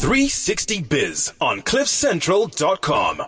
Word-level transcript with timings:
360 0.00 0.88
Biz 0.88 1.32
on 1.40 1.60
CliffCentral.com. 1.62 3.22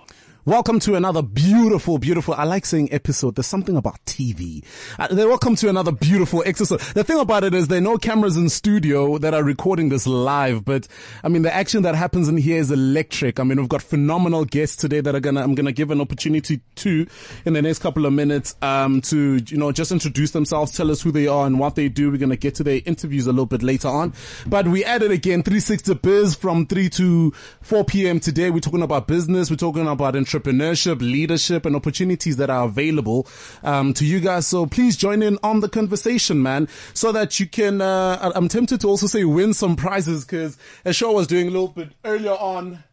Welcome 0.45 0.81
to 0.81 0.97
another 0.97 1.23
beautiful, 1.23 1.99
beautiful, 1.99 2.35
I 2.35 2.43
like 2.43 2.67
saying 2.67 2.93
episode. 2.93 3.37
There's 3.37 3.47
something 3.47 3.77
about 3.77 4.05
TV. 4.07 4.65
Uh, 4.99 5.07
welcome 5.13 5.55
to 5.55 5.69
another 5.69 5.93
beautiful 5.93 6.43
episode. 6.45 6.81
The 6.81 7.05
thing 7.05 7.21
about 7.21 7.45
it 7.45 7.55
is 7.55 7.69
there 7.69 7.79
are 7.79 7.81
no 7.81 7.97
cameras 7.97 8.37
in 8.37 8.49
studio 8.49 9.19
that 9.19 9.35
are 9.35 9.45
recording 9.45 9.89
this 9.89 10.05
live, 10.05 10.65
but 10.65 10.89
I 11.23 11.29
mean, 11.29 11.43
the 11.43 11.55
action 11.55 11.85
that 11.85 11.95
happens 11.95 12.29
in 12.29 12.39
here 12.39 12.59
is 12.59 12.73
electric. 12.73 13.39
I 13.39 13.45
mean, 13.45 13.61
we've 13.61 13.69
got 13.69 13.83
phenomenal 13.83 14.45
guests 14.45 14.75
today 14.75 15.01
that 15.01 15.15
are 15.15 15.21
gonna, 15.21 15.43
I'm 15.43 15.55
gonna 15.55 15.71
give 15.71 15.93
an 15.93 16.01
opportunity 16.01 16.61
to 16.75 17.07
in 17.45 17.53
the 17.53 17.63
next 17.63 17.79
couple 17.79 18.05
of 18.05 18.13
minutes, 18.13 18.57
um, 18.63 19.01
to, 19.03 19.41
you 19.47 19.57
know, 19.57 19.71
just 19.71 19.93
introduce 19.93 20.33
themselves, 20.33 20.77
tell 20.77 20.91
us 20.91 21.03
who 21.03 21.13
they 21.13 21.29
are 21.29 21.47
and 21.47 21.61
what 21.61 21.77
they 21.77 21.89
do. 21.89 22.11
We're 22.11 22.17
gonna 22.17 22.35
get 22.35 22.57
to 22.57 22.65
their 22.65 22.81
interviews 22.85 23.29
a 23.29 23.31
little 23.31 23.47
bit 23.47 23.63
later 23.63 23.87
on, 23.87 24.13
but 24.49 24.67
we 24.67 24.85
added 24.85 25.13
again 25.13 25.45
360 25.45 25.95
Biz 25.95 26.35
from 26.35 26.67
3 26.67 26.89
to 26.89 27.31
4 27.61 27.85
p.m. 27.85 28.19
today. 28.19 28.51
We're 28.51 28.59
talking 28.59 28.83
about 28.83 29.07
business. 29.07 29.49
We're 29.49 29.57
talking 29.57 29.87
about 29.87 30.17
entrepreneurship, 30.33 31.01
leadership, 31.01 31.67
and 31.67 31.77
opportunities 31.77 32.37
that 32.37 32.51
are 32.51 32.65
available 32.65 33.27
um, 33.63 33.93
to 33.95 34.05
you 34.05 34.21
guys. 34.21 34.47
So 34.47 34.67
please 34.67 34.97
join 34.97 35.23
in 35.23 35.39
on 35.43 35.61
the 35.61 35.69
conversation, 35.69 36.43
man, 36.43 36.69
so 36.95 37.13
that 37.13 37.39
you 37.39 37.47
can. 37.47 37.81
Uh, 37.81 38.33
I'm 38.35 38.49
tempted 38.49 38.81
to 38.81 38.89
also 38.89 39.07
say 39.07 39.25
win 39.25 39.55
some 39.55 39.77
prizes 39.77 40.25
because 40.25 40.57
as 40.85 40.97
show 40.97 41.13
was 41.13 41.27
doing 41.27 41.49
a 41.49 41.51
little 41.51 41.69
bit 41.69 41.91
earlier 42.05 42.33
on. 42.33 42.85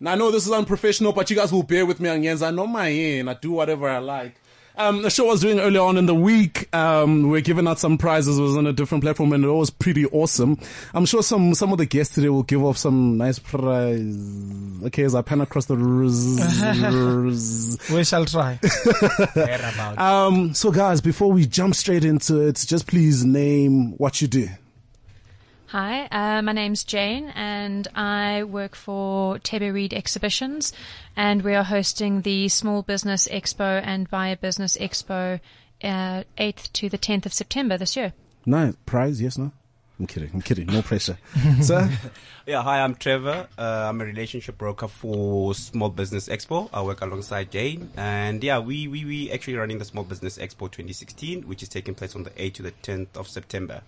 Now 0.00 0.12
I 0.12 0.14
know 0.14 0.30
this 0.30 0.46
is 0.46 0.52
unprofessional, 0.52 1.12
but 1.12 1.28
you 1.28 1.36
guys 1.36 1.52
will 1.52 1.64
bear 1.64 1.84
with 1.84 1.98
me 1.98 2.08
on 2.08 2.22
Jens. 2.22 2.42
I 2.42 2.52
know 2.52 2.66
my 2.66 2.90
end. 2.90 3.28
I 3.28 3.34
do 3.34 3.50
whatever 3.50 3.88
I 3.88 3.98
like. 3.98 4.40
Um, 4.78 5.02
the 5.02 5.10
show 5.10 5.26
I 5.26 5.32
was 5.32 5.40
doing 5.40 5.58
earlier 5.58 5.80
on 5.80 5.96
in 5.96 6.06
the 6.06 6.14
week, 6.14 6.72
um, 6.72 7.30
we 7.30 7.38
are 7.38 7.42
giving 7.42 7.66
out 7.66 7.80
some 7.80 7.98
prizes. 7.98 8.38
It 8.38 8.42
was 8.42 8.56
on 8.56 8.68
a 8.68 8.72
different 8.72 9.02
platform 9.02 9.32
and 9.32 9.44
it 9.44 9.48
was 9.48 9.70
pretty 9.70 10.06
awesome. 10.06 10.56
I'm 10.94 11.04
sure 11.04 11.20
some, 11.20 11.52
some 11.54 11.72
of 11.72 11.78
the 11.78 11.86
guests 11.86 12.14
today 12.14 12.28
will 12.28 12.44
give 12.44 12.64
off 12.64 12.78
some 12.78 13.18
nice 13.18 13.40
prize. 13.40 14.16
Okay, 14.84 15.02
as 15.02 15.16
I 15.16 15.22
pan 15.22 15.40
across 15.40 15.66
the 15.66 15.74
We 17.92 18.04
shall 18.04 18.24
try. 18.24 18.60
um, 19.98 20.54
so 20.54 20.70
guys, 20.70 21.00
before 21.00 21.32
we 21.32 21.44
jump 21.44 21.74
straight 21.74 22.04
into 22.04 22.46
it, 22.46 22.64
just 22.64 22.86
please 22.86 23.24
name 23.24 23.98
what 23.98 24.22
you 24.22 24.28
do. 24.28 24.48
Hi, 25.68 26.06
uh, 26.06 26.40
my 26.40 26.52
name's 26.52 26.82
Jane, 26.82 27.30
and 27.34 27.86
I 27.94 28.42
work 28.44 28.74
for 28.74 29.38
Thebe 29.38 29.70
Reed 29.70 29.92
Exhibitions, 29.92 30.72
and 31.14 31.42
we 31.42 31.54
are 31.54 31.62
hosting 31.62 32.22
the 32.22 32.48
Small 32.48 32.80
Business 32.80 33.28
Expo 33.28 33.82
and 33.84 34.08
Buy 34.08 34.28
a 34.28 34.36
Business 34.38 34.78
Expo, 34.78 35.40
uh, 35.84 36.22
8th 36.38 36.72
to 36.72 36.88
the 36.88 36.96
10th 36.96 37.26
of 37.26 37.34
September 37.34 37.76
this 37.76 37.96
year. 37.96 38.14
Nice 38.46 38.76
prize, 38.86 39.20
yes, 39.20 39.36
no. 39.36 39.52
I'm 40.00 40.06
kidding. 40.06 40.30
I'm 40.32 40.40
kidding. 40.40 40.68
No 40.68 40.80
pressure, 40.80 41.18
sir. 41.60 41.90
Yeah, 42.46 42.62
hi. 42.62 42.80
I'm 42.80 42.94
Trevor. 42.94 43.46
Uh, 43.58 43.88
I'm 43.90 44.00
a 44.00 44.06
relationship 44.06 44.56
broker 44.56 44.88
for 44.88 45.54
Small 45.54 45.90
Business 45.90 46.30
Expo. 46.30 46.70
I 46.72 46.80
work 46.80 47.02
alongside 47.02 47.50
Jane, 47.50 47.90
and 47.94 48.42
yeah, 48.42 48.58
we 48.58 48.88
we 48.88 49.04
we 49.04 49.30
actually 49.30 49.56
running 49.56 49.80
the 49.80 49.84
Small 49.84 50.04
Business 50.04 50.38
Expo 50.38 50.70
2016, 50.70 51.42
which 51.42 51.62
is 51.62 51.68
taking 51.68 51.94
place 51.94 52.16
on 52.16 52.22
the 52.22 52.30
8th 52.30 52.54
to 52.54 52.62
the 52.62 52.72
10th 52.72 53.16
of 53.16 53.28
September 53.28 53.82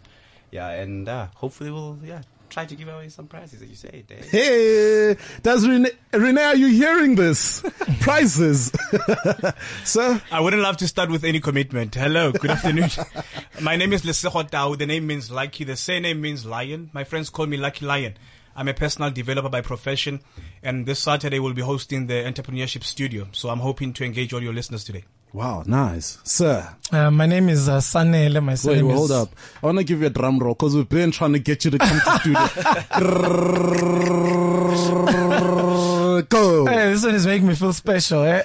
yeah, 0.51 0.69
and 0.70 1.09
uh, 1.09 1.29
hopefully 1.34 1.70
we'll 1.70 1.98
yeah 2.05 2.23
try 2.51 2.67
to 2.67 2.75
give 2.75 2.89
away 2.89 3.09
some 3.09 3.27
prizes, 3.27 3.62
as 3.62 3.69
you 3.69 3.77
say, 3.77 4.05
Dave. 4.06 4.29
Hey, 4.29 5.17
does 5.43 5.67
Renee, 5.67 5.93
Renee, 6.12 6.43
are 6.43 6.56
you 6.56 6.67
hearing 6.67 7.15
this? 7.15 7.62
prizes. 8.01 8.73
Sir? 9.84 10.21
I 10.31 10.41
wouldn't 10.41 10.62
love 10.62 10.77
to 10.78 10.89
start 10.89 11.11
with 11.11 11.25
any 11.25 11.41
commitment. 11.41 11.95
Hello, 11.95 12.33
good 12.33 12.51
afternoon. 12.51 12.91
My 13.61 13.77
name 13.77 13.93
is 13.93 14.03
Lesego 14.03 14.48
Tau. 14.51 14.75
The 14.75 14.87
name 14.87 15.06
means 15.06 15.31
lucky. 15.31 15.65
The 15.65 15.77
surname 15.77 16.21
means 16.21 16.45
lion. 16.45 16.91
My 16.93 17.05
friends 17.05 17.31
call 17.31 17.47
me 17.47 17.56
Lucky 17.56 17.87
Lion. 17.87 18.15
I'm 18.56 18.69
a 18.69 18.75
personal 18.75 19.11
developer 19.11 19.48
by 19.48 19.61
profession, 19.61 20.21
and 20.62 20.84
this 20.84 20.98
Saturday 20.98 21.39
we'll 21.39 21.55
be 21.55 21.62
hosting 21.62 22.09
the 22.09 22.15
Entrepreneurship 22.15 22.83
Studio. 22.83 23.28
So 23.33 23.48
I'm 23.48 23.61
hoping 23.61 23.93
to 23.95 24.05
engage 24.05 24.34
all 24.34 24.43
your 24.43 24.53
listeners 24.53 24.84
today. 24.84 25.05
Wow, 25.33 25.62
nice. 25.64 26.19
Sir. 26.25 26.69
Uh, 26.91 27.09
my 27.10 27.27
name 27.27 27.49
is 27.49 27.69
uh, 27.69 27.78
Sanele. 27.78 28.43
My 28.43 28.56
Wait, 28.65 28.82
well, 28.82 28.97
hold 28.97 29.12
up. 29.12 29.28
I 29.62 29.66
want 29.66 29.78
to 29.78 29.84
give 29.84 30.00
you 30.00 30.09
a 30.09 30.10
drum 30.10 30.41
roll 30.41 30.54
because 30.54 30.75
we've 30.75 30.88
been 30.88 31.12
trying 31.12 31.34
to 31.34 31.38
get 31.38 31.65
you 31.65 31.71
to 31.71 31.78
come 31.78 32.00
to 32.00 32.19
studio. 32.19 32.41
Go. 36.28 36.66
Hey, 36.66 36.91
this 36.93 37.04
one 37.04 37.15
is 37.15 37.27
making 37.27 37.47
me 37.47 37.54
feel 37.54 37.72
special. 37.72 38.25
Eh? 38.25 38.43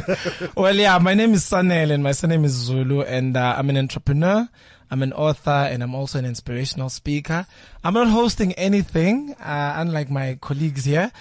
well, 0.56 0.74
yeah, 0.74 0.98
my 0.98 1.12
name 1.12 1.34
is 1.34 1.44
Sanele 1.44 1.92
and 1.92 2.02
my 2.02 2.12
surname 2.12 2.46
is 2.46 2.52
Zulu 2.52 3.02
and 3.02 3.36
uh, 3.36 3.54
I'm 3.58 3.68
an 3.68 3.76
entrepreneur. 3.76 4.48
I'm 4.90 5.02
an 5.02 5.12
author 5.14 5.50
and 5.50 5.82
I'm 5.82 5.94
also 5.94 6.18
an 6.18 6.26
inspirational 6.26 6.88
speaker. 6.90 7.46
I'm 7.84 7.94
not 7.94 8.08
hosting 8.08 8.52
anything, 8.54 9.34
uh, 9.40 9.74
unlike 9.76 10.10
my 10.10 10.36
colleagues 10.40 10.84
here. 10.84 11.12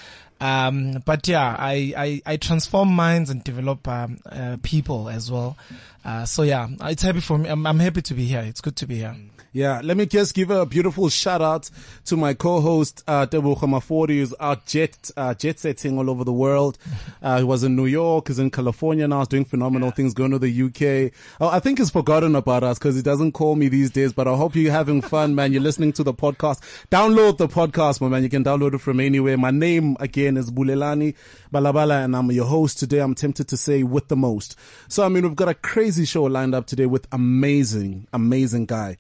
Um, 0.42 1.04
but 1.06 1.28
yeah, 1.28 1.56
I, 1.58 1.94
I, 1.96 2.22
I, 2.26 2.38
transform 2.38 2.90
minds 2.90 3.30
and 3.30 3.44
develop 3.44 3.88
um, 3.88 4.18
uh, 4.26 4.58
people 4.64 5.08
as 5.08 5.30
well. 5.30 5.56
Uh, 6.04 6.26
so 6.26 6.42
yeah, 6.42 6.68
it's 6.86 7.04
happy 7.04 7.20
for 7.20 7.38
me. 7.38 7.48
I'm, 7.48 7.68
I'm 7.68 7.78
happy 7.78 8.02
to 8.02 8.14
be 8.16 8.26
here. 8.26 8.42
It's 8.42 8.60
good 8.60 8.76
to 8.78 8.88
be 8.88 8.96
here. 8.96 9.16
Yeah, 9.54 9.82
let 9.84 9.98
me 9.98 10.06
just 10.06 10.34
give 10.34 10.50
a 10.50 10.66
beautiful 10.66 11.10
shout 11.10 11.42
out 11.42 11.70
to 12.06 12.16
my 12.16 12.34
co-host, 12.34 13.04
uh, 13.06 13.26
Tebogo 13.26 13.58
Mafori, 13.58 14.20
who's 14.20 14.34
out 14.40 14.66
jet, 14.66 15.12
uh, 15.18 15.34
jet 15.34 15.60
setting 15.60 15.98
all 15.98 16.10
over 16.10 16.24
the 16.24 16.32
world. 16.32 16.78
Uh, 17.22 17.40
he 17.40 17.44
was 17.44 17.66
in 17.66 17.76
New 17.76 17.86
York, 17.86 18.30
he's 18.30 18.40
in 18.40 18.50
California 18.50 19.06
now, 19.10 19.20
he's 19.20 19.28
doing 19.28 19.44
phenomenal 19.44 19.90
yeah. 19.90 19.94
things, 19.94 20.14
going 20.14 20.32
to 20.32 20.40
the 20.40 20.64
UK. 20.64 21.12
Oh, 21.42 21.50
I 21.50 21.60
think 21.60 21.80
he's 21.80 21.90
forgotten 21.90 22.34
about 22.34 22.64
us 22.64 22.80
because 22.80 22.96
he 22.96 23.02
doesn't 23.02 23.34
call 23.34 23.58
me 23.58 23.68
these 23.68 23.92
days, 23.92 24.14
but 24.14 24.26
I 24.26 24.38
hope 24.38 24.56
you're 24.56 24.72
having 24.72 25.02
fun, 25.02 25.36
man. 25.36 25.52
You're 25.52 25.62
listening 25.62 25.92
to 25.94 26.04
the 26.04 26.14
podcast. 26.14 26.62
Download 26.90 27.38
the 27.38 27.50
podcast, 27.50 28.00
my 28.00 28.08
man. 28.08 28.24
You 28.24 28.30
can 28.30 28.46
download 28.46 28.76
it 28.76 28.80
from 28.80 29.02
anywhere. 29.02 29.38
My 29.38 29.52
name 29.52 29.98
again 30.00 30.38
is 30.38 30.50
Bulelani 30.50 31.14
Balabala 31.54 32.06
and 32.06 32.16
I'm 32.16 32.32
your 32.32 32.46
host 32.46 32.80
today. 32.80 33.00
I'm 33.00 33.16
tempted 33.16 33.50
to 33.50 33.58
say 33.58 33.84
with 33.84 34.08
the 34.08 34.16
most. 34.16 34.58
So, 34.88 35.04
I 35.04 35.10
mean, 35.10 35.24
we've 35.24 35.36
got 35.36 35.50
a 35.50 35.56
crazy 35.56 36.06
show 36.06 36.24
lined 36.24 36.56
up 36.56 36.68
today 36.68 36.86
with 36.86 37.06
amazing, 37.12 38.08
amazing 38.14 38.66
guy. 38.68 38.98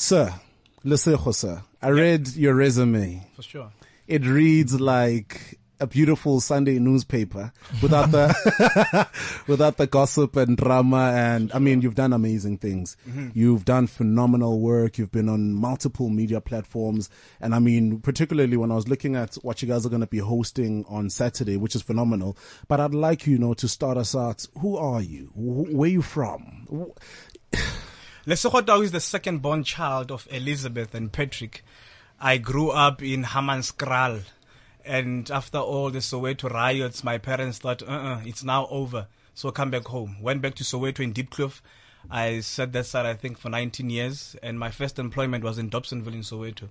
Sir, 0.00 0.32
Lesego, 0.82 1.32
sir, 1.34 1.62
I 1.82 1.90
read 1.90 2.34
your 2.34 2.54
resume. 2.54 3.22
For 3.36 3.42
sure. 3.42 3.70
It 4.08 4.24
reads 4.24 4.80
like 4.80 5.60
a 5.78 5.86
beautiful 5.86 6.40
Sunday 6.40 6.78
newspaper 6.78 7.52
without 7.82 8.10
the 8.10 9.06
without 9.46 9.76
the 9.76 9.86
gossip 9.86 10.36
and 10.36 10.56
drama 10.56 11.12
and 11.14 11.52
I 11.52 11.58
mean 11.58 11.82
you've 11.82 11.96
done 11.96 12.14
amazing 12.14 12.56
things. 12.56 12.96
Mm-hmm. 13.06 13.28
You've 13.34 13.66
done 13.66 13.88
phenomenal 13.88 14.58
work. 14.60 14.96
You've 14.96 15.12
been 15.12 15.28
on 15.28 15.52
multiple 15.52 16.08
media 16.08 16.40
platforms 16.40 17.10
and 17.38 17.54
I 17.54 17.58
mean 17.58 18.00
particularly 18.00 18.56
when 18.56 18.72
I 18.72 18.76
was 18.76 18.88
looking 18.88 19.16
at 19.16 19.34
what 19.42 19.60
you 19.60 19.68
guys 19.68 19.84
are 19.84 19.90
going 19.90 20.00
to 20.00 20.06
be 20.06 20.18
hosting 20.18 20.86
on 20.88 21.10
Saturday, 21.10 21.58
which 21.58 21.76
is 21.76 21.82
phenomenal. 21.82 22.38
But 22.68 22.80
I'd 22.80 22.94
like 22.94 23.26
you 23.26 23.36
know 23.36 23.52
to 23.52 23.68
start 23.68 23.98
us 23.98 24.16
out. 24.16 24.46
Who 24.60 24.78
are 24.78 25.02
you? 25.02 25.30
Where 25.34 25.88
are 25.88 25.92
you 25.92 26.02
from? 26.02 26.66
Lesego 28.26 28.64
Tau 28.64 28.82
is 28.82 28.92
the 28.92 29.00
second 29.00 29.40
born 29.40 29.64
child 29.64 30.12
of 30.12 30.28
Elizabeth 30.30 30.94
and 30.94 31.10
Patrick. 31.10 31.64
I 32.20 32.36
grew 32.36 32.68
up 32.68 33.02
in 33.02 33.24
Hammanskraal. 33.24 34.24
And 34.84 35.30
after 35.30 35.56
all 35.56 35.90
the 35.90 36.00
Soweto 36.00 36.50
riots, 36.50 37.02
my 37.02 37.16
parents 37.16 37.58
thought, 37.58 37.82
uh-uh, 37.82 38.20
it's 38.26 38.44
now 38.44 38.66
over. 38.68 39.06
So 39.32 39.50
come 39.50 39.70
back 39.70 39.86
home. 39.86 40.20
Went 40.20 40.42
back 40.42 40.54
to 40.56 40.64
Soweto 40.64 41.00
in 41.00 41.14
Diepkloof. 41.14 41.62
I 42.10 42.40
sat 42.40 42.74
that 42.74 42.84
side, 42.84 43.06
I 43.06 43.14
think, 43.14 43.38
for 43.38 43.48
19 43.48 43.88
years. 43.88 44.36
And 44.42 44.58
my 44.58 44.70
first 44.70 44.98
employment 44.98 45.42
was 45.42 45.58
in 45.58 45.70
Dobsonville 45.70 46.12
in 46.12 46.20
Soweto. 46.20 46.68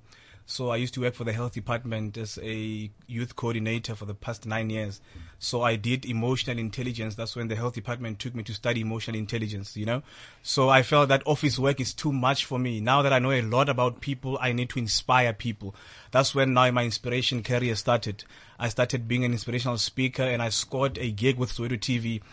So 0.50 0.72
I 0.72 0.78
used 0.78 0.96
to 0.96 1.02
work 1.02 1.14
for 1.14 1.26
the 1.26 1.32
health 1.32 1.54
department 1.54 2.18
as 2.18 2.40
a 2.42 2.90
youth 3.06 3.36
coordinator 3.36 3.94
for 3.94 4.06
the 4.06 4.16
past 4.16 4.48
nine 4.48 4.72
years. 4.72 5.00
So 5.38 5.62
I 5.62 5.76
did 5.76 6.06
emotional 6.06 6.58
intelligence. 6.58 7.14
That's 7.14 7.36
when 7.36 7.50
the 7.50 7.56
health 7.56 7.76
department 7.76 8.18
took 8.18 8.34
me 8.34 8.42
to 8.42 8.54
study 8.56 8.82
emotional 8.82 9.16
intelligence, 9.16 9.78
you 9.78 9.86
know? 9.86 10.02
So 10.42 10.68
I 10.68 10.82
felt 10.82 11.10
that 11.10 11.22
office 11.28 11.60
work 11.60 11.80
is 11.80 11.94
too 11.94 12.12
much 12.12 12.46
for 12.46 12.58
me. 12.58 12.82
Now 12.82 13.04
that 13.04 13.14
I 13.14 13.20
know 13.20 13.32
a 13.32 13.44
lot 13.44 13.70
about 13.70 14.02
people, 14.02 14.40
I 14.42 14.52
need 14.52 14.72
to 14.72 14.80
inspire 14.80 15.34
people. 15.34 15.76
That's 16.10 16.34
when 16.34 16.56
now 16.56 16.72
my 16.72 16.84
inspiration 16.84 17.44
career 17.44 17.76
started. 17.76 18.24
I 18.58 18.70
started 18.70 19.08
being 19.08 19.24
an 19.24 19.34
inspirational 19.34 19.78
speaker 19.78 20.24
and 20.24 20.42
I 20.42 20.50
scored 20.50 20.98
a 20.98 21.12
gig 21.12 21.38
with 21.38 21.54
Soweto 21.54 21.78
TV. 21.78 22.24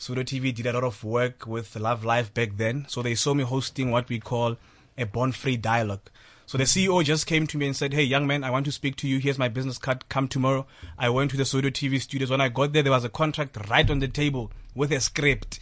Soweto 0.00 0.24
TV 0.24 0.54
did 0.54 0.64
a 0.64 0.72
lot 0.72 0.84
of 0.84 1.04
work 1.04 1.46
with 1.46 1.76
Love 1.76 2.06
Life 2.06 2.32
back 2.32 2.56
then. 2.56 2.86
So 2.88 3.02
they 3.02 3.14
saw 3.14 3.34
me 3.34 3.44
hosting 3.44 3.90
what 3.90 4.08
we 4.08 4.18
call 4.18 4.56
a 4.96 5.04
bond 5.04 5.36
free 5.36 5.58
dialogue. 5.58 6.08
So 6.48 6.56
the 6.56 6.64
CEO 6.64 7.02
just 7.02 7.26
came 7.26 7.48
to 7.48 7.58
me 7.58 7.66
and 7.66 7.74
said, 7.74 7.92
Hey, 7.92 8.04
young 8.04 8.24
man, 8.24 8.44
I 8.44 8.50
want 8.50 8.66
to 8.66 8.72
speak 8.72 8.94
to 8.96 9.08
you. 9.08 9.18
Here's 9.18 9.36
my 9.36 9.48
business 9.48 9.78
card. 9.78 10.08
Come 10.08 10.28
tomorrow. 10.28 10.64
I 10.96 11.08
went 11.08 11.32
to 11.32 11.36
the 11.36 11.42
Soweto 11.42 11.72
TV 11.72 12.00
studios. 12.00 12.30
When 12.30 12.40
I 12.40 12.48
got 12.50 12.72
there, 12.72 12.84
there 12.84 12.92
was 12.92 13.02
a 13.02 13.08
contract 13.08 13.68
right 13.68 13.90
on 13.90 13.98
the 13.98 14.06
table 14.06 14.52
with 14.72 14.92
a 14.92 15.00
script. 15.00 15.58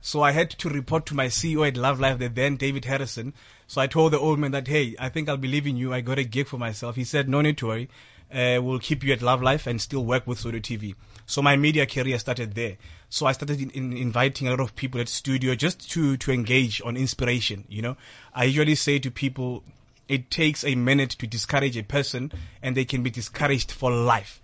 So 0.00 0.22
I 0.22 0.30
had 0.30 0.50
to 0.50 0.68
report 0.68 1.06
to 1.06 1.16
my 1.16 1.26
CEO 1.26 1.66
at 1.66 1.76
Love 1.76 1.98
Life, 1.98 2.20
the 2.20 2.28
then 2.28 2.56
David 2.56 2.84
Harrison. 2.84 3.34
So 3.66 3.80
I 3.80 3.88
told 3.88 4.12
the 4.12 4.20
old 4.20 4.38
man 4.38 4.52
that, 4.52 4.68
hey, 4.68 4.94
I 5.00 5.08
think 5.08 5.28
I'll 5.28 5.36
be 5.36 5.48
leaving 5.48 5.76
you. 5.76 5.92
I 5.92 6.02
got 6.02 6.20
a 6.20 6.24
gig 6.24 6.46
for 6.46 6.56
myself. 6.56 6.94
He 6.94 7.02
said, 7.02 7.28
no 7.28 7.40
need 7.40 7.58
to 7.58 7.66
worry. 7.66 7.88
Uh, 8.32 8.60
we'll 8.62 8.78
keep 8.78 9.02
you 9.02 9.12
at 9.12 9.22
Love 9.22 9.42
Life 9.42 9.66
and 9.66 9.80
still 9.80 10.04
work 10.04 10.24
with 10.24 10.38
Soweto 10.38 10.62
TV. 10.62 10.94
So 11.26 11.42
my 11.42 11.56
media 11.56 11.84
career 11.84 12.16
started 12.20 12.54
there. 12.54 12.76
So 13.08 13.26
I 13.26 13.32
started 13.32 13.60
in, 13.60 13.70
in 13.70 13.92
inviting 13.92 14.46
a 14.46 14.50
lot 14.50 14.60
of 14.60 14.76
people 14.76 15.00
at 15.00 15.08
studio 15.08 15.56
just 15.56 15.90
to, 15.90 16.16
to 16.18 16.30
engage 16.30 16.80
on 16.84 16.96
inspiration. 16.96 17.64
You 17.68 17.82
know, 17.82 17.96
I 18.32 18.44
usually 18.44 18.76
say 18.76 19.00
to 19.00 19.10
people, 19.10 19.64
it 20.08 20.30
takes 20.30 20.64
a 20.64 20.74
minute 20.74 21.10
to 21.10 21.26
discourage 21.26 21.76
a 21.76 21.82
person 21.82 22.32
and 22.62 22.76
they 22.76 22.84
can 22.84 23.02
be 23.02 23.10
discouraged 23.10 23.70
for 23.70 23.90
life. 23.90 24.40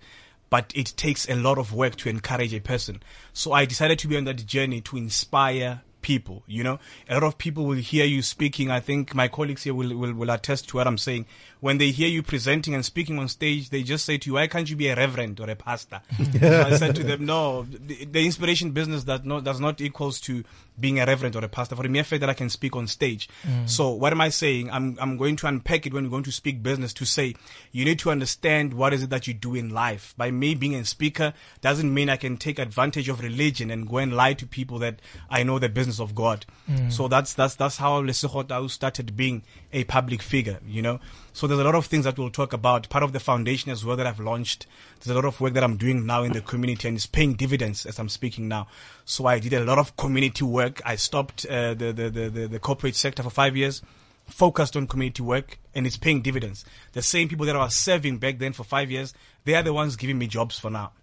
But 0.49 0.71
it 0.75 0.93
takes 0.95 1.27
a 1.27 1.35
lot 1.35 1.57
of 1.57 1.73
work 1.73 1.95
to 1.97 2.09
encourage 2.09 2.53
a 2.53 2.59
person. 2.59 3.01
So 3.33 3.51
I 3.51 3.65
decided 3.65 3.99
to 3.99 4.07
be 4.07 4.15
on 4.15 4.25
that 4.25 4.45
journey 4.45 4.79
to 4.81 4.97
inspire 4.97 5.81
people. 6.01 6.43
You 6.45 6.63
know, 6.63 6.79
a 7.09 7.15
lot 7.15 7.23
of 7.23 7.39
people 7.39 7.65
will 7.65 7.77
hear 7.77 8.05
you 8.05 8.21
speaking. 8.21 8.69
I 8.69 8.79
think 8.79 9.15
my 9.15 9.27
colleagues 9.27 9.63
here 9.63 9.73
will, 9.73 9.97
will, 9.97 10.13
will 10.13 10.29
attest 10.29 10.69
to 10.69 10.77
what 10.77 10.85
I'm 10.85 10.99
saying. 10.99 11.25
When 11.59 11.77
they 11.77 11.91
hear 11.91 12.07
you 12.07 12.21
presenting 12.21 12.73
and 12.73 12.85
speaking 12.85 13.17
on 13.17 13.27
stage, 13.27 13.69
they 13.69 13.83
just 13.83 14.05
say 14.05 14.17
to 14.17 14.29
you, 14.29 14.33
why 14.33 14.47
can't 14.47 14.69
you 14.69 14.75
be 14.75 14.87
a 14.87 14.95
reverend 14.95 15.39
or 15.39 15.49
a 15.49 15.55
pastor? 15.55 16.01
so 16.39 16.61
I 16.61 16.77
said 16.77 16.95
to 16.95 17.03
them, 17.03 17.25
no, 17.25 17.63
the, 17.63 18.05
the 18.05 18.25
inspiration 18.25 18.71
business 18.71 19.03
does 19.03 19.23
not, 19.23 19.43
does 19.43 19.59
not 19.59 19.81
equals 19.81 20.19
to 20.21 20.43
being 20.79 20.99
a 20.99 21.05
reverend 21.05 21.35
or 21.35 21.43
a 21.43 21.47
pastor 21.47 21.75
for 21.75 21.83
the 21.83 21.89
mere 21.89 22.03
fact 22.03 22.19
that 22.21 22.29
I 22.29 22.33
can 22.33 22.49
speak 22.49 22.75
on 22.75 22.87
stage. 22.87 23.29
Mm. 23.43 23.69
So 23.69 23.91
what 23.91 24.11
am 24.11 24.21
I 24.21 24.29
saying? 24.29 24.69
I'm, 24.71 24.97
I'm 24.99 25.17
going 25.17 25.35
to 25.37 25.47
unpack 25.47 25.85
it 25.85 25.93
when 25.93 26.03
we're 26.03 26.09
going 26.09 26.23
to 26.23 26.31
speak 26.31 26.61
business 26.61 26.93
to 26.93 27.05
say, 27.05 27.35
you 27.71 27.85
need 27.85 27.99
to 27.99 28.11
understand 28.11 28.73
what 28.73 28.93
is 28.93 29.03
it 29.03 29.09
that 29.09 29.27
you 29.27 29.33
do 29.33 29.55
in 29.55 29.69
life. 29.69 30.13
By 30.17 30.31
me 30.31 30.55
being 30.55 30.75
a 30.75 30.85
speaker 30.85 31.33
doesn't 31.61 31.93
mean 31.93 32.09
I 32.09 32.17
can 32.17 32.37
take 32.37 32.59
advantage 32.59 33.09
of 33.09 33.21
religion 33.21 33.71
and 33.71 33.87
go 33.87 33.97
and 33.97 34.13
lie 34.13 34.33
to 34.33 34.45
people 34.45 34.79
that 34.79 34.99
I 35.29 35.43
know 35.43 35.59
the 35.59 35.69
business 35.69 35.99
of 35.99 36.13
God. 36.13 36.45
Mm. 36.69 36.91
So 36.91 37.07
that's, 37.07 37.33
that's, 37.33 37.55
that's 37.55 37.77
how 37.77 38.01
Lesego 38.01 38.69
started 38.69 39.15
being 39.15 39.43
a 39.71 39.83
public 39.85 40.21
figure, 40.21 40.59
you 40.67 40.81
know. 40.81 40.99
So 41.35 41.47
there's 41.47 41.59
a 41.59 41.65
lot 41.65 41.75
of 41.75 41.85
things 41.87 42.05
that 42.05 42.17
we'll 42.17 42.29
talk 42.29 42.53
about. 42.53 42.87
Part 42.87 43.03
of 43.03 43.11
the 43.11 43.19
foundation 43.19 43.69
as 43.69 43.83
well 43.83 43.97
that 43.97 44.07
I've 44.07 44.21
launched. 44.21 44.67
There's 45.01 45.13
a 45.13 45.19
lot 45.19 45.25
of 45.25 45.41
work 45.41 45.51
that 45.55 45.65
I'm 45.65 45.75
doing 45.75 46.05
now 46.05 46.23
in 46.23 46.31
the 46.31 46.39
community 46.39 46.87
and 46.87 46.95
it's 46.95 47.07
paying 47.07 47.33
dividends 47.33 47.85
as 47.85 47.99
I'm 47.99 48.07
speaking 48.07 48.47
now. 48.47 48.67
So 49.03 49.25
I 49.25 49.39
did 49.39 49.51
a 49.51 49.65
lot 49.65 49.77
of 49.77 49.97
community 49.97 50.45
work. 50.45 50.81
I 50.85 50.95
stopped 50.95 51.45
uh, 51.45 51.73
the, 51.73 51.91
the, 51.91 52.09
the, 52.09 52.47
the, 52.47 52.59
corporate 52.59 52.95
sector 52.95 53.21
for 53.21 53.29
five 53.29 53.57
years, 53.57 53.81
focused 54.27 54.77
on 54.77 54.87
community 54.87 55.23
work 55.23 55.59
and 55.75 55.85
it's 55.85 55.97
paying 55.97 56.21
dividends. 56.21 56.63
The 56.93 57.01
same 57.01 57.27
people 57.27 57.45
that 57.47 57.55
I 57.57 57.65
was 57.65 57.75
serving 57.75 58.19
back 58.19 58.37
then 58.37 58.53
for 58.53 58.63
five 58.63 58.89
years, 58.89 59.13
they 59.43 59.55
are 59.55 59.63
the 59.63 59.73
ones 59.73 59.97
giving 59.97 60.17
me 60.17 60.27
jobs 60.27 60.57
for 60.57 60.71
now. 60.71 60.93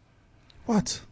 What? 0.65 1.03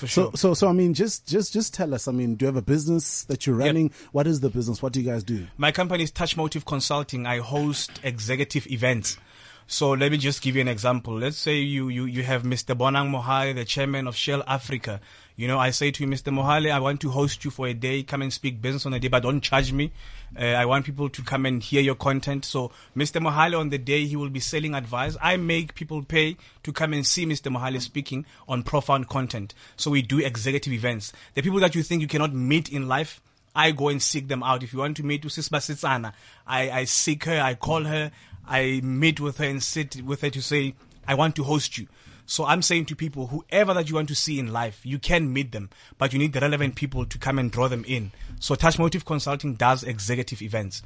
For 0.00 0.06
sure. 0.06 0.30
So, 0.30 0.36
so, 0.36 0.54
so, 0.54 0.68
I 0.68 0.72
mean, 0.72 0.94
just, 0.94 1.28
just, 1.28 1.52
just 1.52 1.74
tell 1.74 1.92
us. 1.92 2.08
I 2.08 2.12
mean, 2.12 2.36
do 2.36 2.44
you 2.44 2.46
have 2.46 2.56
a 2.56 2.62
business 2.62 3.24
that 3.24 3.46
you're 3.46 3.56
running? 3.56 3.92
What 4.12 4.26
is 4.26 4.40
the 4.40 4.48
business? 4.48 4.80
What 4.80 4.94
do 4.94 5.00
you 5.02 5.10
guys 5.10 5.22
do? 5.22 5.46
My 5.58 5.72
company 5.72 6.04
is 6.04 6.10
Touch 6.10 6.38
Motive 6.38 6.64
Consulting. 6.64 7.26
I 7.26 7.40
host 7.40 8.00
executive 8.02 8.66
events. 8.68 9.18
So 9.66 9.90
let 9.90 10.10
me 10.10 10.16
just 10.16 10.40
give 10.40 10.54
you 10.54 10.62
an 10.62 10.68
example. 10.68 11.18
Let's 11.18 11.36
say 11.36 11.56
you, 11.56 11.90
you, 11.90 12.06
you 12.06 12.22
have 12.22 12.44
Mr. 12.44 12.74
Bonang 12.74 13.10
Mohale, 13.10 13.54
the 13.54 13.66
chairman 13.66 14.06
of 14.06 14.16
Shell 14.16 14.42
Africa. 14.46 15.02
You 15.36 15.48
know, 15.48 15.58
I 15.58 15.70
say 15.70 15.90
to 15.90 16.04
you, 16.04 16.08
Mr. 16.08 16.32
Mohale, 16.32 16.70
I 16.70 16.78
want 16.80 17.00
to 17.00 17.10
host 17.10 17.44
you 17.44 17.50
for 17.50 17.66
a 17.66 17.74
day. 17.74 18.02
Come 18.02 18.22
and 18.22 18.32
speak 18.32 18.60
business 18.60 18.84
on 18.84 18.92
a 18.92 19.00
day, 19.00 19.08
but 19.08 19.20
don't 19.20 19.40
charge 19.40 19.72
me. 19.72 19.90
Uh, 20.38 20.44
I 20.44 20.66
want 20.66 20.84
people 20.84 21.08
to 21.08 21.22
come 21.22 21.46
and 21.46 21.62
hear 21.62 21.80
your 21.80 21.94
content. 21.94 22.44
So 22.44 22.70
Mr. 22.96 23.20
Mohale 23.20 23.58
on 23.58 23.70
the 23.70 23.78
day, 23.78 24.04
he 24.04 24.16
will 24.16 24.28
be 24.28 24.40
selling 24.40 24.74
advice. 24.74 25.16
I 25.20 25.36
make 25.36 25.74
people 25.74 26.02
pay 26.02 26.36
to 26.62 26.72
come 26.72 26.92
and 26.92 27.06
see 27.06 27.26
Mr. 27.26 27.50
Mohale 27.54 27.80
speaking 27.80 28.26
on 28.48 28.62
profound 28.62 29.08
content. 29.08 29.54
So 29.76 29.90
we 29.90 30.02
do 30.02 30.18
executive 30.18 30.72
events. 30.72 31.12
The 31.34 31.42
people 31.42 31.60
that 31.60 31.74
you 31.74 31.82
think 31.82 32.02
you 32.02 32.08
cannot 32.08 32.34
meet 32.34 32.68
in 32.68 32.86
life, 32.86 33.20
I 33.54 33.72
go 33.72 33.88
and 33.88 34.02
seek 34.02 34.28
them 34.28 34.42
out. 34.42 34.62
If 34.62 34.72
you 34.72 34.80
want 34.80 34.96
to 34.98 35.02
meet 35.02 35.22
Usisba 35.22 35.58
Sitsana, 35.58 36.12
I, 36.46 36.70
I 36.70 36.84
seek 36.84 37.24
her, 37.24 37.40
I 37.40 37.54
call 37.54 37.84
her, 37.84 38.12
I 38.46 38.80
meet 38.82 39.20
with 39.20 39.38
her 39.38 39.46
and 39.46 39.62
sit 39.62 40.02
with 40.02 40.20
her 40.20 40.30
to 40.30 40.42
say, 40.42 40.74
I 41.06 41.14
want 41.14 41.34
to 41.36 41.44
host 41.44 41.78
you. 41.78 41.88
So 42.30 42.44
I'm 42.46 42.62
saying 42.62 42.84
to 42.86 42.94
people, 42.94 43.26
whoever 43.26 43.74
that 43.74 43.88
you 43.88 43.96
want 43.96 44.06
to 44.06 44.14
see 44.14 44.38
in 44.38 44.52
life, 44.52 44.80
you 44.84 45.00
can 45.00 45.32
meet 45.32 45.50
them, 45.50 45.68
but 45.98 46.12
you 46.12 46.18
need 46.20 46.32
the 46.32 46.38
relevant 46.38 46.76
people 46.76 47.04
to 47.04 47.18
come 47.18 47.40
and 47.40 47.50
draw 47.50 47.66
them 47.66 47.84
in. 47.88 48.12
So 48.38 48.54
Touch 48.54 48.78
Motive 48.78 49.04
Consulting 49.04 49.54
does 49.54 49.82
executive 49.82 50.40
events. 50.40 50.84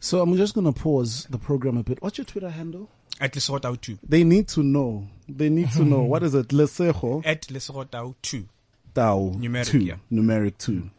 So 0.00 0.20
I'm 0.20 0.36
just 0.36 0.54
going 0.54 0.64
to 0.64 0.72
pause 0.72 1.28
the 1.30 1.38
program 1.38 1.76
a 1.76 1.84
bit. 1.84 2.02
What's 2.02 2.18
your 2.18 2.24
Twitter 2.24 2.50
handle? 2.50 2.90
At 3.20 3.32
Lesego 3.34 3.60
Tau 3.60 3.76
2. 3.76 4.00
They 4.08 4.24
need 4.24 4.48
to 4.48 4.64
know. 4.64 5.06
They 5.28 5.50
need 5.50 5.70
to 5.70 5.84
know. 5.84 6.00
What 6.02 6.24
is 6.24 6.34
it? 6.34 6.48
Lesego 6.48 7.22
At 7.24 7.42
Lesego 7.42 7.88
Tau 7.88 8.16
2. 8.20 8.44
Tau 8.92 9.34
Numeric, 9.38 9.66
two. 9.66 9.78
yeah. 9.78 9.94
Numeric 10.10 10.58
two. 10.58 10.90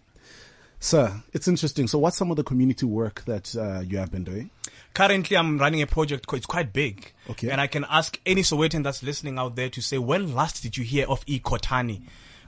Sir, 0.79 1.23
it's 1.33 1.49
interesting. 1.49 1.87
So 1.87 1.99
what's 1.99 2.15
some 2.15 2.31
of 2.31 2.37
the 2.37 2.43
community 2.43 2.85
work 2.85 3.23
that 3.25 3.53
uh, 3.57 3.81
you 3.81 3.97
have 3.97 4.11
been 4.11 4.23
doing? 4.23 4.49
Currently, 4.93 5.35
I'm 5.35 5.57
running 5.57 5.81
a 5.81 5.87
project. 5.87 6.25
It's 6.33 6.45
quite 6.45 6.71
big. 6.71 7.11
Okay. 7.29 7.49
And 7.49 7.59
I 7.59 7.67
can 7.67 7.85
ask 7.89 8.19
any 8.25 8.41
Sowetan 8.41 8.83
that's 8.83 9.01
listening 9.01 9.39
out 9.39 9.55
there 9.55 9.69
to 9.69 9.81
say, 9.81 9.97
when 9.97 10.35
last 10.35 10.61
did 10.61 10.77
you 10.77 10.83
hear 10.83 11.07
of 11.07 11.23
E. 11.25 11.39
Kotani? 11.39 12.03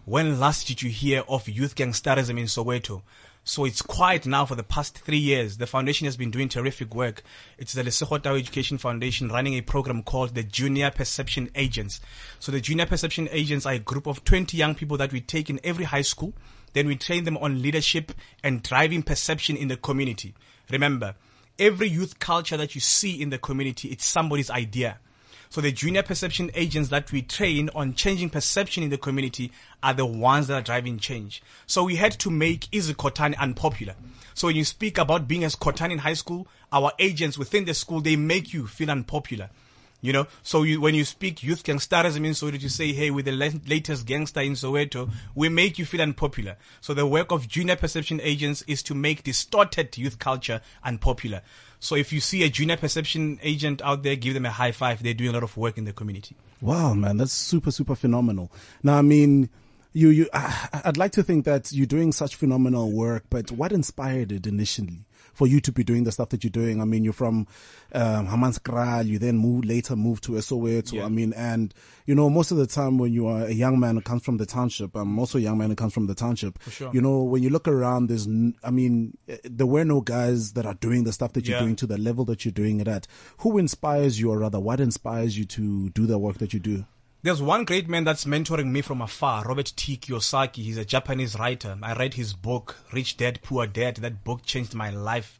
When 0.05 0.39
last 0.39 0.67
did 0.67 0.83
you 0.83 0.91
hear 0.91 1.23
of 1.27 1.49
youth 1.49 1.75
gangsterism 1.75 2.37
in 2.37 2.45
Soweto? 2.45 3.01
So 3.47 3.63
it's 3.63 3.81
quiet 3.81 4.25
now 4.25 4.45
for 4.45 4.55
the 4.55 4.63
past 4.63 4.97
three 4.97 5.19
years. 5.19 5.57
The 5.57 5.67
foundation 5.67 6.05
has 6.05 6.17
been 6.17 6.31
doing 6.31 6.49
terrific 6.49 6.95
work. 6.95 7.23
It's 7.59 7.73
the 7.73 7.83
Lesego 7.83 8.37
Education 8.37 8.79
Foundation 8.79 9.29
running 9.29 9.53
a 9.53 9.61
program 9.61 10.01
called 10.01 10.33
the 10.33 10.41
Junior 10.43 10.89
Perception 10.89 11.49
Agents. 11.53 12.01
So 12.39 12.51
the 12.51 12.59
Junior 12.59 12.87
Perception 12.87 13.29
Agents 13.31 13.67
are 13.67 13.73
a 13.73 13.79
group 13.79 14.07
of 14.07 14.23
20 14.23 14.57
young 14.57 14.73
people 14.73 14.97
that 14.97 15.13
we 15.13 15.21
take 15.21 15.49
in 15.49 15.59
every 15.63 15.85
high 15.85 16.01
school. 16.01 16.33
Then 16.73 16.87
we 16.87 16.95
train 16.95 17.23
them 17.23 17.37
on 17.37 17.61
leadership 17.61 18.11
and 18.43 18.63
driving 18.63 19.03
perception 19.03 19.57
in 19.57 19.67
the 19.67 19.77
community. 19.77 20.33
Remember, 20.71 21.13
every 21.59 21.87
youth 21.87 22.19
culture 22.19 22.57
that 22.57 22.75
you 22.75 22.81
see 22.81 23.21
in 23.21 23.29
the 23.29 23.37
community, 23.37 23.89
it's 23.89 24.05
somebody's 24.05 24.49
idea. 24.49 24.99
So 25.49 25.61
the 25.61 25.71
junior 25.71 26.03
perception 26.03 26.51
agents 26.53 26.89
that 26.89 27.11
we 27.11 27.21
train 27.21 27.69
on 27.75 27.93
changing 27.93 28.29
perception 28.29 28.83
in 28.83 28.89
the 28.89 28.97
community 28.97 29.51
are 29.81 29.93
the 29.93 30.05
ones 30.05 30.47
that 30.47 30.55
are 30.55 30.61
driving 30.61 30.99
change. 30.99 31.41
So 31.65 31.83
we 31.83 31.95
had 31.95 32.11
to 32.19 32.29
make 32.29 32.69
Izikhothane 32.71 33.37
unpopular. 33.37 33.95
So 34.33 34.47
when 34.47 34.55
you 34.57 34.65
speak 34.65 34.97
about 34.97 35.27
being 35.27 35.45
as 35.45 35.55
Kotani 35.55 35.93
in 35.93 35.99
high 35.99 36.13
school, 36.13 36.47
our 36.73 36.91
agents 36.99 37.37
within 37.37 37.63
the 37.63 37.73
school, 37.73 38.01
they 38.01 38.17
make 38.17 38.53
you 38.53 38.67
feel 38.67 38.91
unpopular. 38.91 39.49
You 40.05 40.13
know, 40.13 40.27
so 40.43 40.61
you, 40.61 40.79
when 40.79 40.93
you 40.93 41.03
speak 41.03 41.41
youth 41.41 41.63
gangsterism 41.63 42.17
in 42.17 42.33
Soweto, 42.33 42.61
you 42.61 42.69
say, 42.69 42.93
hey, 42.93 43.09
with 43.09 43.25
the 43.25 43.31
latest 43.31 44.05
gangster 44.05 44.41
in 44.41 44.53
Soweto, 44.53 45.09
we 45.33 45.49
make 45.49 45.79
you 45.79 45.85
feel 45.85 46.01
unpopular. 46.01 46.57
So 46.79 46.93
the 46.93 47.07
work 47.07 47.31
of 47.31 47.47
junior 47.47 47.75
perception 47.75 48.21
agents 48.21 48.61
is 48.67 48.83
to 48.83 48.93
make 48.93 49.23
distorted 49.23 49.97
youth 49.97 50.19
culture 50.19 50.61
unpopular. 50.83 51.41
So 51.79 51.95
if 51.95 52.13
you 52.13 52.19
see 52.21 52.43
a 52.43 52.49
junior 52.49 52.77
perception 52.77 53.39
agent 53.41 53.81
out 53.81 54.03
there, 54.03 54.15
give 54.15 54.35
them 54.35 54.45
a 54.45 54.51
high 54.51 54.71
five. 54.73 55.01
They're 55.01 55.15
doing 55.15 55.31
a 55.31 55.33
lot 55.33 55.43
of 55.43 55.57
work 55.57 55.75
in 55.77 55.85
the 55.85 55.93
community. 55.93 56.35
Wow, 56.61 56.93
man, 56.93 57.17
that's 57.17 57.33
super, 57.33 57.71
super 57.71 57.95
phenomenal. 57.95 58.51
Now, 58.83 58.97
I 58.97 59.01
mean, 59.01 59.49
you, 59.91 60.09
you, 60.09 60.29
I- 60.33 60.81
I'd 60.85 60.97
like 60.97 61.13
to 61.13 61.23
think 61.23 61.45
that 61.45 61.71
you're 61.73 61.85
doing 61.87 62.11
such 62.11 62.35
phenomenal 62.35 62.91
work, 62.91 63.23
but 63.31 63.51
what 63.51 63.71
inspired 63.71 64.31
it 64.31 64.45
initially 64.45 65.05
for 65.35 65.45
you 65.45 65.59
to 65.61 65.71
be 65.71 65.83
doing 65.83 66.03
the 66.05 66.11
stuff 66.11 66.29
that 66.29 66.43
you're 66.43 66.49
doing? 66.49 66.81
I 66.81 66.85
mean, 66.85 67.03
you're 67.03 67.13
from, 67.13 67.45
um, 67.93 68.25
you 69.05 69.19
then 69.19 69.37
moved, 69.37 69.65
later 69.65 69.95
moved 69.95 70.23
to 70.23 70.31
Soweto. 70.33 70.93
Yeah. 70.93 71.05
I 71.05 71.09
mean, 71.09 71.33
and, 71.33 71.73
you 72.07 72.15
know, 72.15 72.29
most 72.29 72.51
of 72.51 72.57
the 72.57 72.65
time 72.65 72.97
when 72.97 73.13
you 73.13 73.27
are 73.27 73.43
a 73.45 73.51
young 73.53 73.79
man 73.79 73.95
who 73.95 74.01
comes 74.01 74.23
from 74.23 74.37
the 74.37 74.45
township, 74.45 74.95
I'm 74.95 75.19
also 75.19 75.37
a 75.37 75.41
young 75.41 75.57
man 75.57 75.69
who 75.69 75.75
comes 75.75 75.93
from 75.93 76.07
the 76.07 76.15
township. 76.15 76.59
sure. 76.69 76.89
You 76.93 77.01
know, 77.01 77.21
when 77.23 77.43
you 77.43 77.49
look 77.49 77.67
around, 77.67 78.07
there's, 78.07 78.25
n- 78.27 78.55
I 78.63 78.71
mean, 78.71 79.17
there 79.43 79.67
were 79.67 79.83
no 79.85 80.01
guys 80.01 80.53
that 80.53 80.65
are 80.65 80.73
doing 80.75 81.03
the 81.03 81.13
stuff 81.13 81.33
that 81.33 81.47
you're 81.47 81.57
Yeah. 81.57 81.63
doing 81.63 81.75
to 81.77 81.85
the 81.87 81.97
level 81.97 82.25
that 82.25 82.45
you're 82.45 82.51
doing 82.51 82.79
it 82.79 82.87
at. 82.87 83.05
Who 83.39 83.57
inspires 83.57 84.19
you 84.19 84.31
or 84.31 84.39
rather, 84.39 84.59
what 84.59 84.79
inspires 84.79 85.37
you 85.37 85.45
to 85.45 85.89
do 85.91 86.05
the 86.05 86.17
work 86.17 86.37
that 86.39 86.53
you 86.53 86.59
do? 86.59 86.85
There's 87.25 87.41
one 87.41 87.65
great 87.65 87.89
man 87.89 88.03
that's 88.03 88.25
mentoring 88.25 88.67
me 88.67 88.83
from 88.83 89.01
afar, 89.01 89.45
Robert 89.45 89.73
T. 89.75 89.97
Kiyosaki. 89.97 90.57
He's 90.57 90.77
a 90.77 90.85
Japanese 90.85 91.39
writer. 91.39 91.75
I 91.81 91.95
read 91.95 92.13
his 92.13 92.33
book, 92.33 92.77
Rich 92.93 93.17
Dad, 93.17 93.39
Poor 93.41 93.65
Dad. 93.65 93.95
That 93.95 94.23
book 94.23 94.45
changed 94.45 94.75
my 94.75 94.91
life. 94.91 95.39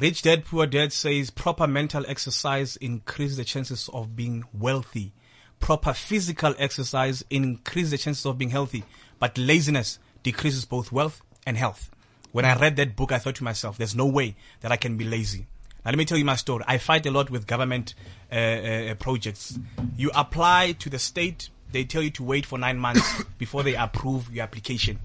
Rich 0.00 0.22
Dad, 0.22 0.44
Poor 0.44 0.66
Dad 0.66 0.92
says 0.92 1.30
proper 1.30 1.68
mental 1.68 2.04
exercise 2.08 2.74
increases 2.78 3.36
the 3.36 3.44
chances 3.44 3.88
of 3.90 4.16
being 4.16 4.42
wealthy. 4.52 5.12
Proper 5.60 5.92
physical 5.92 6.56
exercise 6.58 7.24
increases 7.30 7.92
the 7.92 7.98
chances 7.98 8.26
of 8.26 8.36
being 8.36 8.50
healthy. 8.50 8.82
But 9.20 9.38
laziness 9.38 10.00
decreases 10.24 10.64
both 10.64 10.90
wealth 10.90 11.22
and 11.46 11.56
health. 11.56 11.88
When 12.32 12.44
I 12.44 12.58
read 12.58 12.74
that 12.78 12.96
book, 12.96 13.12
I 13.12 13.18
thought 13.18 13.36
to 13.36 13.44
myself, 13.44 13.78
there's 13.78 13.94
no 13.94 14.06
way 14.06 14.34
that 14.62 14.72
I 14.72 14.76
can 14.76 14.96
be 14.96 15.04
lazy. 15.04 15.46
Now, 15.84 15.92
let 15.92 15.98
me 15.98 16.04
tell 16.04 16.18
you 16.18 16.24
my 16.24 16.36
story. 16.36 16.64
I 16.66 16.78
fight 16.78 17.06
a 17.06 17.10
lot 17.10 17.30
with 17.30 17.46
government 17.46 17.94
uh, 18.30 18.34
uh, 18.34 18.94
projects. 18.94 19.58
You 19.96 20.10
apply 20.14 20.72
to 20.80 20.90
the 20.90 20.98
state, 20.98 21.50
they 21.72 21.84
tell 21.84 22.02
you 22.02 22.10
to 22.10 22.24
wait 22.24 22.46
for 22.46 22.58
nine 22.58 22.78
months 22.78 23.24
before 23.38 23.62
they 23.62 23.74
approve 23.74 24.32
your 24.34 24.42
application. 24.42 24.98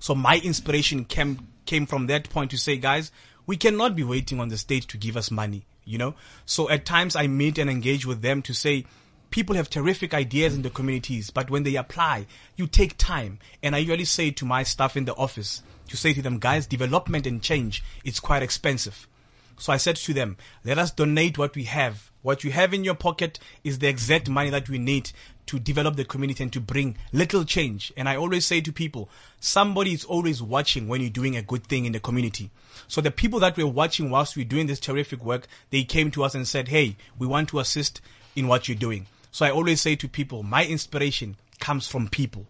So 0.00 0.14
my 0.14 0.40
inspiration 0.42 1.04
came 1.04 1.48
came 1.64 1.86
from 1.86 2.06
that 2.08 2.28
point 2.28 2.50
to 2.50 2.58
say, 2.58 2.76
guys, 2.76 3.12
we 3.46 3.56
cannot 3.56 3.94
be 3.94 4.02
waiting 4.02 4.40
on 4.40 4.48
the 4.48 4.58
state 4.58 4.88
to 4.88 4.96
give 4.96 5.16
us 5.16 5.30
money, 5.30 5.64
you 5.84 5.98
know? 5.98 6.14
So 6.44 6.68
at 6.70 6.84
times 6.84 7.14
I 7.14 7.26
meet 7.28 7.58
and 7.58 7.70
engage 7.70 8.04
with 8.04 8.20
them 8.20 8.42
to 8.42 8.52
say, 8.52 8.84
people 9.30 9.56
have 9.56 9.70
terrific 9.70 10.12
ideas 10.12 10.54
in 10.54 10.62
the 10.62 10.70
communities, 10.70 11.30
but 11.30 11.50
when 11.50 11.62
they 11.62 11.76
apply, 11.76 12.26
you 12.56 12.66
take 12.66 12.98
time. 12.98 13.38
And 13.62 13.74
I 13.74 13.78
usually 13.78 14.04
say 14.04 14.30
to 14.32 14.44
my 14.44 14.62
staff 14.62 14.96
in 14.96 15.04
the 15.04 15.14
office, 15.14 15.62
to 15.88 15.96
say 15.96 16.12
to 16.12 16.22
them, 16.22 16.38
guys, 16.38 16.66
development 16.66 17.26
and 17.26 17.42
change, 17.42 17.82
it's 18.04 18.20
quite 18.20 18.42
expensive. 18.42 19.06
So 19.62 19.72
I 19.72 19.76
said 19.76 19.94
to 19.94 20.12
them, 20.12 20.38
let 20.64 20.76
us 20.76 20.90
donate 20.90 21.38
what 21.38 21.54
we 21.54 21.62
have. 21.64 22.10
What 22.22 22.42
you 22.42 22.50
have 22.50 22.74
in 22.74 22.82
your 22.82 22.96
pocket 22.96 23.38
is 23.62 23.78
the 23.78 23.86
exact 23.86 24.28
money 24.28 24.50
that 24.50 24.68
we 24.68 24.76
need 24.76 25.12
to 25.46 25.60
develop 25.60 25.94
the 25.94 26.04
community 26.04 26.42
and 26.42 26.52
to 26.54 26.60
bring 26.60 26.96
little 27.12 27.44
change. 27.44 27.92
And 27.96 28.08
I 28.08 28.16
always 28.16 28.44
say 28.44 28.60
to 28.60 28.72
people, 28.72 29.08
somebody 29.38 29.92
is 29.92 30.04
always 30.04 30.42
watching 30.42 30.88
when 30.88 31.00
you're 31.00 31.10
doing 31.10 31.36
a 31.36 31.42
good 31.42 31.64
thing 31.64 31.84
in 31.84 31.92
the 31.92 32.00
community. 32.00 32.50
So 32.88 33.00
the 33.00 33.12
people 33.12 33.38
that 33.38 33.56
were 33.56 33.68
watching 33.68 34.10
whilst 34.10 34.36
we're 34.36 34.44
doing 34.44 34.66
this 34.66 34.80
terrific 34.80 35.24
work, 35.24 35.46
they 35.70 35.84
came 35.84 36.10
to 36.10 36.24
us 36.24 36.34
and 36.34 36.48
said, 36.48 36.66
Hey, 36.66 36.96
we 37.16 37.28
want 37.28 37.48
to 37.50 37.60
assist 37.60 38.00
in 38.34 38.48
what 38.48 38.66
you're 38.66 38.76
doing. 38.76 39.06
So 39.30 39.46
I 39.46 39.52
always 39.52 39.80
say 39.80 39.94
to 39.94 40.08
people, 40.08 40.42
my 40.42 40.66
inspiration 40.66 41.36
comes 41.60 41.86
from 41.86 42.08
people. 42.08 42.46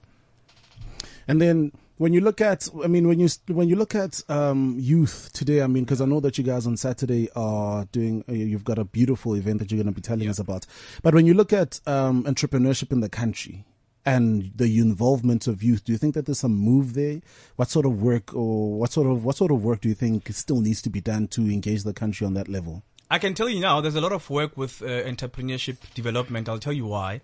And 1.28 1.42
then 1.42 1.72
when 2.02 2.12
you 2.12 2.20
look 2.20 2.40
at, 2.40 2.68
I 2.82 2.88
mean, 2.88 3.06
when 3.06 3.20
you 3.20 3.28
when 3.46 3.68
you 3.68 3.76
look 3.76 3.94
at 3.94 4.28
um, 4.28 4.74
youth 4.76 5.30
today, 5.32 5.62
I 5.62 5.68
mean, 5.68 5.84
because 5.84 6.00
I 6.00 6.04
know 6.04 6.18
that 6.18 6.36
you 6.36 6.42
guys 6.42 6.66
on 6.66 6.76
Saturday 6.76 7.28
are 7.36 7.84
doing, 7.92 8.24
uh, 8.28 8.32
you've 8.32 8.64
got 8.64 8.80
a 8.80 8.84
beautiful 8.84 9.34
event 9.36 9.60
that 9.60 9.70
you're 9.70 9.80
going 9.80 9.94
to 9.94 10.00
be 10.00 10.02
telling 10.02 10.28
us 10.28 10.40
about. 10.40 10.66
But 11.04 11.14
when 11.14 11.26
you 11.26 11.34
look 11.34 11.52
at 11.52 11.78
um, 11.86 12.24
entrepreneurship 12.24 12.90
in 12.90 12.98
the 12.98 13.08
country 13.08 13.64
and 14.04 14.50
the 14.56 14.80
involvement 14.80 15.46
of 15.46 15.62
youth, 15.62 15.84
do 15.84 15.92
you 15.92 15.98
think 15.98 16.14
that 16.14 16.26
there's 16.26 16.40
some 16.40 16.56
move 16.56 16.94
there? 16.94 17.20
What 17.54 17.70
sort 17.70 17.86
of 17.86 18.02
work 18.02 18.34
or 18.34 18.80
what 18.80 18.90
sort 18.90 19.06
of 19.06 19.24
what 19.24 19.36
sort 19.36 19.52
of 19.52 19.62
work 19.62 19.82
do 19.82 19.88
you 19.88 19.94
think 19.94 20.26
still 20.32 20.60
needs 20.60 20.82
to 20.82 20.90
be 20.90 21.00
done 21.00 21.28
to 21.28 21.42
engage 21.42 21.84
the 21.84 21.94
country 21.94 22.26
on 22.26 22.34
that 22.34 22.48
level? 22.48 22.82
I 23.12 23.20
can 23.20 23.34
tell 23.34 23.48
you 23.48 23.60
now, 23.60 23.80
there's 23.80 23.94
a 23.94 24.00
lot 24.00 24.12
of 24.12 24.28
work 24.28 24.56
with 24.56 24.82
uh, 24.82 24.86
entrepreneurship 24.86 25.94
development. 25.94 26.48
I'll 26.48 26.58
tell 26.58 26.72
you 26.72 26.86
why. 26.86 27.20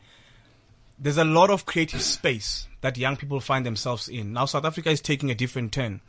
There's 1.00 1.18
a 1.18 1.24
lot 1.24 1.50
of 1.50 1.66
creative 1.66 2.02
space 2.02 2.66
that 2.80 2.98
young 2.98 3.16
people 3.16 3.40
find 3.40 3.64
themselves 3.64 4.08
in. 4.08 4.32
Now, 4.32 4.46
South 4.46 4.64
Africa 4.64 4.90
is 4.90 5.00
taking 5.00 5.30
a 5.30 5.34
different 5.34 5.72
turn. 5.72 6.00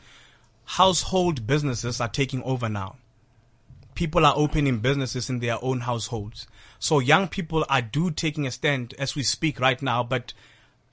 Household 0.65 1.46
businesses 1.48 2.00
are 2.01 2.08
taking 2.08 2.43
over 2.43 2.69
now. 2.69 2.96
People 3.96 4.25
are 4.25 4.34
opening 4.36 4.79
businesses 4.79 5.29
in 5.29 5.39
their 5.39 5.58
own 5.63 5.81
households. 5.81 6.48
So 6.79 7.00
young 7.00 7.27
people 7.27 7.65
are 7.69 7.81
do 7.81 8.12
taking 8.12 8.48
a 8.48 8.51
stand 8.51 8.93
as 8.98 9.15
we 9.15 9.24
speak 9.24 9.60
right 9.60 9.81
now, 9.81 10.03
but 10.03 10.34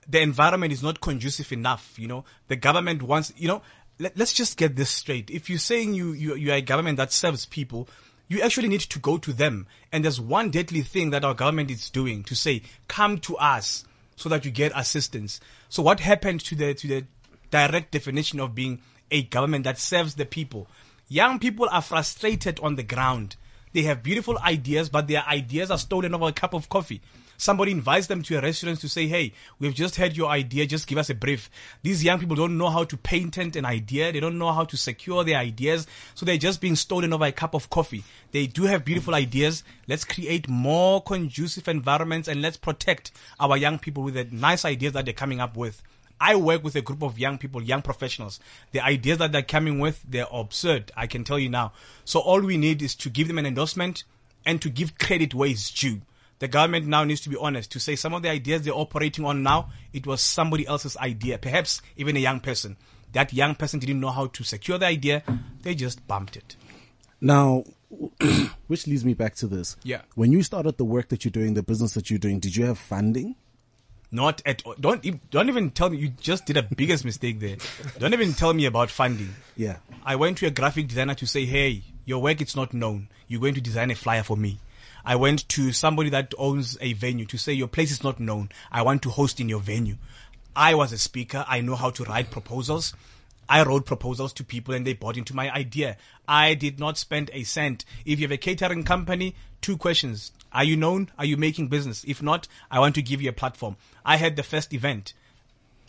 the 0.08 0.20
environment 0.20 0.72
is 0.72 0.82
not 0.82 1.00
conducive 1.00 1.52
enough. 1.52 1.94
You 1.98 2.08
know, 2.08 2.24
the 2.48 2.56
government 2.56 3.02
wants, 3.02 3.32
you 3.36 3.48
know, 3.48 3.62
let, 3.98 4.20
us 4.20 4.32
just 4.32 4.56
get 4.56 4.76
this 4.76 4.90
straight. 4.90 5.30
If 5.30 5.48
you're 5.48 5.58
saying 5.58 5.94
you, 5.94 6.12
you, 6.12 6.34
you 6.34 6.52
are 6.52 6.56
a 6.56 6.62
government 6.62 6.98
that 6.98 7.12
serves 7.12 7.46
people, 7.46 7.88
you 8.28 8.42
actually 8.42 8.68
need 8.68 8.80
to 8.80 8.98
go 8.98 9.18
to 9.18 9.32
them. 9.32 9.66
And 9.92 10.04
there's 10.04 10.20
one 10.20 10.50
deadly 10.50 10.82
thing 10.82 11.10
that 11.10 11.24
our 11.24 11.34
government 11.34 11.70
is 11.70 11.90
doing 11.90 12.24
to 12.24 12.34
say, 12.34 12.62
come 12.88 13.18
to 13.20 13.36
us 13.36 13.84
so 14.16 14.28
that 14.28 14.44
you 14.44 14.50
get 14.50 14.72
assistance. 14.74 15.40
So 15.68 15.82
what 15.82 16.00
happened 16.00 16.40
to 16.40 16.54
the, 16.54 16.74
to 16.74 16.86
the 16.86 17.04
direct 17.50 17.92
definition 17.92 18.40
of 18.40 18.54
being 18.54 18.80
a 19.10 19.22
government 19.22 19.64
that 19.64 19.78
serves 19.78 20.14
the 20.14 20.26
people? 20.26 20.66
Young 21.08 21.38
people 21.38 21.68
are 21.70 21.82
frustrated 21.82 22.58
on 22.60 22.74
the 22.74 22.82
ground. 22.82 23.36
They 23.72 23.82
have 23.82 24.02
beautiful 24.02 24.38
ideas, 24.38 24.88
but 24.88 25.06
their 25.06 25.24
ideas 25.26 25.70
are 25.70 25.78
stolen 25.78 26.14
over 26.14 26.28
a 26.28 26.32
cup 26.32 26.54
of 26.54 26.68
coffee. 26.68 27.02
Somebody 27.36 27.72
invites 27.72 28.06
them 28.06 28.22
to 28.22 28.38
a 28.38 28.40
restaurant 28.40 28.80
to 28.80 28.88
say, 28.88 29.06
Hey, 29.06 29.32
we've 29.58 29.74
just 29.74 29.96
heard 29.96 30.16
your 30.16 30.28
idea. 30.28 30.66
Just 30.66 30.86
give 30.86 30.98
us 30.98 31.10
a 31.10 31.14
brief. 31.14 31.50
These 31.82 32.04
young 32.04 32.18
people 32.18 32.36
don't 32.36 32.58
know 32.58 32.70
how 32.70 32.84
to 32.84 32.96
patent 32.96 33.56
an 33.56 33.64
idea. 33.64 34.12
They 34.12 34.20
don't 34.20 34.38
know 34.38 34.52
how 34.52 34.64
to 34.64 34.76
secure 34.76 35.24
their 35.24 35.38
ideas. 35.38 35.86
So 36.14 36.24
they're 36.24 36.36
just 36.36 36.60
being 36.60 36.76
stolen 36.76 37.12
over 37.12 37.24
a 37.24 37.32
cup 37.32 37.54
of 37.54 37.70
coffee. 37.70 38.04
They 38.32 38.46
do 38.46 38.64
have 38.64 38.84
beautiful 38.84 39.14
ideas. 39.14 39.64
Let's 39.86 40.04
create 40.04 40.48
more 40.48 41.02
conducive 41.02 41.68
environments 41.68 42.28
and 42.28 42.42
let's 42.42 42.56
protect 42.56 43.12
our 43.38 43.56
young 43.56 43.78
people 43.78 44.02
with 44.02 44.14
the 44.14 44.24
nice 44.30 44.64
ideas 44.64 44.94
that 44.94 45.04
they're 45.04 45.14
coming 45.14 45.40
up 45.40 45.56
with. 45.56 45.82
I 46.20 46.36
work 46.36 46.64
with 46.64 46.76
a 46.76 46.80
group 46.80 47.02
of 47.02 47.18
young 47.18 47.36
people, 47.36 47.62
young 47.62 47.82
professionals. 47.82 48.40
The 48.72 48.80
ideas 48.80 49.18
that 49.18 49.32
they're 49.32 49.42
coming 49.42 49.78
with, 49.78 50.02
they're 50.08 50.26
absurd. 50.32 50.90
I 50.96 51.06
can 51.06 51.24
tell 51.24 51.38
you 51.38 51.50
now. 51.50 51.72
So 52.04 52.20
all 52.20 52.40
we 52.40 52.56
need 52.56 52.80
is 52.82 52.94
to 52.96 53.10
give 53.10 53.28
them 53.28 53.38
an 53.38 53.46
endorsement 53.46 54.04
and 54.46 54.62
to 54.62 54.70
give 54.70 54.98
credit 54.98 55.34
where 55.34 55.50
it's 55.50 55.70
due 55.70 56.00
the 56.38 56.48
government 56.48 56.86
now 56.86 57.04
needs 57.04 57.20
to 57.22 57.28
be 57.28 57.36
honest 57.36 57.72
to 57.72 57.80
say 57.80 57.96
some 57.96 58.14
of 58.14 58.22
the 58.22 58.30
ideas 58.30 58.62
they're 58.62 58.74
operating 58.74 59.24
on 59.24 59.42
now, 59.42 59.70
it 59.92 60.06
was 60.06 60.20
somebody 60.20 60.66
else's 60.66 60.96
idea, 60.98 61.38
perhaps 61.38 61.80
even 61.96 62.16
a 62.16 62.20
young 62.20 62.40
person. 62.40 62.76
That 63.12 63.32
young 63.32 63.54
person 63.54 63.80
didn't 63.80 64.00
know 64.00 64.10
how 64.10 64.26
to 64.26 64.44
secure 64.44 64.78
the 64.78 64.86
idea, 64.86 65.22
they 65.62 65.74
just 65.74 66.06
bumped 66.06 66.36
it. 66.36 66.56
Now, 67.20 67.64
which 68.66 68.86
leads 68.86 69.04
me 69.04 69.14
back 69.14 69.34
to 69.36 69.46
this. 69.46 69.76
Yeah. 69.82 70.02
When 70.14 70.32
you 70.32 70.42
started 70.42 70.76
the 70.76 70.84
work 70.84 71.08
that 71.08 71.24
you're 71.24 71.32
doing, 71.32 71.54
the 71.54 71.62
business 71.62 71.94
that 71.94 72.10
you're 72.10 72.18
doing, 72.18 72.40
did 72.40 72.56
you 72.56 72.66
have 72.66 72.78
funding? 72.78 73.36
Not 74.10 74.42
at 74.46 74.64
all. 74.64 74.74
Don't, 74.78 75.30
don't 75.30 75.48
even 75.48 75.70
tell 75.70 75.90
me. 75.90 75.98
You 75.98 76.08
just 76.08 76.46
did 76.46 76.56
a 76.56 76.62
biggest 76.62 77.04
mistake 77.10 77.40
there. 77.40 77.56
Don't 77.98 78.12
even 78.12 78.34
tell 78.34 78.52
me 78.52 78.66
about 78.66 78.90
funding. 78.90 79.34
Yeah. 79.56 79.76
I 80.04 80.16
went 80.16 80.38
to 80.38 80.46
a 80.46 80.50
graphic 80.50 80.88
designer 80.88 81.14
to 81.14 81.26
say, 81.26 81.44
hey, 81.44 81.82
your 82.04 82.22
work 82.22 82.40
is 82.40 82.54
not 82.54 82.72
known. 82.72 83.08
You're 83.28 83.40
going 83.40 83.54
to 83.54 83.60
design 83.60 83.90
a 83.90 83.94
flyer 83.94 84.22
for 84.22 84.36
me. 84.36 84.58
I 85.06 85.14
went 85.14 85.48
to 85.50 85.72
somebody 85.72 86.10
that 86.10 86.34
owns 86.36 86.76
a 86.80 86.92
venue 86.94 87.26
to 87.26 87.38
say 87.38 87.52
your 87.52 87.68
place 87.68 87.92
is 87.92 88.02
not 88.02 88.18
known. 88.18 88.50
I 88.72 88.82
want 88.82 89.02
to 89.02 89.10
host 89.10 89.38
in 89.38 89.48
your 89.48 89.60
venue. 89.60 89.96
I 90.56 90.74
was 90.74 90.92
a 90.92 90.98
speaker. 90.98 91.44
I 91.48 91.60
know 91.60 91.76
how 91.76 91.90
to 91.90 92.04
write 92.04 92.32
proposals. 92.32 92.92
I 93.48 93.62
wrote 93.62 93.86
proposals 93.86 94.32
to 94.34 94.44
people 94.44 94.74
and 94.74 94.84
they 94.84 94.94
bought 94.94 95.16
into 95.16 95.36
my 95.36 95.48
idea. 95.54 95.96
I 96.26 96.54
did 96.54 96.80
not 96.80 96.98
spend 96.98 97.30
a 97.32 97.44
cent. 97.44 97.84
If 98.04 98.18
you 98.18 98.24
have 98.24 98.32
a 98.32 98.36
catering 98.36 98.82
company, 98.82 99.36
two 99.60 99.76
questions. 99.76 100.32
Are 100.52 100.64
you 100.64 100.76
known? 100.76 101.10
Are 101.16 101.24
you 101.24 101.36
making 101.36 101.68
business? 101.68 102.04
If 102.08 102.20
not, 102.20 102.48
I 102.68 102.80
want 102.80 102.96
to 102.96 103.02
give 103.02 103.22
you 103.22 103.30
a 103.30 103.34
platform. 103.34 103.76
I 104.04 104.16
had 104.16 104.34
the 104.34 104.42
first 104.42 104.74
event 104.74 105.14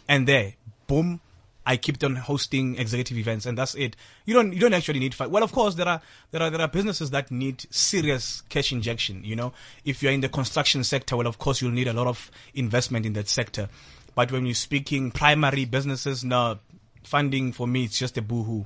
and 0.07 0.27
there, 0.27 0.53
boom, 0.85 1.21
I 1.67 1.75
kept 1.75 2.01
on 2.05 2.15
hosting 2.15 2.77
executive 2.77 3.17
events, 3.17 3.45
and 3.45 3.57
that's 3.57 3.75
it. 3.75 3.97
You 4.23 4.33
don't 4.33 4.53
you 4.53 4.59
don't 4.61 4.73
actually 4.73 4.99
need 4.99 5.13
five. 5.13 5.29
Well, 5.29 5.43
of 5.43 5.51
course, 5.51 5.75
there 5.75 5.87
are 5.87 6.01
there 6.31 6.41
are 6.41 6.49
there 6.49 6.61
are 6.61 6.67
businesses 6.69 7.11
that 7.11 7.29
need 7.29 7.65
serious 7.69 8.41
cash 8.47 8.71
injection. 8.71 9.21
You 9.25 9.35
know, 9.35 9.51
if 9.83 10.01
you're 10.01 10.13
in 10.13 10.21
the 10.21 10.29
construction 10.29 10.85
sector, 10.85 11.17
well, 11.17 11.27
of 11.27 11.39
course, 11.39 11.61
you'll 11.61 11.71
need 11.71 11.89
a 11.89 11.93
lot 11.93 12.07
of 12.07 12.31
investment 12.55 13.05
in 13.05 13.11
that 13.13 13.27
sector. 13.27 13.67
But 14.15 14.31
when 14.31 14.45
you're 14.45 14.55
speaking 14.55 15.11
primary 15.11 15.65
businesses, 15.65 16.23
no 16.23 16.59
funding 17.03 17.51
for 17.51 17.67
me, 17.67 17.83
it's 17.83 17.99
just 17.99 18.17
a 18.17 18.21
boohoo. 18.21 18.63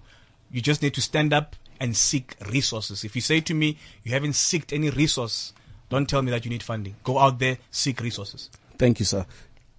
You 0.52 0.62
just 0.62 0.84
need 0.84 0.94
to 0.94 1.02
stand 1.02 1.34
up 1.34 1.56
and 1.80 1.98
seek 1.98 2.36
resources. 2.52 3.04
If 3.04 3.16
you 3.16 3.22
say 3.24 3.42
to 3.42 3.56
me 3.56 3.80
you 4.04 4.12
haven't 4.12 4.34
sought 4.34 4.72
any 4.72 4.92
resource, 4.92 5.54
don't 5.90 6.08
tell 6.08 6.22
me 6.22 6.30
that 6.30 6.46
you 6.46 6.52
need 6.52 6.62
funding. 6.62 6.98
Go 7.04 7.18
out 7.18 7.40
there, 7.40 7.58
seek 7.72 8.00
resources. 8.00 8.52
Thank 8.78 9.00
you, 9.00 9.06
sir. 9.06 9.26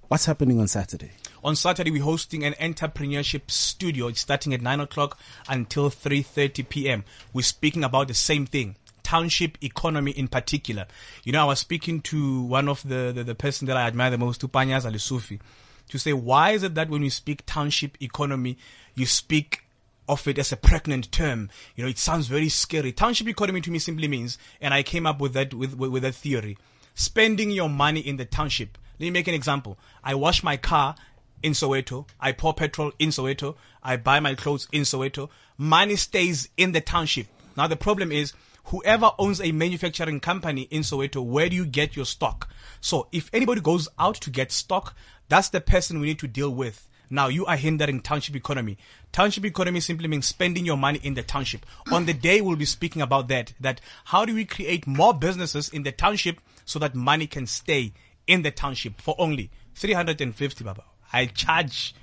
What's 0.09 0.27
happening 0.27 0.59
on 0.59 0.67
Saturday? 0.67 1.13
On 1.45 1.57
Saturday, 1.57 1.91
we're 1.91 2.05
hosting 2.05 2.45
an 2.45 2.53
entrepreneurship 2.55 3.51
studio. 3.51 4.07
It's 4.07 4.21
starting 4.21 4.55
at 4.55 4.63
9 4.63 4.79
o'clock 4.79 5.19
until 5.49 5.91
3.30 5.91 6.69
p.m. 6.69 7.05
We're 7.33 7.43
speaking 7.43 7.83
about 7.83 8.07
the 8.07 8.15
same 8.15 8.47
thing. 8.47 8.77
Township 9.03 9.59
economy 9.61 10.13
in 10.13 10.29
particular. 10.29 10.87
You 11.25 11.33
know, 11.33 11.43
I 11.43 11.47
was 11.47 11.59
speaking 11.59 12.01
to 12.03 12.43
one 12.43 12.69
of 12.69 12.87
the, 12.89 13.11
the, 13.13 13.25
the 13.25 13.35
person 13.35 13.67
that 13.67 13.77
I 13.77 13.89
admire 13.89 14.11
the 14.11 14.19
most, 14.19 14.41
Tupanyas 14.41 14.89
Alisufi, 14.89 15.41
to 15.89 15.99
say, 15.99 16.13
why 16.13 16.53
is 16.53 16.63
it 16.63 16.77
that 16.77 16.89
when 16.89 17.03
you 17.03 17.11
speak 17.11 17.45
township 17.45 18.01
economy, 18.01 18.57
you 18.95 19.07
speak 19.07 19.65
of 20.09 20.27
it 20.29 20.39
as 20.39 20.53
a 20.53 20.57
pregnant 20.57 21.11
term. 21.11 21.51
You 21.75 21.85
know, 21.85 21.91
it 21.91 21.99
sounds 21.99 22.29
very 22.29 22.51
scary. 22.51 22.93
Township 22.93 23.27
economy 23.27 23.61
to 23.63 23.71
me 23.71 23.81
simply 23.81 24.07
means, 24.07 24.39
and 24.61 24.73
I 24.73 24.85
came 24.85 25.07
up 25.07 25.21
with 25.21 25.33
that 25.33 25.55
with, 25.55 25.77
with, 25.77 25.91
with 25.91 26.03
that 26.05 26.15
theory, 26.15 26.57
spending 26.95 27.51
your 27.51 27.69
money 27.69 28.01
in 28.01 28.17
the 28.17 28.25
township. 28.25 28.79
Let 28.99 29.07
me 29.07 29.11
make 29.11 29.29
an 29.29 29.35
example. 29.35 29.79
I 30.05 30.15
wash 30.15 30.43
my 30.43 30.57
car 30.57 30.95
in 31.43 31.53
Soweto. 31.53 32.07
I 32.21 32.33
pour 32.33 32.55
petrol 32.55 32.93
in 32.99 33.11
Soweto. 33.11 33.57
I 33.83 33.97
buy 33.97 34.21
my 34.21 34.35
clothes 34.35 34.69
in 34.73 34.83
Soweto. 34.83 35.29
Money 35.59 35.97
stays 35.97 36.49
in 36.57 36.73
the 36.73 36.81
township. 36.81 37.27
Now 37.57 37.67
the 37.67 37.77
problem 37.77 38.13
is 38.13 38.33
whoever 38.65 39.11
owns 39.19 39.41
a 39.41 39.53
manufacturing 39.53 40.21
company 40.21 40.63
in 40.71 40.83
Soweto, 40.83 41.25
where 41.25 41.49
do 41.49 41.57
you 41.57 41.67
get 41.67 41.97
your 41.97 42.07
stock? 42.07 42.49
So 42.81 43.09
if 43.13 43.31
anybody 43.33 43.61
goes 43.61 43.89
out 43.99 44.17
to 44.17 44.31
get 44.31 44.53
stock, 44.53 44.97
that's 45.29 45.49
the 45.49 45.61
person 45.61 46.01
we 46.01 46.09
need 46.09 46.19
to 46.21 46.29
deal 46.29 46.51
with. 46.51 46.89
Now 47.11 47.29
you 47.29 47.45
are 47.45 47.57
hindering 47.57 48.01
township 48.01 48.37
economy. 48.37 48.79
Township 49.13 49.45
economy 49.45 49.81
simply 49.81 50.09
means 50.09 50.27
spending 50.27 50.65
your 50.65 50.79
money 50.79 50.99
in 51.03 51.13
the 51.13 51.23
township. 51.23 51.67
On 51.91 52.07
the 52.07 52.15
day 52.15 52.41
we'll 52.41 52.57
be 52.57 52.65
speaking 52.65 53.03
about 53.03 53.29
that, 53.29 53.53
that 53.61 53.83
how 54.07 54.25
do 54.25 54.35
we 54.35 54.47
create 54.47 54.87
more 54.87 55.13
businesses 55.13 55.69
in 55.69 55.83
the 55.83 55.93
township 55.93 56.41
so 56.65 56.79
that 56.79 56.95
money 56.95 57.27
can 57.27 57.47
stay 57.47 57.93
in 58.27 58.41
the 58.43 58.51
township 58.51 59.01
for 59.01 59.15
only 59.19 59.51
350 59.75 60.65
baba. 60.65 60.85
I 61.13 61.27
charge. 61.27 61.95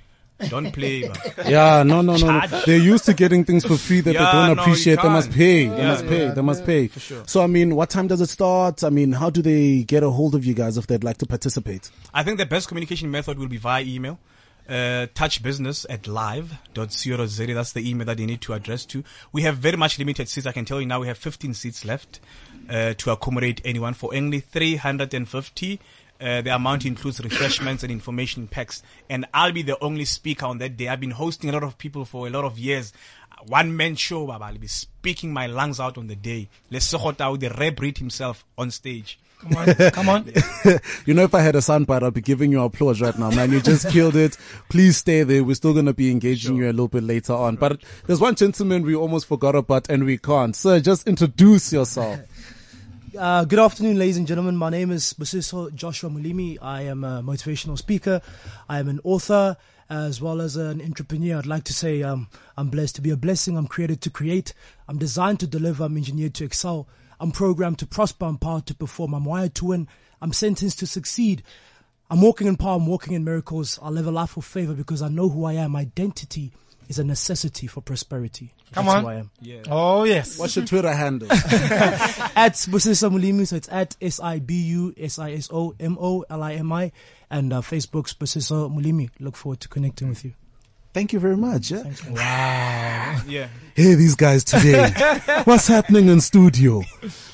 Don't 0.48 0.72
play. 0.72 1.10
yeah, 1.46 1.82
no, 1.82 2.00
no, 2.00 2.16
no, 2.16 2.40
no. 2.40 2.62
They're 2.64 2.78
used 2.78 3.04
to 3.04 3.14
getting 3.14 3.44
things 3.44 3.64
for 3.64 3.76
free 3.76 4.00
that 4.00 4.14
yeah, 4.14 4.24
they 4.24 4.32
don't 4.32 4.56
no, 4.56 4.62
appreciate. 4.62 5.02
They 5.02 5.08
must 5.08 5.30
pay. 5.30 5.66
They 5.66 5.76
yeah, 5.76 5.88
must 5.88 6.06
pay. 6.06 6.24
yeah, 6.26 6.32
they 6.32 6.40
must 6.40 6.64
pay. 6.64 6.86
For 6.86 7.00
sure. 7.00 7.22
So, 7.26 7.42
I 7.42 7.46
mean, 7.46 7.76
what 7.76 7.90
time 7.90 8.06
does 8.06 8.20
it 8.20 8.28
start? 8.28 8.82
I 8.82 8.90
mean, 8.90 9.12
how 9.12 9.28
do 9.28 9.42
they 9.42 9.82
get 9.82 10.02
a 10.02 10.10
hold 10.10 10.34
of 10.34 10.44
you 10.44 10.54
guys 10.54 10.78
if 10.78 10.86
they'd 10.86 11.04
like 11.04 11.18
to 11.18 11.26
participate? 11.26 11.90
I 12.14 12.22
think 12.22 12.38
the 12.38 12.46
best 12.46 12.68
communication 12.68 13.10
method 13.10 13.38
will 13.38 13.48
be 13.48 13.58
via 13.58 13.82
email. 13.82 14.18
Uh, 14.68 15.08
touchbusiness 15.14 15.84
at 15.90 16.06
live.co.za. 16.06 17.54
That's 17.54 17.72
the 17.72 17.90
email 17.90 18.06
that 18.06 18.18
they 18.18 18.26
need 18.26 18.40
to 18.42 18.52
address 18.52 18.86
to. 18.86 19.02
We 19.32 19.42
have 19.42 19.56
very 19.56 19.76
much 19.76 19.98
limited 19.98 20.28
seats. 20.28 20.46
I 20.46 20.52
can 20.52 20.64
tell 20.64 20.80
you 20.80 20.86
now 20.86 21.00
we 21.00 21.08
have 21.08 21.18
15 21.18 21.54
seats 21.54 21.84
left 21.84 22.20
uh, 22.68 22.94
to 22.94 23.10
accommodate 23.10 23.60
anyone 23.64 23.94
for 23.94 24.14
only 24.14 24.38
350 24.38 25.80
uh, 26.20 26.42
the 26.42 26.54
amount 26.54 26.84
includes 26.84 27.20
refreshments 27.20 27.82
and 27.82 27.90
information 27.90 28.46
packs. 28.46 28.82
And 29.08 29.26
I'll 29.32 29.52
be 29.52 29.62
the 29.62 29.82
only 29.82 30.04
speaker 30.04 30.46
on 30.46 30.58
that 30.58 30.76
day. 30.76 30.88
I've 30.88 31.00
been 31.00 31.10
hosting 31.10 31.50
a 31.50 31.52
lot 31.52 31.62
of 31.64 31.78
people 31.78 32.04
for 32.04 32.26
a 32.26 32.30
lot 32.30 32.44
of 32.44 32.58
years. 32.58 32.92
One 33.46 33.74
man 33.76 33.96
show, 33.96 34.26
Baba. 34.26 34.46
I'll 34.46 34.58
be 34.58 34.66
speaking 34.66 35.32
my 35.32 35.46
lungs 35.46 35.80
out 35.80 35.96
on 35.96 36.08
the 36.08 36.16
day. 36.16 36.48
Lesego, 36.70 37.38
the 37.40 37.50
rare 37.50 37.72
breed 37.72 37.98
himself 37.98 38.44
on 38.58 38.70
stage. 38.70 39.18
Come 39.40 39.56
on, 39.56 39.74
come 39.90 40.08
on. 40.08 40.32
You 41.06 41.14
know, 41.14 41.22
if 41.22 41.34
I 41.34 41.40
had 41.40 41.56
a 41.56 41.60
soundbite, 41.60 42.02
I'd 42.02 42.12
be 42.12 42.20
giving 42.20 42.52
you 42.52 42.62
applause 42.62 43.00
right 43.00 43.18
now, 43.18 43.30
man. 43.30 43.50
You 43.50 43.60
just 43.60 43.88
killed 43.88 44.14
it. 44.14 44.36
Please 44.68 44.98
stay 44.98 45.22
there. 45.22 45.42
We're 45.42 45.54
still 45.54 45.72
going 45.72 45.86
to 45.86 45.94
be 45.94 46.10
engaging 46.10 46.56
you 46.56 46.66
a 46.66 46.72
little 46.72 46.88
bit 46.88 47.02
later 47.02 47.32
on. 47.32 47.56
But 47.56 47.80
there's 48.06 48.20
one 48.20 48.34
gentleman 48.34 48.82
we 48.82 48.94
almost 48.94 49.26
forgot 49.26 49.54
about 49.54 49.88
and 49.88 50.04
we 50.04 50.18
can't. 50.18 50.54
Sir, 50.54 50.80
just 50.80 51.08
introduce 51.08 51.72
yourself. 51.72 52.20
Uh, 53.18 53.44
good 53.44 53.58
afternoon, 53.58 53.98
ladies 53.98 54.18
and 54.18 54.26
gentlemen. 54.26 54.56
My 54.56 54.70
name 54.70 54.92
is 54.92 55.14
Basiso 55.14 55.74
Joshua 55.74 56.08
Molimi. 56.08 56.58
I 56.62 56.82
am 56.82 57.02
a 57.02 57.22
motivational 57.22 57.76
speaker. 57.76 58.20
I 58.68 58.78
am 58.78 58.88
an 58.88 59.00
author 59.02 59.56
as 59.88 60.20
well 60.20 60.40
as 60.40 60.54
an 60.54 60.80
entrepreneur. 60.80 61.38
I'd 61.38 61.46
like 61.46 61.64
to 61.64 61.72
say 61.72 62.04
um, 62.04 62.28
I'm 62.56 62.68
blessed 62.68 62.94
to 62.96 63.00
be 63.00 63.10
a 63.10 63.16
blessing. 63.16 63.56
I'm 63.56 63.66
created 63.66 64.00
to 64.02 64.10
create. 64.10 64.54
I'm 64.86 64.96
designed 64.96 65.40
to 65.40 65.48
deliver. 65.48 65.84
I'm 65.84 65.96
engineered 65.96 66.34
to 66.34 66.44
excel. 66.44 66.86
I'm 67.18 67.32
programmed 67.32 67.80
to 67.80 67.86
prosper. 67.86 68.26
I'm 68.26 68.38
powered 68.38 68.66
to 68.66 68.74
perform. 68.76 69.14
I'm 69.14 69.24
wired 69.24 69.56
to 69.56 69.64
win. 69.64 69.88
I'm 70.22 70.32
sentenced 70.32 70.78
to 70.78 70.86
succeed. 70.86 71.42
I'm 72.10 72.20
walking 72.20 72.46
in 72.46 72.56
power. 72.56 72.76
I'm 72.76 72.86
walking 72.86 73.14
in 73.14 73.24
miracles. 73.24 73.80
I 73.82 73.88
live 73.88 74.06
a 74.06 74.12
life 74.12 74.36
of 74.36 74.44
favor 74.44 74.74
because 74.74 75.02
I 75.02 75.08
know 75.08 75.28
who 75.28 75.44
I 75.46 75.54
am. 75.54 75.74
Identity 75.74 76.52
is 76.90 76.98
a 76.98 77.04
necessity 77.04 77.68
for 77.68 77.80
prosperity. 77.80 78.52
Come 78.72 78.86
That's 78.86 78.96
on. 78.96 79.02
who 79.04 79.08
I 79.08 79.14
am. 79.14 79.30
Oh 79.70 80.04
yes. 80.04 80.38
What's 80.40 80.56
your 80.56 80.66
Twitter 80.66 80.92
handle? 80.92 81.30
at 81.32 82.54
Busisa 82.68 83.08
Molimi, 83.10 83.46
so 83.46 83.56
it's 83.56 83.68
at 83.70 83.96
S 84.02 84.18
I 84.18 84.40
B 84.40 84.60
U 84.62 84.92
S 84.98 85.18
I 85.18 85.30
S 85.32 85.48
O 85.52 85.72
M 85.78 85.96
O 86.00 86.24
L 86.28 86.42
I 86.42 86.54
M 86.54 86.72
I, 86.72 86.90
and 87.30 87.52
uh, 87.52 87.60
Facebook's 87.60 88.12
Busisa 88.12 88.68
Molimi. 88.68 89.08
Look 89.20 89.36
forward 89.36 89.60
to 89.60 89.68
connecting 89.68 90.08
with 90.08 90.24
you. 90.24 90.34
Thank 90.92 91.12
you 91.12 91.20
very 91.20 91.36
much. 91.36 91.70
Yeah? 91.70 91.84
Yeah. 93.26 93.48
Hey, 93.76 93.94
these 93.94 94.16
guys 94.16 94.42
today. 94.42 94.90
What's 95.44 95.68
happening 95.68 96.08
in 96.08 96.20
studio? 96.20 96.82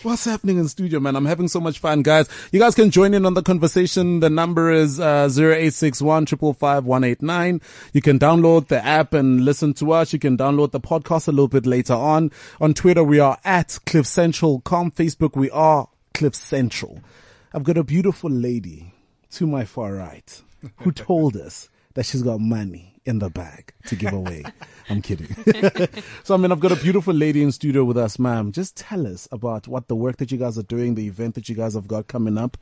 What's 0.03 0.27
happening 0.27 0.59
in 0.59 0.69
studio, 0.69 1.01
man? 1.01 1.17
I'm 1.17 1.25
having 1.25 1.49
so 1.49 1.59
much 1.59 1.79
fun, 1.79 2.03
guys. 2.03 2.29
You 2.53 2.61
guys 2.61 2.75
can 2.75 2.91
join 2.91 3.15
in 3.15 3.25
on 3.25 3.33
the 3.33 3.43
conversation. 3.43 4.21
The 4.21 4.29
number 4.29 4.71
is 4.71 5.01
uh, 5.01 5.31
0861 5.35 6.27
You 6.27 8.03
can 8.03 8.19
download 8.19 8.69
the 8.69 8.85
app 8.85 9.15
and 9.15 9.43
listen 9.43 9.73
to 9.75 9.93
us. 9.93 10.13
You 10.13 10.19
can 10.19 10.37
download 10.37 10.73
the 10.73 10.81
podcast 10.81 11.27
a 11.27 11.31
little 11.31 11.49
bit 11.49 11.65
later 11.65 11.95
on. 11.95 12.33
On 12.61 12.75
Twitter, 12.75 13.03
we 13.03 13.21
are 13.21 13.39
at 13.43 13.79
Cliff 13.87 14.07
Central. 14.07 14.61
Com 14.61 14.91
Facebook, 14.91 15.35
we 15.35 15.51
are 15.51 15.89
Cliff 16.13 16.35
Central. 16.35 17.01
I've 17.55 17.65
got 17.65 17.79
a 17.79 17.85
beautiful 17.85 18.31
lady 18.31 18.93
to 19.31 19.47
my 19.47 19.65
far 19.65 19.95
right 19.95 20.43
who 20.81 20.93
told 20.93 21.37
us 21.37 21.71
that 21.95 22.05
she's 22.05 22.23
got 22.23 22.39
money 22.39 22.96
in 23.07 23.19
the 23.21 23.31
bag 23.31 23.73
to 23.87 23.97
give 23.97 24.13
away. 24.23 24.45
I'm 24.89 25.03
kidding. 25.03 25.29
so, 26.25 26.35
I 26.35 26.37
mean, 26.37 26.53
I've 26.53 26.61
got 26.61 26.73
a 26.73 26.77
beautiful 26.77 27.15
lady 27.15 27.43
in 27.43 27.53
studio 27.53 27.85
with 27.85 27.97
us, 27.97 28.19
ma'am. 28.19 28.53
Just 28.53 28.77
tell 28.77 29.07
us 29.07 29.29
about 29.33 29.67
what 29.69 29.89
the 29.89 29.97
work 29.97 30.19
that 30.19 30.31
you 30.31 30.39
guys 30.39 30.59
are 30.59 30.63
doing, 30.63 30.95
the 30.95 31.07
event 31.07 31.35
that 31.37 31.49
you 31.49 31.55
guys 31.55 31.75
have 31.75 31.89
got 31.89 32.09
coming 32.09 32.37
up. 32.37 32.57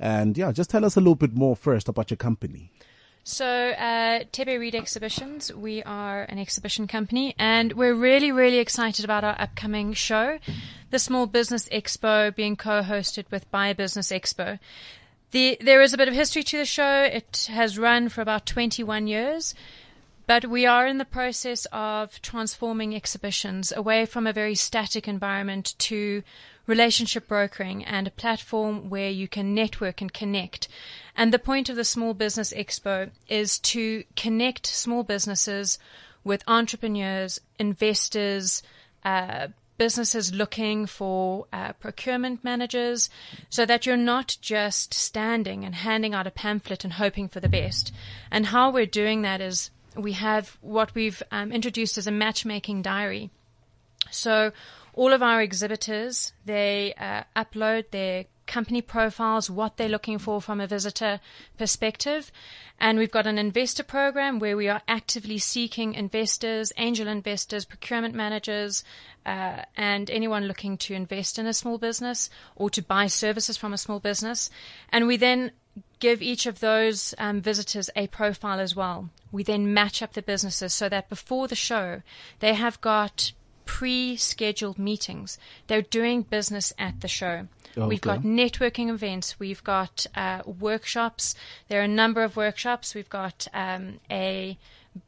And 0.00 0.38
yeah, 0.38 0.52
just 0.52 0.70
tell 0.70 0.84
us 0.84 0.96
a 0.96 1.00
little 1.00 1.14
bit 1.14 1.34
more 1.34 1.56
first 1.56 1.88
about 1.88 2.10
your 2.10 2.16
company. 2.16 2.70
So, 3.24 3.44
uh, 3.44 4.24
Thebe 4.32 4.58
Reed 4.58 4.74
Exhibitions, 4.74 5.52
we 5.52 5.82
are 5.82 6.22
an 6.22 6.38
exhibition 6.38 6.86
company 6.86 7.34
and 7.38 7.74
we're 7.74 7.92
really, 7.92 8.32
really 8.32 8.56
excited 8.56 9.04
about 9.04 9.22
our 9.22 9.36
upcoming 9.38 9.92
show, 9.92 10.38
the 10.90 10.98
Small 10.98 11.26
Business 11.26 11.68
Expo 11.68 12.34
being 12.34 12.56
co-hosted 12.56 13.30
with 13.30 13.50
Buy 13.50 13.74
Business 13.74 14.10
Expo. 14.10 14.58
The, 15.32 15.58
there 15.60 15.82
is 15.82 15.92
a 15.92 15.98
bit 15.98 16.08
of 16.08 16.14
history 16.14 16.42
to 16.42 16.56
the 16.56 16.64
show. 16.64 17.02
It 17.02 17.50
has 17.52 17.78
run 17.78 18.08
for 18.08 18.22
about 18.22 18.46
21 18.46 19.06
years, 19.06 19.54
but 20.28 20.44
we 20.44 20.66
are 20.66 20.86
in 20.86 20.98
the 20.98 21.06
process 21.06 21.66
of 21.72 22.20
transforming 22.20 22.94
exhibitions 22.94 23.72
away 23.74 24.04
from 24.04 24.26
a 24.26 24.32
very 24.32 24.54
static 24.54 25.08
environment 25.08 25.74
to 25.78 26.22
relationship 26.66 27.26
brokering 27.26 27.82
and 27.82 28.06
a 28.06 28.10
platform 28.10 28.90
where 28.90 29.08
you 29.08 29.26
can 29.26 29.54
network 29.54 30.02
and 30.02 30.12
connect. 30.12 30.68
And 31.16 31.32
the 31.32 31.38
point 31.38 31.70
of 31.70 31.76
the 31.76 31.82
Small 31.82 32.12
Business 32.12 32.52
Expo 32.52 33.10
is 33.26 33.58
to 33.60 34.04
connect 34.16 34.66
small 34.66 35.02
businesses 35.02 35.78
with 36.24 36.44
entrepreneurs, 36.46 37.40
investors, 37.58 38.62
uh, 39.06 39.48
businesses 39.78 40.34
looking 40.34 40.84
for 40.84 41.46
uh, 41.54 41.72
procurement 41.74 42.44
managers 42.44 43.08
so 43.48 43.64
that 43.64 43.86
you're 43.86 43.96
not 43.96 44.36
just 44.42 44.92
standing 44.92 45.64
and 45.64 45.76
handing 45.76 46.12
out 46.12 46.26
a 46.26 46.30
pamphlet 46.30 46.84
and 46.84 46.94
hoping 46.94 47.28
for 47.28 47.40
the 47.40 47.48
best. 47.48 47.92
And 48.30 48.46
how 48.46 48.70
we're 48.70 48.84
doing 48.84 49.22
that 49.22 49.40
is 49.40 49.70
we 49.98 50.12
have 50.12 50.56
what 50.60 50.94
we've 50.94 51.22
um, 51.30 51.52
introduced 51.52 51.98
as 51.98 52.06
a 52.06 52.12
matchmaking 52.12 52.82
diary. 52.82 53.30
So 54.10 54.52
all 54.94 55.12
of 55.12 55.22
our 55.22 55.42
exhibitors, 55.42 56.32
they 56.44 56.94
uh, 56.94 57.24
upload 57.36 57.90
their 57.90 58.26
company 58.46 58.80
profiles, 58.80 59.50
what 59.50 59.76
they're 59.76 59.88
looking 59.88 60.18
for 60.18 60.40
from 60.40 60.60
a 60.60 60.66
visitor 60.66 61.20
perspective. 61.58 62.32
And 62.80 62.98
we've 62.98 63.10
got 63.10 63.26
an 63.26 63.38
investor 63.38 63.82
program 63.82 64.38
where 64.38 64.56
we 64.56 64.68
are 64.68 64.82
actively 64.88 65.38
seeking 65.38 65.94
investors, 65.94 66.72
angel 66.78 67.06
investors, 67.06 67.64
procurement 67.64 68.14
managers, 68.14 68.84
uh, 69.26 69.62
and 69.76 70.10
anyone 70.10 70.46
looking 70.46 70.78
to 70.78 70.94
invest 70.94 71.38
in 71.38 71.46
a 71.46 71.52
small 71.52 71.76
business 71.76 72.30
or 72.56 72.70
to 72.70 72.82
buy 72.82 73.06
services 73.06 73.56
from 73.56 73.74
a 73.74 73.78
small 73.78 74.00
business. 74.00 74.50
And 74.90 75.06
we 75.06 75.16
then 75.16 75.52
give 75.98 76.22
each 76.22 76.46
of 76.46 76.60
those 76.60 77.14
um, 77.18 77.40
visitors 77.40 77.90
a 77.96 78.06
profile 78.08 78.60
as 78.60 78.74
well. 78.74 79.10
We 79.30 79.42
then 79.42 79.74
match 79.74 80.02
up 80.02 80.12
the 80.12 80.22
businesses 80.22 80.72
so 80.72 80.88
that 80.88 81.08
before 81.08 81.48
the 81.48 81.54
show, 81.54 82.02
they 82.40 82.54
have 82.54 82.80
got 82.80 83.32
pre-scheduled 83.64 84.78
meetings. 84.78 85.38
They're 85.66 85.82
doing 85.82 86.22
business 86.22 86.72
at 86.78 87.00
the 87.00 87.08
show. 87.08 87.48
We've 87.76 88.00
got 88.00 88.22
networking 88.22 88.88
events. 88.88 89.38
We've 89.38 89.62
got 89.62 90.06
uh, 90.16 90.42
workshops. 90.46 91.34
There 91.68 91.80
are 91.80 91.84
a 91.84 91.88
number 91.88 92.24
of 92.24 92.36
workshops. 92.36 92.94
We've 92.94 93.08
got 93.08 93.46
um, 93.54 94.00
a 94.10 94.58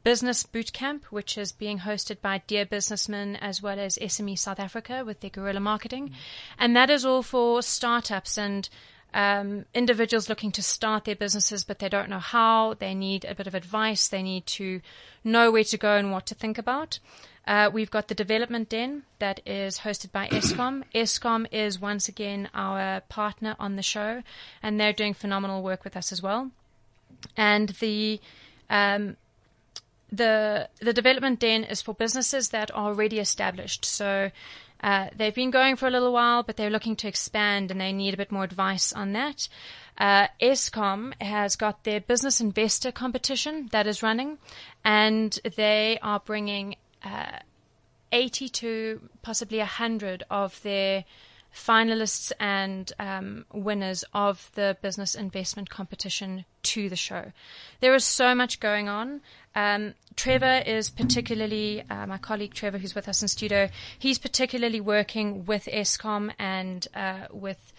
business 0.03 0.43
boot 0.43 0.71
camp, 0.71 1.05
which 1.05 1.37
is 1.37 1.51
being 1.51 1.79
hosted 1.79 2.21
by 2.21 2.43
Dear 2.47 2.65
Businessmen 2.65 3.35
as 3.35 3.61
well 3.61 3.79
as 3.79 3.97
SME 3.97 4.37
South 4.37 4.59
Africa 4.59 5.03
with 5.05 5.19
their 5.19 5.29
guerrilla 5.29 5.59
marketing, 5.59 6.13
and 6.57 6.75
that 6.75 6.89
is 6.89 7.03
all 7.03 7.23
for 7.23 7.61
startups 7.61 8.37
and 8.37 8.69
um, 9.13 9.65
individuals 9.73 10.29
looking 10.29 10.51
to 10.53 10.63
start 10.63 11.05
their 11.05 11.15
businesses, 11.15 11.63
but 11.63 11.79
they 11.79 11.89
don't 11.89 12.09
know 12.09 12.19
how. 12.19 12.75
They 12.75 12.95
need 12.95 13.25
a 13.25 13.35
bit 13.35 13.47
of 13.47 13.55
advice. 13.55 14.07
They 14.07 14.23
need 14.23 14.45
to 14.47 14.81
know 15.23 15.51
where 15.51 15.63
to 15.65 15.77
go 15.77 15.95
and 15.95 16.11
what 16.11 16.25
to 16.27 16.35
think 16.35 16.57
about. 16.57 16.99
Uh, 17.47 17.69
we've 17.73 17.91
got 17.91 18.07
the 18.07 18.15
Development 18.15 18.69
Den 18.69 19.03
that 19.19 19.41
is 19.45 19.79
hosted 19.79 20.11
by 20.11 20.27
Eskom. 20.27 20.83
Eskom 20.95 21.47
is 21.51 21.81
once 21.81 22.07
again 22.07 22.49
our 22.53 23.01
partner 23.09 23.55
on 23.59 23.75
the 23.75 23.81
show, 23.81 24.23
and 24.61 24.79
they're 24.79 24.93
doing 24.93 25.13
phenomenal 25.13 25.61
work 25.63 25.83
with 25.83 25.97
us 25.97 26.11
as 26.11 26.21
well. 26.21 26.51
And 27.35 27.69
the 27.79 28.21
um, 28.69 29.17
the 30.11 30.69
the 30.79 30.93
Development 30.93 31.39
Den 31.39 31.63
is 31.63 31.81
for 31.81 31.93
businesses 31.93 32.49
that 32.49 32.69
are 32.71 32.89
already 32.89 33.19
established. 33.19 33.85
So 33.85 34.31
uh, 34.81 35.07
they've 35.15 35.35
been 35.35 35.51
going 35.51 35.75
for 35.75 35.87
a 35.87 35.91
little 35.91 36.11
while, 36.11 36.43
but 36.43 36.57
they're 36.57 36.69
looking 36.69 36.95
to 36.97 37.07
expand 37.07 37.71
and 37.71 37.79
they 37.79 37.93
need 37.93 38.13
a 38.13 38.17
bit 38.17 38.31
more 38.31 38.43
advice 38.43 38.91
on 38.91 39.13
that. 39.13 39.47
Uh, 39.97 40.27
Eskom 40.41 41.13
has 41.21 41.55
got 41.55 41.83
their 41.83 42.01
business 42.01 42.41
investor 42.41 42.91
competition 42.91 43.69
that 43.71 43.85
is 43.85 44.01
running, 44.01 44.39
and 44.83 45.39
they 45.55 45.99
are 46.01 46.19
bringing 46.19 46.75
uh, 47.03 47.39
80 48.11 48.49
to 48.49 49.09
possibly 49.21 49.59
100 49.59 50.23
of 50.29 50.61
their 50.63 51.05
finalists 51.53 52.31
and 52.39 52.91
um, 52.99 53.45
winners 53.53 54.03
of 54.13 54.49
the 54.55 54.77
business 54.81 55.15
investment 55.15 55.69
competition 55.69 56.45
to 56.63 56.89
the 56.89 56.95
show. 56.95 57.31
There 57.79 57.93
is 57.93 58.05
so 58.05 58.33
much 58.33 58.59
going 58.59 58.87
on. 58.87 59.21
Um, 59.55 59.93
Trevor 60.15 60.63
is 60.65 60.89
particularly, 60.89 61.83
uh, 61.89 62.07
my 62.07 62.17
colleague 62.17 62.53
Trevor, 62.53 62.77
who's 62.77 62.95
with 62.95 63.09
us 63.09 63.21
in 63.21 63.27
studio, 63.27 63.69
he's 63.99 64.17
particularly 64.17 64.79
working 64.79 65.45
with 65.45 65.65
Eskom 65.65 66.31
and 66.39 66.87
uh, 66.95 67.27
with 67.31 67.73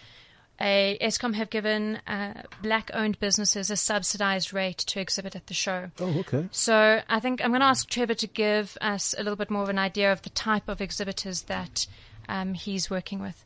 a 0.61 0.97
Eskom 1.01 1.33
have 1.33 1.49
given 1.49 1.99
uh, 2.05 2.43
black-owned 2.61 3.19
businesses 3.19 3.71
a 3.71 3.75
subsidized 3.75 4.53
rate 4.53 4.77
to 4.77 4.99
exhibit 4.99 5.35
at 5.35 5.47
the 5.47 5.53
show. 5.53 5.89
Oh, 5.99 6.19
okay. 6.19 6.47
So 6.51 7.01
I 7.09 7.19
think 7.19 7.43
I'm 7.43 7.49
going 7.49 7.61
to 7.61 7.67
ask 7.67 7.89
Trevor 7.89 8.13
to 8.13 8.27
give 8.27 8.77
us 8.79 9.15
a 9.17 9.23
little 9.23 9.35
bit 9.35 9.49
more 9.49 9.63
of 9.63 9.69
an 9.69 9.79
idea 9.79 10.11
of 10.11 10.21
the 10.21 10.29
type 10.29 10.69
of 10.69 10.79
exhibitors 10.79 11.43
that 11.43 11.87
um, 12.29 12.53
he's 12.53 12.89
working 12.89 13.19
with. 13.19 13.43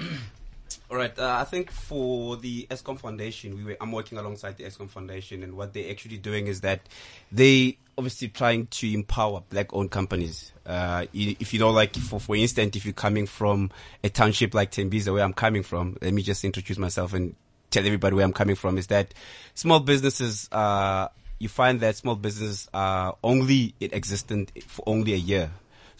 All 0.90 0.96
right. 0.96 1.16
Uh, 1.16 1.36
I 1.40 1.44
think 1.44 1.70
for 1.70 2.36
the 2.36 2.66
Eskom 2.70 2.98
Foundation, 2.98 3.56
we 3.56 3.64
were, 3.64 3.76
I'm 3.80 3.92
working 3.92 4.18
alongside 4.18 4.56
the 4.56 4.64
Eskom 4.64 4.88
Foundation, 4.88 5.42
and 5.42 5.56
what 5.56 5.72
they're 5.72 5.90
actually 5.90 6.18
doing 6.18 6.48
is 6.48 6.62
that 6.62 6.80
they 7.30 7.78
obviously 7.96 8.28
trying 8.28 8.66
to 8.66 8.92
empower 8.92 9.42
black-owned 9.50 9.90
companies. 9.90 10.52
Uh, 10.66 11.06
if 11.12 11.52
you 11.52 11.60
know, 11.60 11.70
like 11.70 11.94
for 11.96 12.18
for 12.18 12.34
instance, 12.34 12.76
if 12.76 12.84
you're 12.84 12.94
coming 12.94 13.26
from 13.26 13.70
a 14.02 14.08
township 14.08 14.54
like 14.54 14.72
Tembisa, 14.72 15.12
where 15.12 15.22
I'm 15.22 15.32
coming 15.32 15.62
from, 15.62 15.96
let 16.00 16.12
me 16.12 16.22
just 16.22 16.44
introduce 16.44 16.78
myself 16.78 17.12
and 17.14 17.34
tell 17.70 17.84
everybody 17.84 18.16
where 18.16 18.24
I'm 18.24 18.32
coming 18.32 18.56
from. 18.56 18.78
Is 18.78 18.88
that 18.88 19.14
small 19.54 19.80
businesses? 19.80 20.48
Uh, 20.50 21.08
you 21.38 21.48
find 21.48 21.80
that 21.80 21.96
small 21.96 22.16
businesses 22.16 22.68
are 22.74 23.16
only 23.22 23.74
in 23.80 23.94
existence 23.94 24.50
for 24.66 24.82
only 24.86 25.14
a 25.14 25.16
year. 25.16 25.50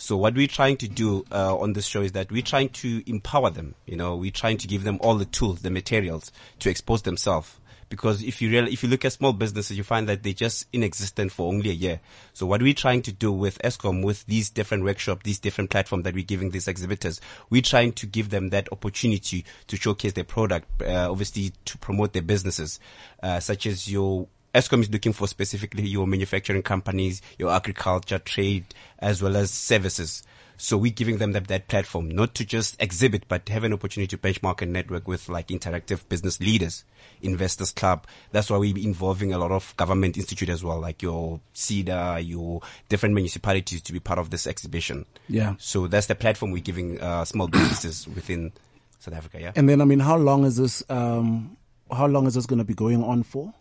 So 0.00 0.16
what 0.16 0.34
we're 0.34 0.46
trying 0.46 0.78
to 0.78 0.88
do 0.88 1.26
uh, 1.30 1.58
on 1.58 1.74
this 1.74 1.84
show 1.86 2.00
is 2.00 2.12
that 2.12 2.32
we're 2.32 2.40
trying 2.40 2.70
to 2.70 3.02
empower 3.06 3.50
them. 3.50 3.74
You 3.84 3.96
know, 3.96 4.16
we're 4.16 4.30
trying 4.30 4.56
to 4.56 4.66
give 4.66 4.82
them 4.82 4.98
all 5.02 5.16
the 5.16 5.26
tools, 5.26 5.60
the 5.60 5.70
materials 5.70 6.32
to 6.60 6.70
expose 6.70 7.02
themselves. 7.02 7.58
Because 7.90 8.22
if 8.22 8.40
you 8.40 8.50
really, 8.50 8.72
if 8.72 8.82
you 8.82 8.88
look 8.88 9.04
at 9.04 9.12
small 9.12 9.34
businesses, 9.34 9.76
you 9.76 9.84
find 9.84 10.08
that 10.08 10.22
they're 10.22 10.32
just 10.32 10.68
inexistent 10.72 11.32
for 11.32 11.52
only 11.52 11.68
a 11.68 11.74
year. 11.74 12.00
So 12.32 12.46
what 12.46 12.62
we're 12.62 12.72
trying 12.72 13.02
to 13.02 13.12
do 13.12 13.30
with 13.30 13.58
Eskom, 13.58 14.02
with 14.02 14.24
these 14.24 14.48
different 14.48 14.84
workshops, 14.84 15.22
these 15.24 15.38
different 15.38 15.68
platforms 15.68 16.04
that 16.04 16.14
we're 16.14 16.24
giving 16.24 16.48
these 16.48 16.66
exhibitors, 16.66 17.20
we're 17.50 17.60
trying 17.60 17.92
to 17.92 18.06
give 18.06 18.30
them 18.30 18.48
that 18.50 18.68
opportunity 18.72 19.44
to 19.66 19.76
showcase 19.76 20.14
their 20.14 20.24
product, 20.24 20.66
uh, 20.80 21.10
obviously 21.10 21.52
to 21.66 21.76
promote 21.76 22.14
their 22.14 22.22
businesses, 22.22 22.80
uh, 23.22 23.38
such 23.38 23.66
as 23.66 23.90
your 23.92 24.28
Eskom 24.54 24.80
is 24.80 24.90
looking 24.90 25.12
for 25.12 25.28
specifically 25.28 25.86
your 25.86 26.06
manufacturing 26.06 26.62
companies, 26.62 27.22
your 27.38 27.50
agriculture, 27.50 28.18
trade, 28.18 28.64
as 28.98 29.22
well 29.22 29.36
as 29.36 29.50
services. 29.50 30.22
So 30.56 30.76
we're 30.76 30.92
giving 30.92 31.16
them 31.16 31.32
that, 31.32 31.48
that 31.48 31.68
platform, 31.68 32.10
not 32.10 32.34
to 32.34 32.44
just 32.44 32.76
exhibit, 32.82 33.26
but 33.28 33.48
have 33.48 33.64
an 33.64 33.72
opportunity 33.72 34.14
to 34.14 34.18
benchmark 34.18 34.60
and 34.60 34.74
network 34.74 35.08
with 35.08 35.30
like 35.30 35.48
interactive 35.48 36.06
business 36.10 36.38
leaders, 36.38 36.84
investors 37.22 37.70
club. 37.70 38.06
That's 38.32 38.50
why 38.50 38.58
we're 38.58 38.76
involving 38.76 39.32
a 39.32 39.38
lot 39.38 39.52
of 39.52 39.74
government 39.78 40.18
institute 40.18 40.50
as 40.50 40.62
well, 40.62 40.78
like 40.78 41.00
your 41.00 41.40
SEDA, 41.54 42.26
your 42.28 42.60
different 42.90 43.14
municipalities 43.14 43.80
to 43.80 43.92
be 43.94 44.00
part 44.00 44.18
of 44.18 44.28
this 44.28 44.46
exhibition. 44.46 45.06
Yeah. 45.30 45.54
So 45.58 45.86
that's 45.86 46.08
the 46.08 46.14
platform 46.14 46.50
we're 46.50 46.60
giving 46.62 47.00
uh, 47.00 47.24
small 47.24 47.48
businesses 47.48 48.06
within 48.06 48.52
South 48.98 49.14
Africa. 49.14 49.40
Yeah. 49.40 49.52
And 49.56 49.66
then, 49.66 49.80
I 49.80 49.86
mean, 49.86 50.00
how 50.00 50.18
long 50.18 50.44
is 50.44 50.58
this? 50.58 50.82
Um, 50.90 51.56
how 51.90 52.06
long 52.06 52.26
is 52.26 52.34
this 52.34 52.44
going 52.46 52.58
to 52.58 52.64
be 52.64 52.74
going 52.74 53.02
on 53.02 53.22
for? 53.22 53.54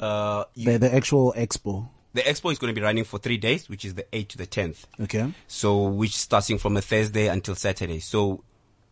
Uh, 0.00 0.44
you- 0.54 0.72
The 0.72 0.78
the 0.78 0.94
actual 0.94 1.32
expo. 1.36 1.88
the 2.14 2.22
expo 2.22 2.50
is 2.50 2.58
going 2.58 2.74
to 2.74 2.80
be 2.80 2.82
running 2.84 3.04
for 3.04 3.18
three 3.18 3.36
days, 3.36 3.68
which 3.68 3.84
is 3.84 3.94
the 3.94 4.04
8th 4.12 4.28
to 4.28 4.38
the 4.38 4.46
10th. 4.46 4.84
Okay. 5.00 5.32
So, 5.46 5.82
which 5.84 6.16
starting 6.16 6.58
from 6.58 6.76
a 6.76 6.80
Thursday 6.82 7.28
until 7.28 7.54
Saturday. 7.54 8.00
So, 8.00 8.42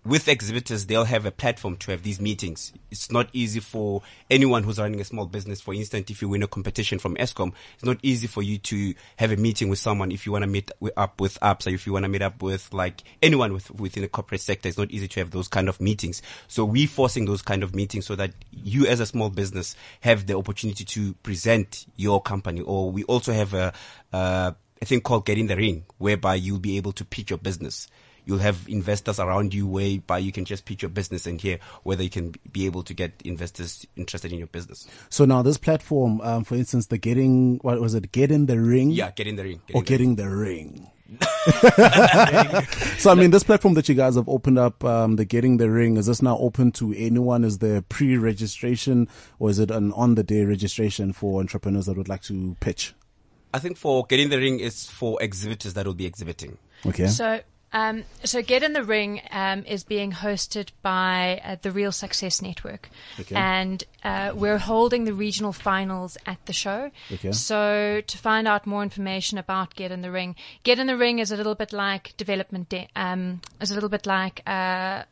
with 0.09 0.27
exhibitors, 0.27 0.87
they'll 0.87 1.05
have 1.05 1.27
a 1.27 1.31
platform 1.31 1.77
to 1.77 1.91
have 1.91 2.03
these 2.03 2.19
meetings. 2.19 2.73
It's 2.91 3.13
not 3.13 3.29
easy 3.35 3.61
for 3.61 4.03
anyone 4.31 4.63
who's 4.63 4.79
running 4.79 5.01
a 5.01 5.05
small 5.05 5.27
business. 5.27 5.61
For 5.61 5.75
instance, 5.75 6.11
if 6.11 6.23
you 6.23 6.31
win 6.31 6.43
a 6.43 6.47
competition 6.47 6.99
from 6.99 7.15
Eskom, 7.17 7.53
it's 7.75 7.85
not 7.85 7.99
easy 8.03 8.27
for 8.27 8.43
you 8.43 8.57
to 8.59 8.95
have 9.17 9.33
a 9.33 9.37
meeting 9.37 9.69
with 9.69 9.79
someone. 9.79 10.11
If 10.11 10.25
you 10.25 10.33
want 10.33 10.45
to 10.45 10.47
meet 10.47 10.71
up 10.97 11.21
with 11.21 11.39
apps, 11.41 11.67
or 11.67 11.71
if 11.71 11.87
you 11.87 11.93
want 11.93 12.05
to 12.05 12.09
meet 12.09 12.23
up 12.23 12.43
with 12.43 12.73
like 12.73 13.03
anyone 13.23 13.53
with, 13.53 13.71
within 13.73 14.03
the 14.03 14.09
corporate 14.09 14.41
sector, 14.41 14.69
it's 14.69 14.79
not 14.79 14.91
easy 14.91 15.09
to 15.09 15.21
have 15.21 15.31
those 15.31 15.47
kind 15.47 15.69
of 15.69 15.79
meetings. 15.79 16.23
So 16.47 16.65
we're 16.65 16.89
forcing 16.89 17.27
those 17.27 17.43
kind 17.43 17.63
of 17.63 17.75
meetings 17.75 18.07
so 18.07 18.17
that 18.17 18.33
you 18.51 18.87
as 18.87 19.01
a 19.01 19.07
small 19.07 19.29
business 19.29 19.77
have 20.01 20.27
the 20.27 20.39
opportunity 20.39 20.85
to 20.87 21.13
present 21.23 21.85
your 21.97 22.23
company. 22.23 22.63
Or 22.63 22.91
we 22.91 23.05
also 23.05 23.35
have 23.35 23.53
a, 23.53 23.75
uh, 24.15 24.53
a 24.81 24.85
thing 24.87 25.03
called 25.03 25.27
Get 25.27 25.37
in 25.37 25.49
the 25.49 25.57
Ring, 25.57 25.85
whereby 25.99 26.37
you'll 26.37 26.61
be 26.61 26.79
able 26.79 26.93
to 26.93 27.05
pitch 27.05 27.29
your 27.29 27.39
business 27.39 27.89
you'll 28.29 28.39
have 28.39 28.67
investors 28.69 29.19
around 29.19 29.55
you 29.55 29.67
whereby 29.67 30.19
you 30.19 30.31
can 30.31 30.45
just 30.45 30.67
pitch 30.67 30.83
your 30.83 30.91
business 30.91 31.27
and 31.27 31.41
hear 31.41 31.59
whether 31.83 32.03
you 32.03 32.11
can 32.11 32.35
be 32.53 32.67
able 32.67 32.83
to 32.83 32.93
get 32.93 33.13
investors 33.25 33.87
interested 33.97 34.31
in 34.31 34.39
your 34.39 34.47
business. 34.49 34.87
So 35.09 35.25
now 35.25 35.41
this 35.41 35.57
platform, 35.57 36.21
um, 36.21 36.45
for 36.45 36.55
instance, 36.55 36.87
the 36.87 36.99
getting 36.99 37.59
what 37.63 37.81
was 37.81 37.95
it? 37.95 38.13
Get 38.13 38.31
in 38.31 38.47
the 38.47 38.61
ring. 38.61 38.91
Yeah, 38.91 39.11
get 39.11 39.27
in 39.27 39.37
the 39.37 39.45
ring. 39.45 39.63
Get 39.67 39.75
or 39.75 39.79
in 39.79 39.85
the 39.85 39.89
ring. 39.89 39.99
getting 39.99 40.17
the 40.17 40.29
ring. 40.29 40.91
so 42.99 43.11
I 43.11 43.15
mean, 43.15 43.31
this 43.31 43.43
platform 43.43 43.73
that 43.75 43.89
you 43.89 43.95
guys 43.95 44.17
have 44.17 44.29
opened 44.29 44.59
up, 44.59 44.85
um, 44.85 45.17
the 45.17 45.25
getting 45.25 45.57
the 45.57 45.71
ring, 45.71 45.97
is 45.97 46.05
this 46.05 46.21
now 46.21 46.37
open 46.37 46.71
to 46.73 46.93
anyone? 46.95 47.45
Is 47.45 47.59
there 47.59 47.81
pre-registration 47.81 49.09
or 49.39 49.49
is 49.49 49.59
it 49.59 49.71
an 49.71 49.91
on-the-day 49.95 50.45
registration 50.45 51.15
for 51.15 51.41
entrepreneurs 51.41 51.87
that 51.87 51.97
would 51.97 52.11
like 52.11 52.21
to 52.25 52.57
pitch? 52.61 52.93
I 53.55 53.59
think 53.59 53.79
for 53.79 54.05
Getting 54.05 54.29
the 54.29 54.37
ring 54.37 54.61
is 54.61 54.87
for 54.87 55.23
exhibitors 55.23 55.73
that 55.75 55.87
will 55.87 55.95
be 55.95 56.05
exhibiting. 56.05 56.59
Okay. 56.85 57.07
So, 57.07 57.41
um, 57.73 58.05
so 58.25 58.43
Get 58.43 58.63
in 58.63 58.73
the 58.73 58.83
Ring 58.83 59.21
um, 59.31 59.65
is 59.67 59.85
being 59.85 60.13
hosted 60.13 60.71
by 60.83 61.41
uh, 61.45 61.57
the 61.61 61.71
Real 61.71 61.93
Success 61.93 62.41
Network, 62.41 62.89
Okay. 63.21 63.35
and 63.35 63.85
uh, 64.03 64.33
we're 64.35 64.59
holding 64.59 65.05
the 65.05 65.13
regional 65.13 65.53
finals 65.53 66.17
at 66.27 66.45
the 66.47 66.53
show. 66.53 66.91
Okay. 67.13 67.33
So, 67.33 68.01
to 68.07 68.19
find 68.19 68.49
out 68.49 68.67
more 68.67 68.83
information 68.83 69.39
about 69.39 69.75
Get 69.75 69.93
in 69.93 70.01
the 70.03 70.11
Ring, 70.11 70.35
Get 70.63 70.79
in 70.79 70.87
the 70.87 70.97
Ring 70.97 71.19
is 71.19 71.31
a 71.31 71.37
little 71.37 71.55
bit 71.55 71.73
like 71.73 72.17
development. 72.17 72.69
De- 72.71 72.89
um, 72.97 73.41
is 73.61 73.71
a 73.71 73.75
little 73.75 73.91
bit 73.91 74.07
like. 74.07 74.43
Uh, 74.47 75.03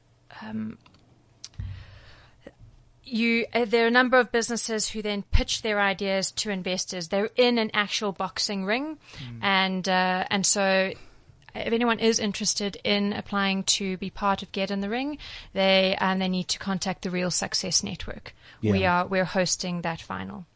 you 3.05 3.47
uh, 3.55 3.65
there 3.65 3.85
are 3.85 3.89
a 3.89 3.91
number 3.91 4.19
of 4.19 4.33
businesses 4.33 4.89
who 4.89 5.01
then 5.03 5.23
pitch 5.31 5.63
their 5.63 5.81
ideas 5.81 6.33
to 6.33 6.51
investors. 6.51 7.09
They're 7.09 7.31
in 7.37 7.59
an 7.59 7.71
actual 7.73 8.13
boxing 8.13 8.65
ring, 8.65 8.99
and 9.41 9.89
uh, 9.89 10.25
and 10.29 10.45
so 10.45 10.93
if 11.65 11.73
anyone 11.73 11.99
is 11.99 12.19
interested 12.19 12.79
in 12.85 13.13
applying 13.13 13.65
to 13.65 13.97
be 13.97 14.11
part 14.11 14.43
of 14.43 14.53
Get 14.53 14.71
in 14.71 14.81
the 14.81 14.89
Ring, 14.89 15.19
they 15.53 15.97
um, 16.01 16.19
they 16.19 16.29
need 16.29 16.49
to 16.49 16.59
contact 16.59 17.03
the 17.03 17.11
Real 17.11 17.31
Success 17.31 17.83
Network. 17.83 18.35
We 18.63 18.85
are 18.85 19.07
we're 19.07 19.25
hosting 19.25 19.83
that 19.83 20.01
final. 20.01 20.47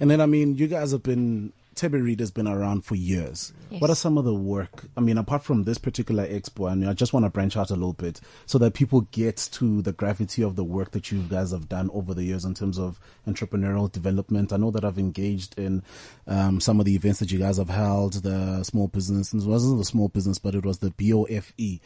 And 0.00 0.10
then, 0.10 0.20
I 0.20 0.26
mean, 0.26 0.56
you 0.56 0.68
guys 0.68 0.92
have 0.92 1.02
been, 1.02 1.52
Thebe 1.78 1.94
Reed 1.94 2.20
has 2.20 2.30
been 2.30 2.48
around 2.48 2.84
for 2.84 2.94
years. 2.94 3.52
Yes. 3.70 3.80
What 3.80 3.90
are 3.90 3.94
some 3.94 4.18
of 4.18 4.24
the 4.24 4.34
work? 4.34 4.84
I 4.96 5.00
mean, 5.00 5.16
apart 5.16 5.44
from 5.44 5.64
this 5.64 5.78
particular 5.78 6.26
expo, 6.26 6.70
and 6.70 6.88
I 6.88 6.92
just 6.92 7.12
want 7.12 7.24
to 7.24 7.30
branch 7.30 7.56
out 7.56 7.70
a 7.70 7.74
little 7.74 7.92
bit 7.92 8.20
so 8.46 8.58
that 8.58 8.74
people 8.74 9.02
get 9.12 9.36
to 9.52 9.82
the 9.82 9.92
gravity 9.92 10.42
of 10.42 10.56
the 10.56 10.64
work 10.64 10.90
that 10.92 11.12
you 11.12 11.22
guys 11.22 11.52
have 11.52 11.68
done 11.68 11.90
over 11.92 12.14
the 12.14 12.24
years 12.24 12.44
in 12.44 12.54
terms 12.54 12.78
of 12.78 12.98
entrepreneurial 13.26 13.90
development. 13.90 14.52
I 14.52 14.56
know 14.56 14.70
that 14.72 14.84
I've 14.84 14.98
engaged 14.98 15.58
in 15.58 15.82
um, 16.26 16.60
some 16.60 16.80
of 16.80 16.86
the 16.86 16.94
events 16.94 17.20
that 17.20 17.30
you 17.30 17.38
guys 17.38 17.58
have 17.58 17.70
held, 17.70 18.14
the 18.14 18.64
small 18.64 18.88
business, 18.88 19.32
it 19.32 19.42
wasn't 19.44 19.78
the 19.78 19.84
small 19.84 20.08
business, 20.08 20.38
but 20.38 20.54
it 20.54 20.64
was 20.64 20.78
the 20.78 20.90
BOFE 20.90 21.80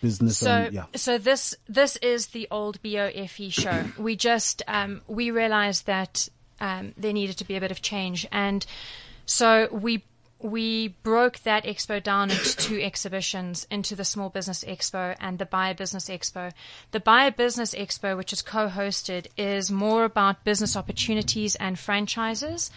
business. 0.00 0.38
So, 0.38 0.50
and, 0.50 0.74
yeah. 0.74 0.84
so 0.94 1.18
this 1.18 1.54
this 1.68 1.96
is 1.96 2.28
the 2.28 2.48
old 2.50 2.82
BOFE 2.82 3.52
show. 3.52 3.84
we 3.98 4.16
just 4.16 4.62
um, 4.68 5.02
we 5.06 5.30
realized 5.30 5.86
that 5.86 6.28
um, 6.60 6.94
there 6.96 7.12
needed 7.12 7.38
to 7.38 7.44
be 7.44 7.56
a 7.56 7.60
bit 7.60 7.70
of 7.70 7.82
change, 7.82 8.26
and 8.32 8.64
so 9.28 9.68
we 9.70 10.04
we 10.40 10.88
broke 11.02 11.40
that 11.40 11.64
expo 11.64 12.02
down 12.02 12.30
into 12.30 12.56
two 12.56 12.80
exhibitions, 12.80 13.66
into 13.70 13.94
the 13.96 14.04
Small 14.04 14.30
Business 14.30 14.64
Expo 14.64 15.16
and 15.20 15.38
the 15.38 15.44
Buy 15.44 15.70
a 15.70 15.74
Business 15.74 16.08
Expo. 16.08 16.52
The 16.92 17.00
Buy 17.00 17.24
a 17.26 17.32
Business 17.32 17.74
Expo, 17.74 18.16
which 18.16 18.32
is 18.32 18.40
co-hosted, 18.40 19.26
is 19.36 19.70
more 19.70 20.04
about 20.04 20.44
business 20.44 20.76
opportunities 20.76 21.56
and 21.56 21.78
franchises, 21.78 22.70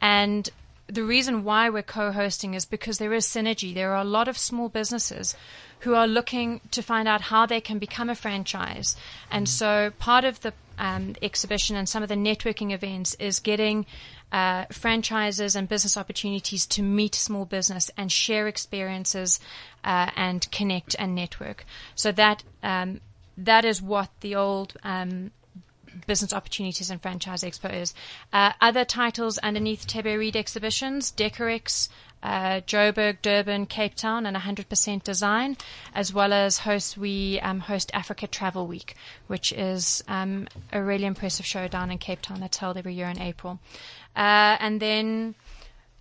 and 0.00 0.48
the 0.88 1.04
reason 1.04 1.44
why 1.44 1.68
we're 1.68 1.82
co-hosting 1.82 2.54
is 2.54 2.64
because 2.64 2.98
there 2.98 3.12
is 3.12 3.26
synergy. 3.26 3.74
There 3.74 3.92
are 3.92 4.00
a 4.00 4.04
lot 4.04 4.26
of 4.26 4.38
small 4.38 4.68
businesses 4.68 5.36
who 5.80 5.94
are 5.94 6.06
looking 6.06 6.60
to 6.70 6.82
find 6.82 7.06
out 7.06 7.20
how 7.20 7.46
they 7.46 7.60
can 7.60 7.78
become 7.78 8.10
a 8.10 8.14
franchise. 8.14 8.96
And 9.30 9.48
so 9.48 9.92
part 9.98 10.24
of 10.24 10.40
the 10.40 10.52
um, 10.78 11.14
exhibition 11.20 11.76
and 11.76 11.88
some 11.88 12.02
of 12.02 12.08
the 12.08 12.14
networking 12.14 12.72
events 12.72 13.14
is 13.14 13.38
getting 13.38 13.84
uh, 14.32 14.64
franchises 14.72 15.54
and 15.54 15.68
business 15.68 15.96
opportunities 15.96 16.66
to 16.66 16.82
meet 16.82 17.14
small 17.14 17.44
business 17.44 17.90
and 17.96 18.10
share 18.10 18.46
experiences 18.48 19.40
uh, 19.84 20.10
and 20.16 20.50
connect 20.50 20.96
and 20.98 21.14
network. 21.14 21.64
So 21.94 22.12
that 22.12 22.44
um, 22.62 23.00
that 23.36 23.64
is 23.64 23.80
what 23.80 24.10
the 24.20 24.34
old 24.34 24.76
um, 24.82 25.30
Business 26.06 26.32
Opportunities 26.32 26.90
and 26.90 27.00
Franchise 27.00 27.42
Expo 27.42 27.72
is. 27.72 27.94
Uh, 28.32 28.52
other 28.60 28.84
titles 28.84 29.38
underneath 29.38 29.84
Thebe 29.84 30.18
Reed 30.18 30.36
exhibitions, 30.36 31.12
Decorex, 31.12 31.88
uh, 32.22 32.60
Joburg, 32.66 33.18
Durban, 33.22 33.66
Cape 33.66 33.94
Town, 33.94 34.26
and 34.26 34.36
100% 34.36 35.02
Design, 35.04 35.56
as 35.94 36.12
well 36.12 36.32
as 36.32 36.58
host 36.58 36.98
we 36.98 37.38
um, 37.40 37.60
host 37.60 37.90
Africa 37.94 38.26
Travel 38.26 38.66
Week, 38.66 38.96
which 39.26 39.52
is 39.52 40.02
um, 40.08 40.48
a 40.72 40.82
really 40.82 41.04
impressive 41.04 41.46
show 41.46 41.68
down 41.68 41.90
in 41.90 41.98
Cape 41.98 42.22
Town 42.22 42.40
that's 42.40 42.56
held 42.56 42.76
every 42.76 42.94
year 42.94 43.08
in 43.08 43.20
April. 43.20 43.58
Uh, 44.16 44.56
and 44.60 44.80
then, 44.80 45.34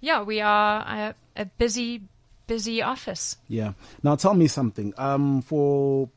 yeah, 0.02 0.23
we 0.23 0.41
are 0.41 0.80
a, 0.80 1.15
a 1.36 1.45
busy, 1.45 2.02
busy 2.47 2.82
office. 2.82 3.38
Yeah. 3.47 3.73
Now 4.02 4.15
tell 4.15 4.34
me 4.34 4.47
something. 4.47 4.93
Um, 4.97 5.41
for 5.41 6.10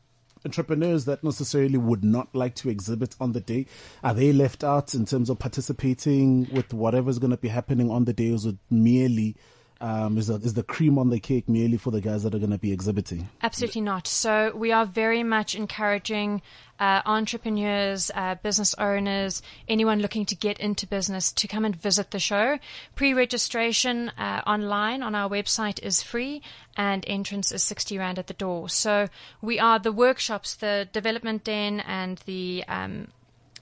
entrepreneurs 0.45 1.05
that 1.05 1.23
necessarily 1.23 1.77
would 1.77 2.03
not 2.03 2.33
like 2.35 2.55
to 2.55 2.69
exhibit 2.69 3.15
on 3.19 3.33
the 3.33 3.41
day, 3.41 3.65
are 4.03 4.13
they 4.13 4.33
left 4.33 4.63
out 4.63 4.93
in 4.93 5.05
terms 5.05 5.29
of 5.29 5.39
participating 5.39 6.47
with 6.51 6.73
whatever's 6.73 7.19
going 7.19 7.31
to 7.31 7.37
be 7.37 7.49
happening 7.49 7.89
on 7.89 8.05
the 8.05 8.13
day? 8.13 8.31
Or 8.31 8.35
is 8.35 8.45
it 8.45 8.57
merely, 8.69 9.35
um, 9.81 10.17
is, 10.17 10.27
the, 10.27 10.35
is 10.35 10.53
the 10.53 10.63
cream 10.63 10.97
on 10.97 11.09
the 11.09 11.19
cake 11.19 11.49
merely 11.49 11.77
for 11.77 11.91
the 11.91 12.01
guys 12.01 12.23
that 12.23 12.33
are 12.33 12.39
going 12.39 12.51
to 12.51 12.57
be 12.57 12.71
exhibiting? 12.71 13.27
Absolutely 13.41 13.81
not. 13.81 14.07
So 14.07 14.51
we 14.55 14.71
are 14.71 14.85
very 14.85 15.23
much 15.23 15.55
encouraging 15.55 16.41
uh, 16.79 17.01
entrepreneurs, 17.05 18.09
uh, 18.15 18.35
business 18.35 18.73
owners, 18.75 19.41
anyone 19.67 19.99
looking 19.99 20.25
to 20.25 20.35
get 20.35 20.59
into 20.59 20.87
business 20.87 21.31
to 21.33 21.47
come 21.47 21.65
and 21.65 21.75
visit 21.75 22.11
the 22.11 22.19
show. 22.19 22.57
Pre-registration 22.95 24.09
uh, 24.17 24.41
online 24.47 25.03
on 25.03 25.13
our 25.13 25.29
website 25.29 25.81
is 25.83 26.01
free, 26.01 26.41
and 26.75 27.03
entrance 27.07 27.51
is 27.51 27.63
sixty 27.63 27.97
rand 27.97 28.17
at 28.17 28.27
the 28.27 28.33
door. 28.33 28.69
So 28.69 29.09
we 29.41 29.59
are 29.59 29.77
the 29.77 29.91
workshops, 29.91 30.55
the 30.55 30.87
development 30.91 31.43
den, 31.43 31.81
and 31.81 32.17
the 32.25 32.63
um, 32.67 33.09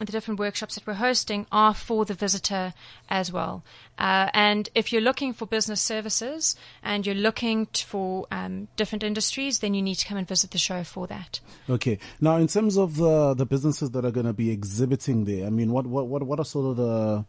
the 0.06 0.12
different 0.12 0.40
workshops 0.40 0.76
that 0.76 0.88
we're 0.88 0.94
hosting 0.94 1.46
are 1.52 1.74
for 1.74 2.06
the 2.06 2.14
visitor 2.14 2.74
as 3.10 3.32
well. 3.32 3.64
Uh, 3.98 4.30
and 4.34 4.70
if 4.76 4.94
you're 4.94 5.02
looking 5.02 5.34
for 5.34 5.46
business 5.46 5.82
services 5.82 6.56
and 6.82 7.06
you're 7.06 7.16
looking 7.16 7.66
t- 7.68 7.84
for 7.84 8.26
um, 8.32 8.68
different 8.76 9.04
industries, 9.04 9.60
then 9.60 9.74
you 9.74 9.82
need 9.82 9.96
to 9.96 10.08
come 10.08 10.18
and 10.18 10.28
visit 10.28 10.52
the 10.52 10.58
show 10.58 10.84
for 10.84 11.08
that. 11.08 11.40
Okay. 11.70 12.00
Now, 12.22 12.38
in 12.38 12.48
terms 12.48 12.78
of 12.78 12.96
the 12.96 13.34
the 13.34 13.46
businesses 13.46 13.92
that 13.92 14.06
are 14.06 14.12
going 14.12 14.26
to 14.26 14.34
be 14.34 14.52
exhibiting 14.52 15.26
there, 15.26 15.46
I 15.46 15.50
mean, 15.50 15.72
what 15.72 15.86
what 15.86 16.08
what 16.08 16.24
what 16.24 16.40
are 16.40 16.46
sort 16.46 16.72
of 16.72 16.78
the 16.78 17.26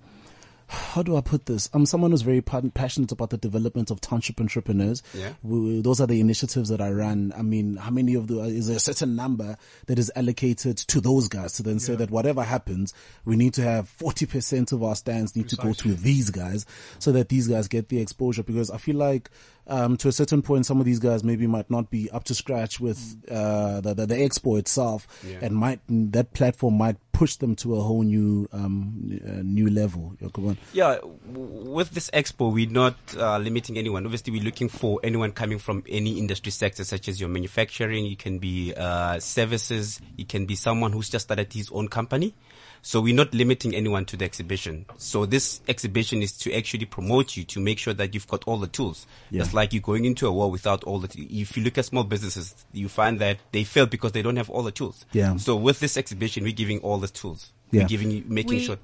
how 0.71 1.03
do 1.03 1.17
I 1.17 1.21
put 1.21 1.47
this? 1.47 1.69
I'm 1.73 1.85
someone 1.85 2.13
who's 2.13 2.23
very 2.23 2.41
passionate 2.41 3.11
about 3.11 3.31
the 3.31 3.37
development 3.37 3.91
of 3.91 4.01
township 4.01 4.41
entrepreneurs. 4.41 5.03
Yeah. 5.13 5.33
We, 5.43 5.81
those 5.81 6.01
are 6.01 6.07
the 6.07 6.21
initiatives 6.21 6.69
that 6.69 6.81
I 6.81 6.91
run. 6.91 7.33
I 7.37 7.43
mean, 7.43 7.77
how 7.77 7.91
many 7.91 8.15
of 8.15 8.29
the, 8.29 8.41
uh, 8.41 8.45
is 8.45 8.69
there 8.69 8.77
a 8.77 8.81
certain 8.81 9.17
number 9.17 9.57
that 9.87 9.99
is 9.99 10.13
allocated 10.15 10.77
to 10.79 11.01
those 11.01 11.29
guys 11.29 11.55
to 11.55 11.65
then 11.65 11.81
say 11.81 11.97
that 11.97 12.11
whatever 12.11 12.45
happens, 12.45 12.95
we 13.25 13.37
need 13.37 13.55
to 13.55 13.63
have 13.63 13.93
40% 13.99 14.73
of 14.73 14.83
our 14.83 14.95
stands 14.95 15.35
need 15.35 15.49
to 15.49 15.57
go 15.57 15.73
to 15.73 15.95
these 15.95 16.31
guys 16.31 16.67
so 17.01 17.11
that 17.13 17.29
these 17.29 17.49
guys 17.49 17.67
get 17.67 17.89
the 17.89 18.01
exposure 18.01 18.45
because 18.45 18.71
I 18.71 18.79
feel 18.79 18.97
like, 18.97 19.29
um, 19.71 19.97
to 19.99 20.09
a 20.09 20.13
certain 20.13 20.43
point, 20.43 20.67
some 20.67 20.81
of 20.81 20.85
these 20.85 20.99
guys 20.99 21.25
maybe 21.25 21.47
might 21.47 21.71
not 21.71 21.91
be 21.91 22.11
up 22.11 22.25
to 22.25 22.35
scratch 22.35 22.81
with, 22.81 23.17
uh, 23.31 23.81
the, 23.81 23.95
the, 23.95 24.07
the 24.07 24.15
expo 24.17 24.59
itself 24.59 25.07
and 25.41 25.55
might, 25.55 25.81
that 25.89 26.33
platform 26.35 26.77
might 26.77 26.97
push 27.13 27.37
them 27.37 27.55
to 27.55 27.77
a 27.77 27.81
whole 27.81 28.03
new, 28.03 28.49
um, 28.53 29.21
uh, 29.27 29.43
new 29.43 29.71
level. 29.71 30.15
Yeah. 30.21 30.57
Yeah, 30.73 30.99
with 31.27 31.91
this 31.91 32.11
expo, 32.13 32.53
we're 32.53 32.71
not 32.71 32.97
uh, 33.17 33.39
limiting 33.39 33.77
anyone. 33.79 34.05
Obviously, 34.07 34.33
we're 34.33 34.43
looking 34.43 34.69
for 34.69 35.01
anyone 35.03 35.33
coming 35.33 35.59
from 35.59 35.85
any 35.89 36.19
industry 36.19 36.51
sector, 36.51 36.83
such 36.85 37.09
as 37.09 37.21
your 37.21 37.29
manufacturing. 37.29 38.07
You 38.07 38.17
can 38.17 38.39
be 38.39 38.75
uh, 38.75 39.21
services. 39.21 40.01
You 40.17 40.25
can 40.25 40.47
be 40.47 40.55
someone 40.57 40.93
who's 40.93 41.09
just 41.11 41.27
started 41.27 41.53
his 41.53 41.71
own 41.71 41.89
company. 41.89 42.35
So 42.83 43.01
we're 43.01 43.15
not 43.15 43.35
limiting 43.35 43.75
anyone 43.75 44.05
to 44.07 44.17
the 44.17 44.25
exhibition. 44.25 44.87
So 44.97 45.27
this 45.27 45.61
exhibition 45.69 46.23
is 46.23 46.33
to 46.39 46.55
actually 46.57 46.87
promote 46.87 47.37
you 47.37 47.45
to 47.45 47.61
make 47.61 47.79
sure 47.79 47.93
that 47.95 48.15
you've 48.15 48.27
got 48.29 48.43
all 48.47 48.57
the 48.57 48.67
tools. 48.69 49.07
Yeah. 49.31 49.43
It's 49.43 49.53
like 49.53 49.73
you're 49.73 49.83
going 49.83 50.05
into 50.07 50.27
a 50.27 50.33
war 50.33 50.51
without 50.51 50.83
all 50.85 50.99
the. 50.99 51.09
T- 51.09 51.29
if 51.31 51.57
you 51.57 51.63
look 51.63 51.77
at 51.79 51.85
small 51.85 52.05
businesses, 52.05 52.55
you 52.73 52.89
find 52.89 53.19
that 53.21 53.39
they 53.53 53.65
fail 53.65 53.87
because 53.87 54.13
they 54.13 54.23
don't 54.23 54.37
have 54.37 54.49
all 54.49 54.63
the 54.63 54.73
tools. 54.73 55.05
Yeah. 55.13 55.37
So 55.37 55.57
with 55.57 55.81
this 55.81 55.97
exhibition, 55.97 56.43
we're 56.45 56.53
giving 56.53 56.79
all 56.81 56.99
the 56.99 57.09
tools. 57.09 57.53
Yeah. 57.71 57.83
We're 57.83 57.89
giving 57.89 58.11
you, 58.11 58.25
making 58.27 58.55
We- 58.59 58.65
sure. 58.65 58.79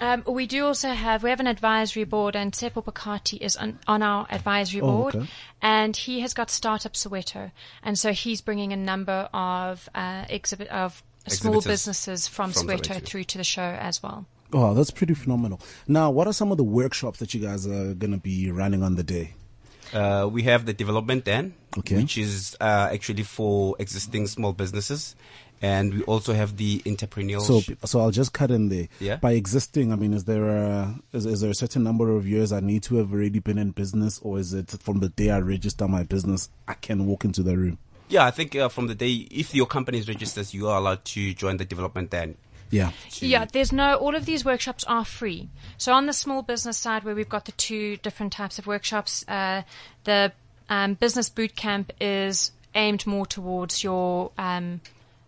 Um, 0.00 0.22
we 0.28 0.46
do 0.46 0.64
also 0.64 0.90
have 0.90 1.24
we 1.24 1.30
have 1.30 1.40
an 1.40 1.48
advisory 1.48 2.04
board, 2.04 2.36
and 2.36 2.52
Seppo 2.52 2.84
Pakati 2.84 3.36
is 3.40 3.56
on, 3.56 3.80
on 3.88 4.00
our 4.00 4.28
advisory 4.30 4.80
Oh, 4.80 4.86
board, 4.86 5.16
okay. 5.16 5.26
and 5.60 5.96
he 5.96 6.20
has 6.20 6.34
got 6.34 6.50
Startup 6.52 6.92
Soweto, 6.92 7.50
and 7.82 7.98
so 7.98 8.12
he's 8.12 8.40
bringing 8.40 8.72
a 8.72 8.76
number 8.76 9.28
of 9.34 9.88
uh, 9.96 10.24
exhibit 10.28 10.68
of 10.68 11.02
small 11.28 11.60
businesses 11.60 12.28
from, 12.28 12.52
from 12.52 12.66
Soweto, 12.68 12.94
Soweto. 12.96 13.04
through 13.06 13.24
to 13.24 13.38
the 13.38 13.44
show 13.44 13.62
as 13.62 14.02
well. 14.02 14.26
Oh, 14.52 14.72
that's 14.74 14.90
pretty 14.90 15.14
phenomenal. 15.14 15.60
Now, 15.86 16.10
what 16.10 16.26
are 16.26 16.32
some 16.32 16.50
of 16.50 16.56
the 16.56 16.64
workshops 16.64 17.18
that 17.18 17.34
you 17.34 17.40
guys 17.40 17.66
are 17.66 17.94
going 17.94 18.12
to 18.12 18.18
be 18.18 18.50
running 18.50 18.82
on 18.82 18.94
the 18.96 19.02
day? 19.02 19.34
Uh, 19.92 20.28
we 20.30 20.42
have 20.42 20.66
the 20.66 20.72
development 20.74 21.24
den, 21.24 21.54
Okay. 21.78 21.96
which 21.96 22.18
is 22.18 22.56
uh, 22.60 22.88
actually 22.92 23.22
for 23.22 23.74
existing 23.78 24.26
small 24.26 24.52
businesses, 24.52 25.16
and 25.62 25.92
we 25.94 26.02
also 26.04 26.34
have 26.34 26.56
the 26.58 26.80
entrepreneurial. 26.86 27.40
So, 27.40 27.74
so 27.86 28.00
I'll 28.00 28.10
just 28.10 28.32
cut 28.34 28.50
in 28.50 28.68
there. 28.68 28.88
Yeah. 29.00 29.16
By 29.16 29.32
existing, 29.32 29.92
I 29.92 29.96
mean, 29.96 30.12
is 30.12 30.24
there 30.24 30.46
a 30.48 30.94
is, 31.12 31.24
is 31.26 31.40
there 31.40 31.50
a 31.50 31.54
certain 31.54 31.82
number 31.84 32.14
of 32.14 32.26
years 32.28 32.52
I 32.52 32.60
need 32.60 32.82
to 32.84 32.96
have 32.96 33.12
already 33.12 33.38
been 33.38 33.56
in 33.58 33.70
business, 33.70 34.18
or 34.22 34.38
is 34.38 34.52
it 34.54 34.70
from 34.80 35.00
the 35.00 35.08
day 35.08 35.30
I 35.30 35.38
register 35.40 35.88
my 35.88 36.04
business, 36.04 36.50
I 36.66 36.74
can 36.74 37.06
walk 37.06 37.24
into 37.24 37.42
the 37.42 37.56
room? 37.56 37.78
Yeah, 38.08 38.24
I 38.24 38.30
think 38.30 38.56
uh, 38.56 38.68
from 38.68 38.86
the 38.86 38.94
day 38.94 39.26
if 39.30 39.54
your 39.54 39.66
company 39.66 39.98
is 39.98 40.08
registered, 40.08 40.52
you 40.54 40.68
are 40.68 40.78
allowed 40.78 41.04
to 41.06 41.34
join 41.34 41.56
the 41.58 41.64
development 41.64 42.10
den. 42.10 42.36
Yeah. 42.70 42.92
to- 43.12 43.26
Yeah, 43.26 43.44
there's 43.46 43.72
no, 43.72 43.94
all 43.96 44.14
of 44.14 44.26
these 44.26 44.44
workshops 44.44 44.84
are 44.84 45.04
free. 45.04 45.48
So 45.78 45.92
on 45.92 46.06
the 46.06 46.12
small 46.12 46.42
business 46.42 46.76
side 46.76 47.04
where 47.04 47.14
we've 47.14 47.28
got 47.28 47.44
the 47.46 47.52
two 47.52 47.96
different 47.98 48.32
types 48.32 48.58
of 48.58 48.66
workshops, 48.66 49.24
uh, 49.28 49.62
the 50.04 50.32
um, 50.68 50.94
business 50.94 51.28
boot 51.28 51.56
camp 51.56 51.92
is 52.00 52.52
aimed 52.74 53.06
more 53.06 53.24
towards 53.26 53.82
your 53.82 54.30
um, 54.36 54.80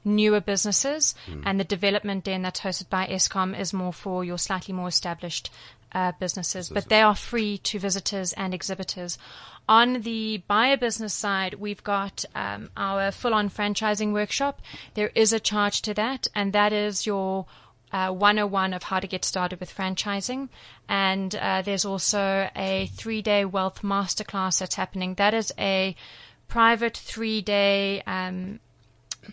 newer 0.05 0.41
businesses 0.41 1.15
and 1.45 1.59
the 1.61 1.65
development 1.65 2.25
den 2.25 2.43
that's 2.43 2.61
hosted 2.61 2.89
by 2.91 3.07
Eskom 3.07 3.59
is 3.59 3.73
more 3.73 3.93
for 3.93 4.25
your 4.25 4.39
slightly 4.39 4.73
more 4.75 4.89
established 4.89 5.51
uh, 5.93 6.13
businesses, 6.19 6.69
but 6.69 6.89
they 6.89 7.03
are 7.03 7.15
free 7.15 7.59
to 7.59 7.79
visitors 7.79 8.33
and 8.35 8.55
exhibitors. 8.55 9.19
On 9.69 10.03
the 10.03 10.43
buyer 10.49 10.77
business 10.77 11.15
side, 11.15 11.55
we've 11.55 11.85
got 11.85 12.25
um, 12.35 12.71
our 12.77 13.13
full-on 13.13 13.51
franchising 13.51 14.13
workshop. 14.13 14.61
There 14.95 15.13
is 15.15 15.33
a 15.33 15.41
charge 15.41 15.83
to 15.83 15.95
that, 15.95 16.27
and 16.35 16.53
that 16.53 16.73
is 16.73 17.07
your 17.07 17.47
uh, 17.93 18.11
101 18.11 18.73
of 18.73 18.85
how 18.85 19.01
to 19.01 19.07
get 19.07 19.25
started 19.25 19.61
with 19.61 19.75
franchising. 19.75 20.49
And 20.89 21.35
uh, 21.35 21.63
there's 21.63 21.85
also 21.85 22.49
a 22.57 22.91
three-day 22.95 23.45
wealth 23.45 23.83
masterclass 23.83 24.59
that's 24.59 24.75
happening. 24.75 25.15
That 25.15 25.35
is 25.35 25.53
a 25.59 25.95
private 26.49 26.97
three-day 26.97 28.03
um, 28.07 28.61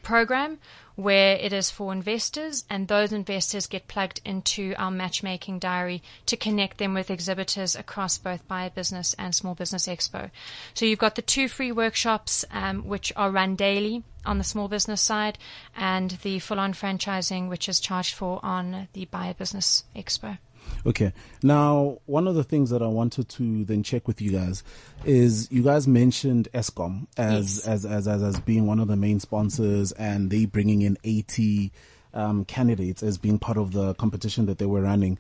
program 0.04 0.60
where 0.96 1.36
it 1.36 1.54
is 1.54 1.70
for 1.70 1.94
investors 1.94 2.66
and 2.70 2.88
those 2.88 3.14
investors 3.14 3.68
get 3.68 3.88
plugged 3.88 4.20
into 4.26 4.74
our 4.78 4.90
matchmaking 4.90 5.60
diary 5.60 6.02
to 6.26 6.36
connect 6.36 6.80
them 6.80 6.96
with 6.96 7.12
exhibitors 7.12 7.76
across 7.76 8.18
both 8.18 8.48
Buyer 8.48 8.72
Business 8.72 9.16
and 9.20 9.36
Small 9.36 9.54
Business 9.54 9.88
Expo. 9.88 10.32
So 10.74 10.86
you've 10.86 10.98
got 10.98 11.14
the 11.16 11.22
two 11.22 11.48
free 11.48 11.72
workshops 11.72 12.44
um, 12.50 12.88
which 12.88 13.14
are 13.16 13.30
run 13.30 13.56
daily 13.56 14.04
on 14.26 14.40
the 14.40 14.44
small 14.44 14.68
business 14.68 15.02
side 15.02 15.38
and 15.76 16.12
the 16.24 16.40
full-on 16.40 16.74
franchising 16.74 17.48
which 17.48 17.70
is 17.70 17.80
charged 17.80 18.16
for 18.16 18.40
on 18.44 18.88
the 18.94 19.06
Buy 19.06 19.28
a 19.28 19.34
Business 19.36 19.84
Expo. 19.96 20.40
Okay. 20.88 21.12
Now, 21.44 21.98
one 22.06 22.28
of 22.30 22.36
the 22.36 22.46
things 22.46 22.70
that 22.70 22.82
I 22.82 22.88
wanted 22.88 23.28
to 23.30 23.66
then 23.66 23.84
check 23.84 24.08
with 24.08 24.22
you 24.22 24.32
guys 24.32 24.64
is 25.04 25.52
you 25.52 25.62
guys 25.62 25.86
mentioned 25.86 26.48
Eskom 26.54 27.08
as, 27.18 27.58
Yes. 27.58 27.68
as, 27.68 27.86
as, 27.86 28.08
as, 28.08 28.24
as 28.24 28.40
being 28.40 28.66
one 28.68 28.80
of 28.80 28.88
the 28.88 28.96
main 28.96 29.20
sponsors 29.20 29.92
and 29.92 30.32
they 30.32 30.46
bringing 30.46 30.84
in 30.84 30.98
80 31.04 31.74
um, 32.14 32.46
candidates 32.46 33.04
as 33.04 33.18
being 33.18 33.38
part 33.38 33.58
of 33.58 33.74
the 33.74 33.96
competition 33.96 34.46
that 34.46 34.60
they 34.60 34.66
were 34.66 34.82
running. 34.82 35.18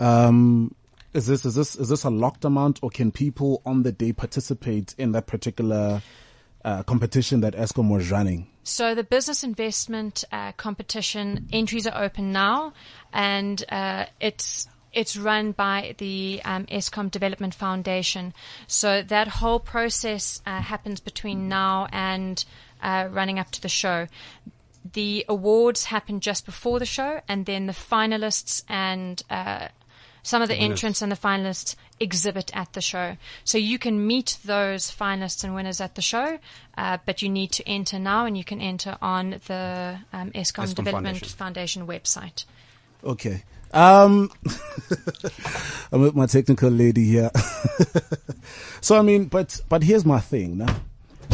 Um, 0.00 0.74
is 1.12 1.26
this, 1.26 1.44
is 1.44 1.54
this, 1.56 1.76
is 1.76 1.90
this 1.90 2.04
a 2.04 2.10
locked 2.10 2.46
amount 2.46 2.78
or 2.82 2.88
can 2.88 3.12
people 3.12 3.60
on 3.66 3.82
the 3.82 3.92
day 3.92 4.14
participate 4.14 4.94
in 4.96 5.12
that 5.12 5.26
particular 5.26 6.00
uh, 6.64 6.82
competition 6.84 7.42
that 7.42 7.54
Eskom 7.54 7.90
was 7.90 8.10
running? 8.10 8.46
So 8.64 8.94
the 8.94 9.04
business 9.04 9.44
investment 9.44 10.24
uh, 10.32 10.52
competition 10.52 11.48
entries 11.52 11.86
are 11.86 12.02
open 12.02 12.30
now, 12.32 12.72
and 13.12 13.62
uh, 13.68 14.06
it's 14.20 14.68
it's 14.92 15.16
run 15.16 15.52
by 15.52 15.94
the 15.98 16.40
um, 16.44 16.66
Eskom 16.66 17.10
Development 17.10 17.54
Foundation. 17.54 18.34
So 18.66 19.02
that 19.02 19.28
whole 19.28 19.60
process 19.60 20.42
uh, 20.46 20.60
happens 20.60 21.00
between 21.00 21.48
now 21.48 21.88
and 21.92 22.44
uh, 22.82 23.08
running 23.10 23.38
up 23.38 23.50
to 23.52 23.62
the 23.62 23.68
show. 23.68 24.08
The 24.92 25.24
awards 25.28 25.84
happen 25.84 26.20
just 26.20 26.44
before 26.44 26.78
the 26.78 26.86
show, 26.86 27.20
and 27.28 27.46
then 27.46 27.66
the 27.66 27.72
finalists 27.72 28.64
and 28.68 29.22
uh, 29.30 29.68
some 30.22 30.42
of 30.42 30.48
the 30.48 30.54
winners. 30.54 30.70
entrants 30.70 31.02
and 31.02 31.10
the 31.10 31.16
finalists 31.16 31.76
exhibit 31.98 32.50
at 32.54 32.72
the 32.72 32.80
show. 32.80 33.16
So 33.44 33.58
you 33.58 33.78
can 33.78 34.06
meet 34.06 34.38
those 34.44 34.90
finalists 34.90 35.44
and 35.44 35.54
winners 35.54 35.80
at 35.80 35.94
the 35.94 36.02
show, 36.02 36.38
uh, 36.76 36.98
but 37.06 37.22
you 37.22 37.28
need 37.28 37.52
to 37.52 37.68
enter 37.68 37.98
now, 37.98 38.26
and 38.26 38.36
you 38.36 38.44
can 38.44 38.60
enter 38.60 38.96
on 39.00 39.40
the 39.46 39.98
um, 40.12 40.30
Eskom, 40.32 40.64
Eskom 40.64 40.74
Development 40.74 41.16
Foundation. 41.16 41.38
Foundation 41.38 41.86
website. 41.86 42.44
Okay. 43.04 43.42
Um, 43.72 44.30
I'm 45.92 46.00
with 46.02 46.14
my 46.14 46.26
technical 46.26 46.70
lady 46.70 47.04
here. 47.04 47.30
so 48.80 48.98
I 48.98 49.02
mean, 49.02 49.26
but 49.26 49.60
but 49.68 49.82
here's 49.82 50.04
my 50.04 50.20
thing 50.20 50.58
now. 50.58 50.76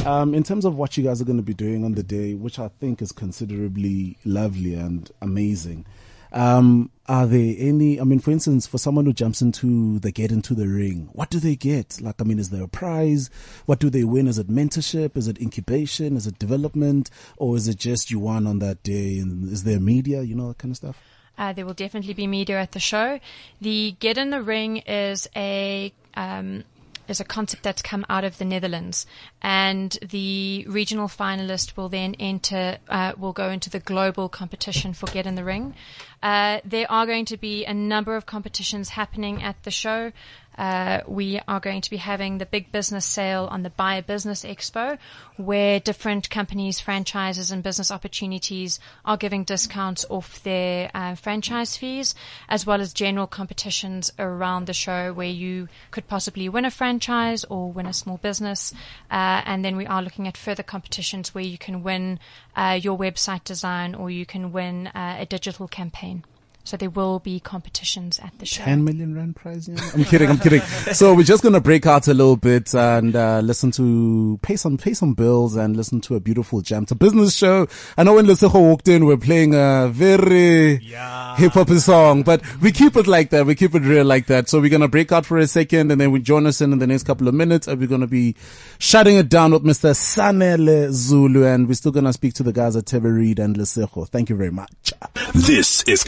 Um, 0.07 0.35
in 0.35 0.45
terms 0.45 0.65
of 0.65 0.77
what 0.77 0.97
you 0.97 1.05
guys 1.05 1.21
are 1.21 1.25
going 1.25 1.39
to 1.39 1.43
be 1.43 1.55
doing 1.55 1.85
on 1.85 1.95
the 1.95 2.03
day, 2.03 2.35
which 2.35 2.59
I 2.59 2.69
think 2.69 3.03
is 3.03 3.13
considerably 3.13 4.17
lovely 4.25 4.75
and 4.75 5.11
amazing. 5.21 5.87
Um, 6.31 6.91
are 7.07 7.27
there 7.27 7.55
any? 7.59 8.01
I 8.01 8.05
mean, 8.05 8.21
for 8.21 8.31
instance, 8.31 8.67
for 8.67 8.79
someone 8.79 9.07
who 9.07 9.13
jumps 9.13 9.41
into 9.41 9.99
the 9.99 10.13
get 10.13 10.31
into 10.31 10.55
the 10.55 10.69
ring, 10.69 11.09
what 11.13 11.31
do 11.31 11.41
they 11.41 11.57
get? 11.57 12.01
Like, 12.01 12.21
I 12.21 12.25
mean, 12.25 12.39
is 12.39 12.51
there 12.51 12.63
a 12.63 12.69
prize? 12.69 13.31
What 13.65 13.79
do 13.79 13.89
they 13.89 14.05
win? 14.05 14.29
Is 14.29 14.39
it 14.39 14.49
mentorship? 14.49 15.17
Is 15.17 15.27
it 15.27 15.41
incubation? 15.41 16.17
Is 16.17 16.27
it 16.27 16.39
development? 16.39 17.11
Or 17.39 17.57
is 17.57 17.67
it 17.67 17.79
just 17.79 18.11
you 18.11 18.19
won 18.19 18.47
on 18.47 18.59
that 18.59 18.83
day? 18.83 19.19
And 19.19 19.51
is 19.51 19.65
there 19.65 19.81
media? 19.81 20.23
You 20.23 20.35
know 20.35 20.49
that 20.49 20.59
kind 20.59 20.73
of 20.73 20.77
stuff. 20.77 21.03
Uh, 21.39 21.53
there 21.53 21.65
will 21.65 21.75
definitely 21.75 22.13
be 22.13 22.27
media 22.27 22.61
at 22.61 22.73
the 22.73 22.81
show. 22.81 23.21
The 23.61 23.95
Get 24.01 24.19
in 24.19 24.31
the 24.31 24.43
Ring 24.43 24.79
is 24.79 25.29
a 25.37 25.93
um, 26.15 26.65
is 27.07 27.21
a 27.21 27.25
concept 27.25 27.63
that's 27.63 27.81
come 27.81 28.05
out 28.11 28.25
of 28.25 28.37
the 28.39 28.45
Netherlands, 28.45 29.07
and 29.41 29.97
the 30.03 30.67
regional 30.69 31.09
finalist 31.09 31.77
will 31.77 31.89
then 31.89 32.15
enter 32.19 32.79
uh, 32.89 33.13
will 33.17 33.33
go 33.33 33.51
into 33.51 33.71
the 33.71 33.79
global 33.79 34.29
competition 34.29 34.93
for 34.93 35.07
Get 35.07 35.27
in 35.27 35.35
the 35.35 35.45
Ring. 35.45 35.75
Uh, 36.23 36.61
there 36.65 36.91
are 36.91 37.07
going 37.07 37.25
to 37.27 37.37
be 37.37 37.65
a 37.65 37.73
number 37.73 38.17
of 38.17 38.27
competitions 38.27 38.91
happening 38.91 39.43
at 39.43 39.63
the 39.63 39.71
show. 39.71 40.13
Uh, 40.59 41.01
we 41.07 41.41
are 41.47 41.61
going 41.61 41.81
to 41.81 41.91
be 41.91 41.97
having 41.97 42.39
the 42.39 42.47
big 42.47 42.73
business 42.73 43.07
sale 43.07 43.49
on 43.51 43.63
the 43.63 43.71
Buy 43.71 43.95
a 43.95 44.03
Business 44.03 44.45
Expo, 44.45 44.99
where 45.37 45.79
different 45.79 46.29
companies, 46.29 46.81
franchises, 46.81 47.53
and 47.53 47.63
business 47.63 47.93
opportunities 47.93 48.81
are 49.05 49.17
giving 49.17 49.45
discounts 49.45 50.05
off 50.11 50.43
their 50.43 50.91
uh, 50.95 51.15
franchise 51.15 51.77
fees, 51.77 52.15
as 52.49 52.67
well 52.67 52.81
as 52.81 52.93
general 52.93 53.29
competitions 53.29 54.13
around 54.19 54.67
the 54.67 54.75
show 54.75 55.13
where 55.13 55.29
you 55.29 55.69
could 55.93 56.09
possibly 56.09 56.49
win 56.49 56.65
a 56.65 56.71
franchise 56.71 57.45
or 57.45 57.71
win 57.71 57.87
a 57.87 57.93
small 57.93 58.17
business. 58.17 58.75
Uh, 59.11 59.43
and 59.47 59.65
then 59.65 59.77
we 59.77 59.87
are 59.87 60.03
looking 60.03 60.27
at 60.27 60.37
further 60.37 60.65
competitions 60.65 61.35
where 61.35 61.45
you 61.45 61.57
can 61.57 61.85
win 61.85 62.19
uh, 62.57 62.79
your 62.83 62.99
website 62.99 63.45
design 63.45 63.95
or 63.95 64.11
you 64.11 64.27
can 64.27 64.51
win 64.51 64.89
uh, 64.89 65.17
a 65.21 65.27
digital 65.27 65.69
campaign. 65.69 66.25
So 66.69 66.77
there 66.77 66.91
will 66.91 67.19
be 67.19 67.41
competitions 67.41 68.19
at 68.23 68.39
the 68.39 68.45
show. 68.45 68.63
10 68.63 68.85
million 68.85 69.15
rand 69.15 69.37
prize. 69.37 69.67
Yeah? 69.69 69.77
I'm 69.95 70.05
kidding. 70.05 70.29
I'm 70.29 70.37
kidding. 70.39 70.61
So 70.93 71.15
we're 71.15 71.23
just 71.23 71.43
going 71.43 71.55
to 71.55 71.63
break 71.63 71.87
out 71.87 72.09
a 72.09 72.13
little 72.13 72.37
bit 72.37 72.75
and 72.75 73.17
uh, 73.17 73.41
listen 73.41 73.71
to 73.71 74.39
pay 74.43 74.57
some 74.57 74.77
pay 74.77 74.93
some 74.93 75.15
bills 75.15 75.57
and 75.57 75.79
listen 75.79 76.03
to 76.03 76.17
a 76.17 76.21
beautiful 76.21 76.61
jam. 76.61 76.83
It's 76.83 76.93
a 76.93 76.95
business 76.95 77.35
show. 77.35 77.69
I 77.97 78.03
know 78.05 78.17
when 78.17 78.27
Lesego 78.27 78.53
walked 78.61 78.87
in, 78.87 79.07
we're 79.07 79.17
playing 79.17 79.55
a 79.55 79.89
very 79.91 80.77
Yeah. 80.85 81.37
hip 81.37 81.53
hop 81.53 81.71
song, 81.71 82.23
but 82.23 82.43
we 82.61 82.71
keep 82.71 82.97
it 82.97 83.07
like 83.07 83.31
that. 83.31 83.47
We 83.47 83.55
keep 83.55 83.75
it 83.75 83.81
real 83.83 84.05
like 84.05 84.27
that. 84.27 84.51
So 84.51 84.61
we're 84.61 84.69
going 84.69 84.83
to 84.83 84.89
break 84.89 85.11
out 85.11 85.25
for 85.25 85.39
a 85.39 85.47
second 85.47 85.91
and 85.91 85.99
then 85.99 86.11
we 86.13 86.21
join 86.21 86.47
us 86.47 86.61
in 86.61 86.75
in 86.75 86.81
the 86.81 86.87
next 86.87 87.05
couple 87.05 87.29
of 87.29 87.35
minutes 87.35 87.67
and 87.67 87.81
we're 87.81 87.89
going 87.89 88.03
to 88.03 88.07
be 88.07 88.37
shutting 88.79 89.17
it 89.17 89.31
down 89.31 89.53
with 89.53 89.65
Mr. 89.65 89.95
Sanele 89.95 90.91
Zulu 90.93 91.47
and 91.47 91.67
we're 91.67 91.73
still 91.75 91.93
going 91.93 92.05
to 92.05 92.13
speak 92.13 92.35
to 92.35 92.43
the 92.43 92.53
guys 92.53 92.77
at 92.77 92.85
Thebe 92.85 93.05
Reed 93.07 93.39
and 93.39 93.57
Lesego. 93.57 94.07
Thank 94.07 94.29
you 94.29 94.37
very 94.37 94.51
much. 94.53 94.93
This 95.35 95.83
is 95.85 96.05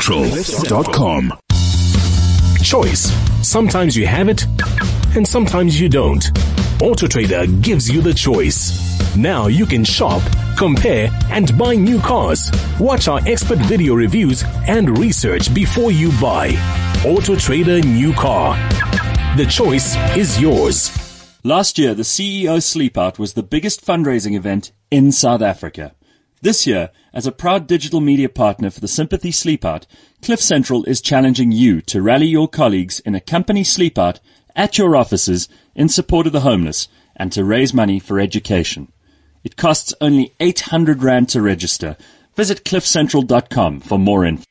CliffCentral.com. 0.00 1.32
Choice. 2.62 3.12
Sometimes 3.46 3.96
you 3.96 4.06
have 4.06 4.28
it, 4.28 4.46
and 5.14 5.26
sometimes 5.26 5.80
you 5.80 5.88
don't. 5.88 6.22
AutoTrader 6.80 7.62
gives 7.62 7.90
you 7.90 8.00
the 8.00 8.14
choice. 8.14 9.16
Now 9.16 9.48
you 9.48 9.66
can 9.66 9.84
shop, 9.84 10.22
compare, 10.56 11.10
and 11.30 11.56
buy 11.58 11.74
new 11.74 12.00
cars. 12.00 12.50
Watch 12.80 13.08
our 13.08 13.20
expert 13.26 13.58
video 13.58 13.94
reviews 13.94 14.44
and 14.66 14.98
research 14.98 15.52
before 15.52 15.92
you 15.92 16.10
buy. 16.20 16.50
AutoTrader 17.02 17.84
New 17.84 18.12
Car. 18.14 18.56
The 19.36 19.46
choice 19.46 19.96
is 20.16 20.40
yours. 20.40 20.90
Last 21.44 21.78
year, 21.78 21.94
the 21.94 22.04
CEO 22.04 22.58
Sleepout 22.58 23.18
was 23.18 23.34
the 23.34 23.42
biggest 23.42 23.84
fundraising 23.84 24.34
event 24.34 24.72
in 24.90 25.10
South 25.12 25.42
Africa. 25.42 25.94
This 26.42 26.66
year, 26.66 26.90
as 27.14 27.24
a 27.24 27.30
proud 27.30 27.68
digital 27.68 28.00
media 28.00 28.28
partner 28.28 28.68
for 28.68 28.80
the 28.80 28.88
Sympathy 28.88 29.30
Sleepout, 29.30 29.86
Cliff 30.22 30.40
Central 30.40 30.82
is 30.86 31.00
challenging 31.00 31.52
you 31.52 31.80
to 31.82 32.02
rally 32.02 32.26
your 32.26 32.48
colleagues 32.48 32.98
in 32.98 33.14
a 33.14 33.20
company 33.20 33.62
sleepout 33.62 34.18
at 34.56 34.76
your 34.76 34.96
offices 34.96 35.48
in 35.76 35.88
support 35.88 36.26
of 36.26 36.32
the 36.32 36.40
homeless 36.40 36.88
and 37.14 37.30
to 37.30 37.44
raise 37.44 37.72
money 37.72 38.00
for 38.00 38.18
education. 38.18 38.90
It 39.44 39.54
costs 39.54 39.94
only 40.00 40.34
800 40.40 41.04
Rand 41.04 41.28
to 41.28 41.40
register. 41.40 41.96
Visit 42.34 42.64
cliffcentral.com 42.64 43.78
for 43.78 43.98
more 44.00 44.24
info. 44.24 44.44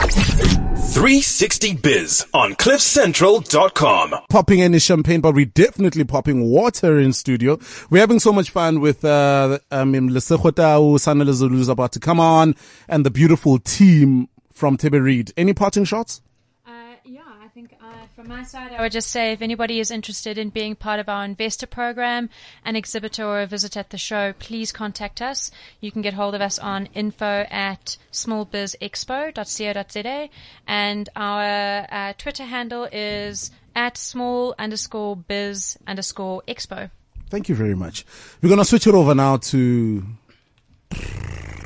360 0.00 1.74
Biz 1.74 2.26
on 2.32 2.54
CliffCentral.com. 2.54 4.14
popping 4.30 4.62
any 4.62 4.78
champagne, 4.78 5.20
but 5.20 5.34
we're 5.34 5.44
definitely 5.44 6.04
popping 6.04 6.48
water 6.50 6.98
in 6.98 7.12
studio. 7.12 7.58
We're 7.90 8.00
having 8.00 8.18
so 8.18 8.32
much 8.32 8.50
fun 8.50 8.80
with, 8.80 9.04
uh, 9.04 9.58
I 9.70 9.84
mean, 9.84 10.10
Lesego 10.10 10.54
Tau, 10.54 10.96
Sanelezulu 10.96 11.58
is 11.60 11.68
about 11.68 11.92
to 11.92 12.00
come 12.00 12.18
on 12.18 12.54
and 12.88 13.04
the 13.04 13.10
beautiful 13.10 13.58
team 13.58 14.28
from 14.50 14.76
Thebe 14.78 14.94
Reed. 14.94 15.32
Any 15.36 15.52
parting 15.52 15.84
shots? 15.84 16.22
Uh, 16.66 16.70
yeah, 17.04 17.20
I 17.42 17.48
think 17.48 17.74
uh, 17.80 17.86
from 18.20 18.28
my 18.28 18.42
side, 18.42 18.72
I 18.72 18.82
would 18.82 18.92
just 18.92 19.10
say 19.10 19.32
if 19.32 19.40
anybody 19.40 19.80
is 19.80 19.90
interested 19.90 20.36
in 20.36 20.50
being 20.50 20.76
part 20.76 21.00
of 21.00 21.08
our 21.08 21.24
investor 21.24 21.66
program, 21.66 22.28
an 22.64 22.76
exhibitor 22.76 23.24
or 23.24 23.40
a 23.40 23.46
visit 23.46 23.78
at 23.78 23.90
the 23.90 23.98
show, 23.98 24.34
please 24.38 24.70
contact 24.72 25.22
us. 25.22 25.50
You 25.80 25.90
can 25.90 26.02
get 26.02 26.14
hold 26.14 26.34
of 26.34 26.42
us 26.42 26.58
on 26.58 26.88
info 26.92 27.46
at 27.50 27.96
smallbizexpo.co.za 28.12 30.28
and 30.66 31.08
our 31.16 31.86
uh, 31.90 32.12
Twitter 32.18 32.44
handle 32.44 32.88
is 32.92 33.50
at 33.74 33.96
small 33.96 34.54
underscore 34.58 35.16
biz 35.16 35.78
underscore 35.86 36.42
expo. 36.46 36.90
Thank 37.30 37.48
you 37.48 37.54
very 37.54 37.74
much. 37.74 38.04
We're 38.42 38.50
going 38.50 38.58
to 38.58 38.66
switch 38.66 38.86
it 38.86 38.94
over 38.94 39.14
now 39.14 39.38
to 39.38 40.04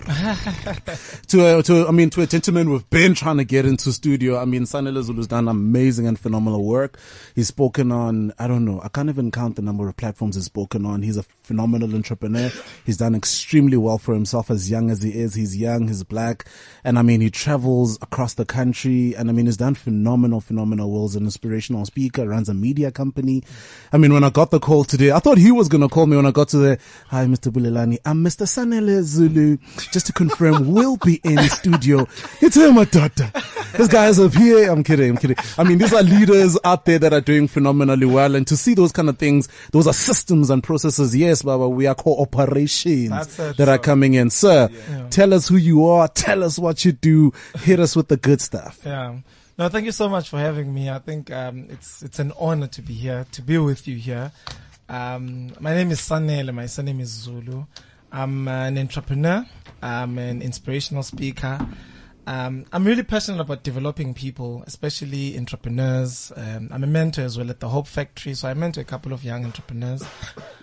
to, 1.28 1.58
a, 1.58 1.62
to 1.62 1.86
I 1.88 1.90
mean 1.90 2.10
to 2.10 2.20
a 2.20 2.26
gentleman 2.26 2.68
we've 2.68 2.88
been 2.90 3.14
trying 3.14 3.38
to 3.38 3.44
get 3.44 3.64
into 3.64 3.90
studio. 3.90 4.38
I 4.38 4.44
mean, 4.44 4.64
Sanele 4.64 5.02
Zulu's 5.02 5.26
done 5.26 5.48
amazing 5.48 6.06
and 6.06 6.18
phenomenal 6.18 6.62
work. 6.62 6.98
He's 7.34 7.48
spoken 7.48 7.90
on 7.90 8.30
I 8.38 8.46
don't 8.46 8.66
know 8.66 8.82
I 8.84 8.88
can't 8.88 9.08
even 9.08 9.30
count 9.30 9.56
the 9.56 9.62
number 9.62 9.88
of 9.88 9.96
platforms 9.96 10.34
he's 10.34 10.44
spoken 10.44 10.84
on. 10.84 11.00
He's 11.00 11.16
a 11.16 11.22
phenomenal 11.42 11.94
entrepreneur. 11.94 12.50
He's 12.84 12.98
done 12.98 13.14
extremely 13.14 13.78
well 13.78 13.96
for 13.96 14.12
himself 14.12 14.50
as 14.50 14.70
young 14.70 14.90
as 14.90 15.02
he 15.02 15.10
is. 15.10 15.34
He's 15.34 15.56
young, 15.56 15.88
he's 15.88 16.04
black, 16.04 16.44
and 16.84 16.98
I 16.98 17.02
mean 17.02 17.22
he 17.22 17.30
travels 17.30 17.96
across 18.02 18.34
the 18.34 18.44
country. 18.44 19.16
And 19.16 19.30
I 19.30 19.32
mean 19.32 19.46
he's 19.46 19.56
done 19.56 19.74
phenomenal, 19.74 20.42
phenomenal 20.42 20.90
worlds. 20.90 21.16
An 21.16 21.24
inspirational 21.24 21.86
speaker, 21.86 22.28
runs 22.28 22.50
a 22.50 22.54
media 22.54 22.90
company. 22.90 23.42
I 23.90 23.96
mean 23.96 24.12
when 24.12 24.24
I 24.24 24.28
got 24.28 24.50
the 24.50 24.60
call 24.60 24.84
today, 24.84 25.12
I 25.12 25.18
thought 25.18 25.38
he 25.38 25.50
was 25.50 25.68
gonna 25.68 25.88
call 25.88 26.04
me 26.04 26.16
when 26.16 26.26
I 26.26 26.30
got 26.30 26.48
to 26.48 26.58
the 26.58 26.78
hi 27.08 27.24
Mr. 27.24 27.50
Bulelani. 27.50 27.96
I'm 28.04 28.22
Mr. 28.22 28.46
Sanele 28.46 29.00
Zulu. 29.00 29.56
Just 29.94 30.06
to 30.06 30.12
confirm, 30.12 30.72
we'll 30.72 30.96
be 30.96 31.20
in 31.22 31.38
studio. 31.50 32.08
It's 32.40 32.56
him, 32.56 32.74
my 32.74 32.84
daughter. 32.84 33.30
This 33.74 33.86
guy 33.86 34.08
is 34.08 34.18
up 34.18 34.34
here. 34.34 34.68
I'm 34.68 34.82
kidding. 34.82 35.10
I'm 35.10 35.16
kidding. 35.16 35.36
I 35.56 35.62
mean, 35.62 35.78
these 35.78 35.92
are 35.92 36.02
leaders 36.02 36.58
out 36.64 36.84
there 36.84 36.98
that 36.98 37.12
are 37.12 37.20
doing 37.20 37.46
phenomenally 37.46 38.04
well. 38.04 38.34
And 38.34 38.44
to 38.48 38.56
see 38.56 38.74
those 38.74 38.90
kind 38.90 39.08
of 39.08 39.18
things, 39.18 39.48
those 39.70 39.86
are 39.86 39.92
systems 39.92 40.50
and 40.50 40.64
processes. 40.64 41.14
Yes, 41.14 41.42
Baba, 41.42 41.68
we 41.68 41.86
are 41.86 41.94
cooperations 41.94 43.54
that 43.54 43.68
are 43.68 43.78
coming 43.78 44.14
in. 44.14 44.30
Sir, 44.30 44.68
tell 45.10 45.32
us 45.32 45.46
who 45.46 45.58
you 45.58 45.86
are. 45.86 46.08
Tell 46.08 46.42
us 46.42 46.58
what 46.58 46.84
you 46.84 46.90
do. 46.90 47.32
Hit 47.60 47.78
us 47.78 47.94
with 47.94 48.08
the 48.08 48.16
good 48.16 48.40
stuff. 48.40 48.80
Yeah. 48.84 49.18
No, 49.56 49.68
thank 49.68 49.86
you 49.86 49.92
so 49.92 50.08
much 50.08 50.28
for 50.28 50.40
having 50.40 50.74
me. 50.74 50.90
I 50.90 50.98
think 50.98 51.30
um, 51.30 51.68
it's 51.70 52.02
it's 52.02 52.18
an 52.18 52.32
honor 52.36 52.66
to 52.66 52.82
be 52.82 52.94
here, 52.94 53.26
to 53.30 53.42
be 53.42 53.58
with 53.58 53.86
you 53.86 53.94
here. 53.94 54.32
Um, 54.88 55.52
my 55.60 55.72
name 55.72 55.92
is 55.92 56.00
Sanele. 56.00 56.52
My 56.52 56.66
surname 56.66 56.98
is 56.98 57.10
Zulu. 57.10 57.64
I'm 58.14 58.46
an 58.46 58.78
entrepreneur. 58.78 59.44
I'm 59.82 60.18
an 60.18 60.40
inspirational 60.40 61.02
speaker. 61.02 61.58
Um, 62.28 62.64
I'm 62.72 62.86
really 62.86 63.02
passionate 63.02 63.40
about 63.40 63.64
developing 63.64 64.14
people, 64.14 64.62
especially 64.68 65.36
entrepreneurs. 65.36 66.30
Um, 66.36 66.68
I'm 66.70 66.84
a 66.84 66.86
mentor 66.86 67.22
as 67.22 67.36
well 67.36 67.50
at 67.50 67.58
the 67.58 67.68
Hope 67.68 67.88
Factory, 67.88 68.34
so 68.34 68.48
I 68.48 68.54
mentor 68.54 68.82
a 68.82 68.84
couple 68.84 69.12
of 69.12 69.24
young 69.24 69.44
entrepreneurs 69.44 70.04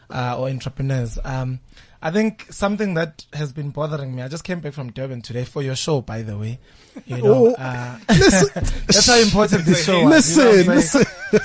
uh, 0.10 0.40
or 0.40 0.48
entrepreneurs. 0.48 1.20
Um, 1.26 1.60
I 2.02 2.10
think 2.10 2.48
something 2.50 2.96
that 2.96 3.26
has 3.34 3.54
been 3.54 3.70
bothering 3.70 4.16
me. 4.16 4.24
I 4.24 4.28
just 4.28 4.44
came 4.44 4.60
back 4.60 4.74
from 4.74 4.92
Durban 4.92 5.22
today 5.22 5.44
for 5.44 5.62
your 5.62 5.76
show, 5.76 6.02
by 6.02 6.24
the 6.24 6.38
way. 6.38 6.60
You 7.06 7.18
know, 7.22 7.56
Oh, 7.56 7.56
uh, 7.58 7.98
that's 8.08 9.08
how 9.08 9.18
important 9.20 9.66
this 9.66 9.86
show 9.86 10.04
was. 10.06 10.36
you 10.36 10.44
know 10.44 10.74
Listen, 10.74 11.04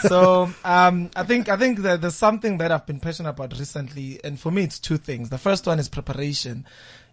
so 0.09 0.51
um, 0.65 1.11
I 1.15 1.23
think 1.25 1.49
I 1.49 1.57
think 1.57 1.81
that 1.81 2.01
there's 2.01 2.15
something 2.17 2.59
that 2.59 2.73
I've 2.73 2.87
been 2.87 3.01
passionate 3.01 3.31
about 3.31 3.53
recently, 3.59 4.19
and 4.25 4.41
for 4.41 4.51
me, 4.51 4.65
it's 4.65 4.79
two 4.79 4.97
things. 4.97 5.29
The 5.29 5.39
first 5.39 5.67
one 5.67 5.79
is 5.79 5.89
preparation. 5.89 6.67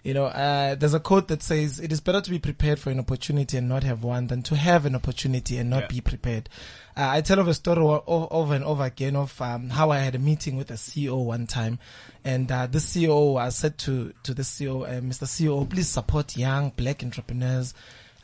You 0.04 0.14
know, 0.14 0.26
uh, 0.26 0.76
there's 0.76 0.94
a 0.94 1.00
quote 1.00 1.30
that 1.30 1.42
says, 1.42 1.80
"It 1.80 1.94
is 1.94 2.02
better 2.02 2.20
to 2.20 2.30
be 2.30 2.38
prepared 2.38 2.78
for 2.78 2.90
an 2.90 3.00
opportunity 3.00 3.58
and 3.58 3.70
not 3.70 3.84
have 3.84 4.04
one 4.04 4.28
than 4.28 4.44
to 4.44 4.56
have 4.58 4.86
an 4.86 4.96
opportunity 4.96 5.58
and 5.58 5.70
not 5.70 5.88
be 5.88 6.02
prepared." 6.02 6.50
Uh, 6.96 7.08
I 7.10 7.22
tell 7.22 7.40
of 7.40 7.48
a 7.48 7.54
story 7.54 8.02
over 8.06 8.54
and 8.54 8.66
over 8.66 8.84
again 8.84 9.16
of 9.16 9.42
um, 9.42 9.70
how 9.70 9.92
I 9.92 10.00
had 10.00 10.16
a 10.16 10.20
meeting 10.20 10.58
with 10.58 10.72
a 10.72 10.76
CEO 10.76 11.24
one 11.24 11.48
time, 11.48 11.80
and 12.26 12.52
uh, 12.52 12.68
the 12.68 12.80
CEO 12.80 13.40
I 13.40 13.48
said 13.48 13.78
to 13.80 14.14
to 14.24 14.34
the 14.34 14.44
CEO, 14.44 14.84
uh, 14.84 15.00
"Mr. 15.00 15.26
CEO, 15.26 15.70
please 15.70 15.88
support 15.88 16.36
young 16.36 16.72
black 16.76 17.02
entrepreneurs." 17.02 17.74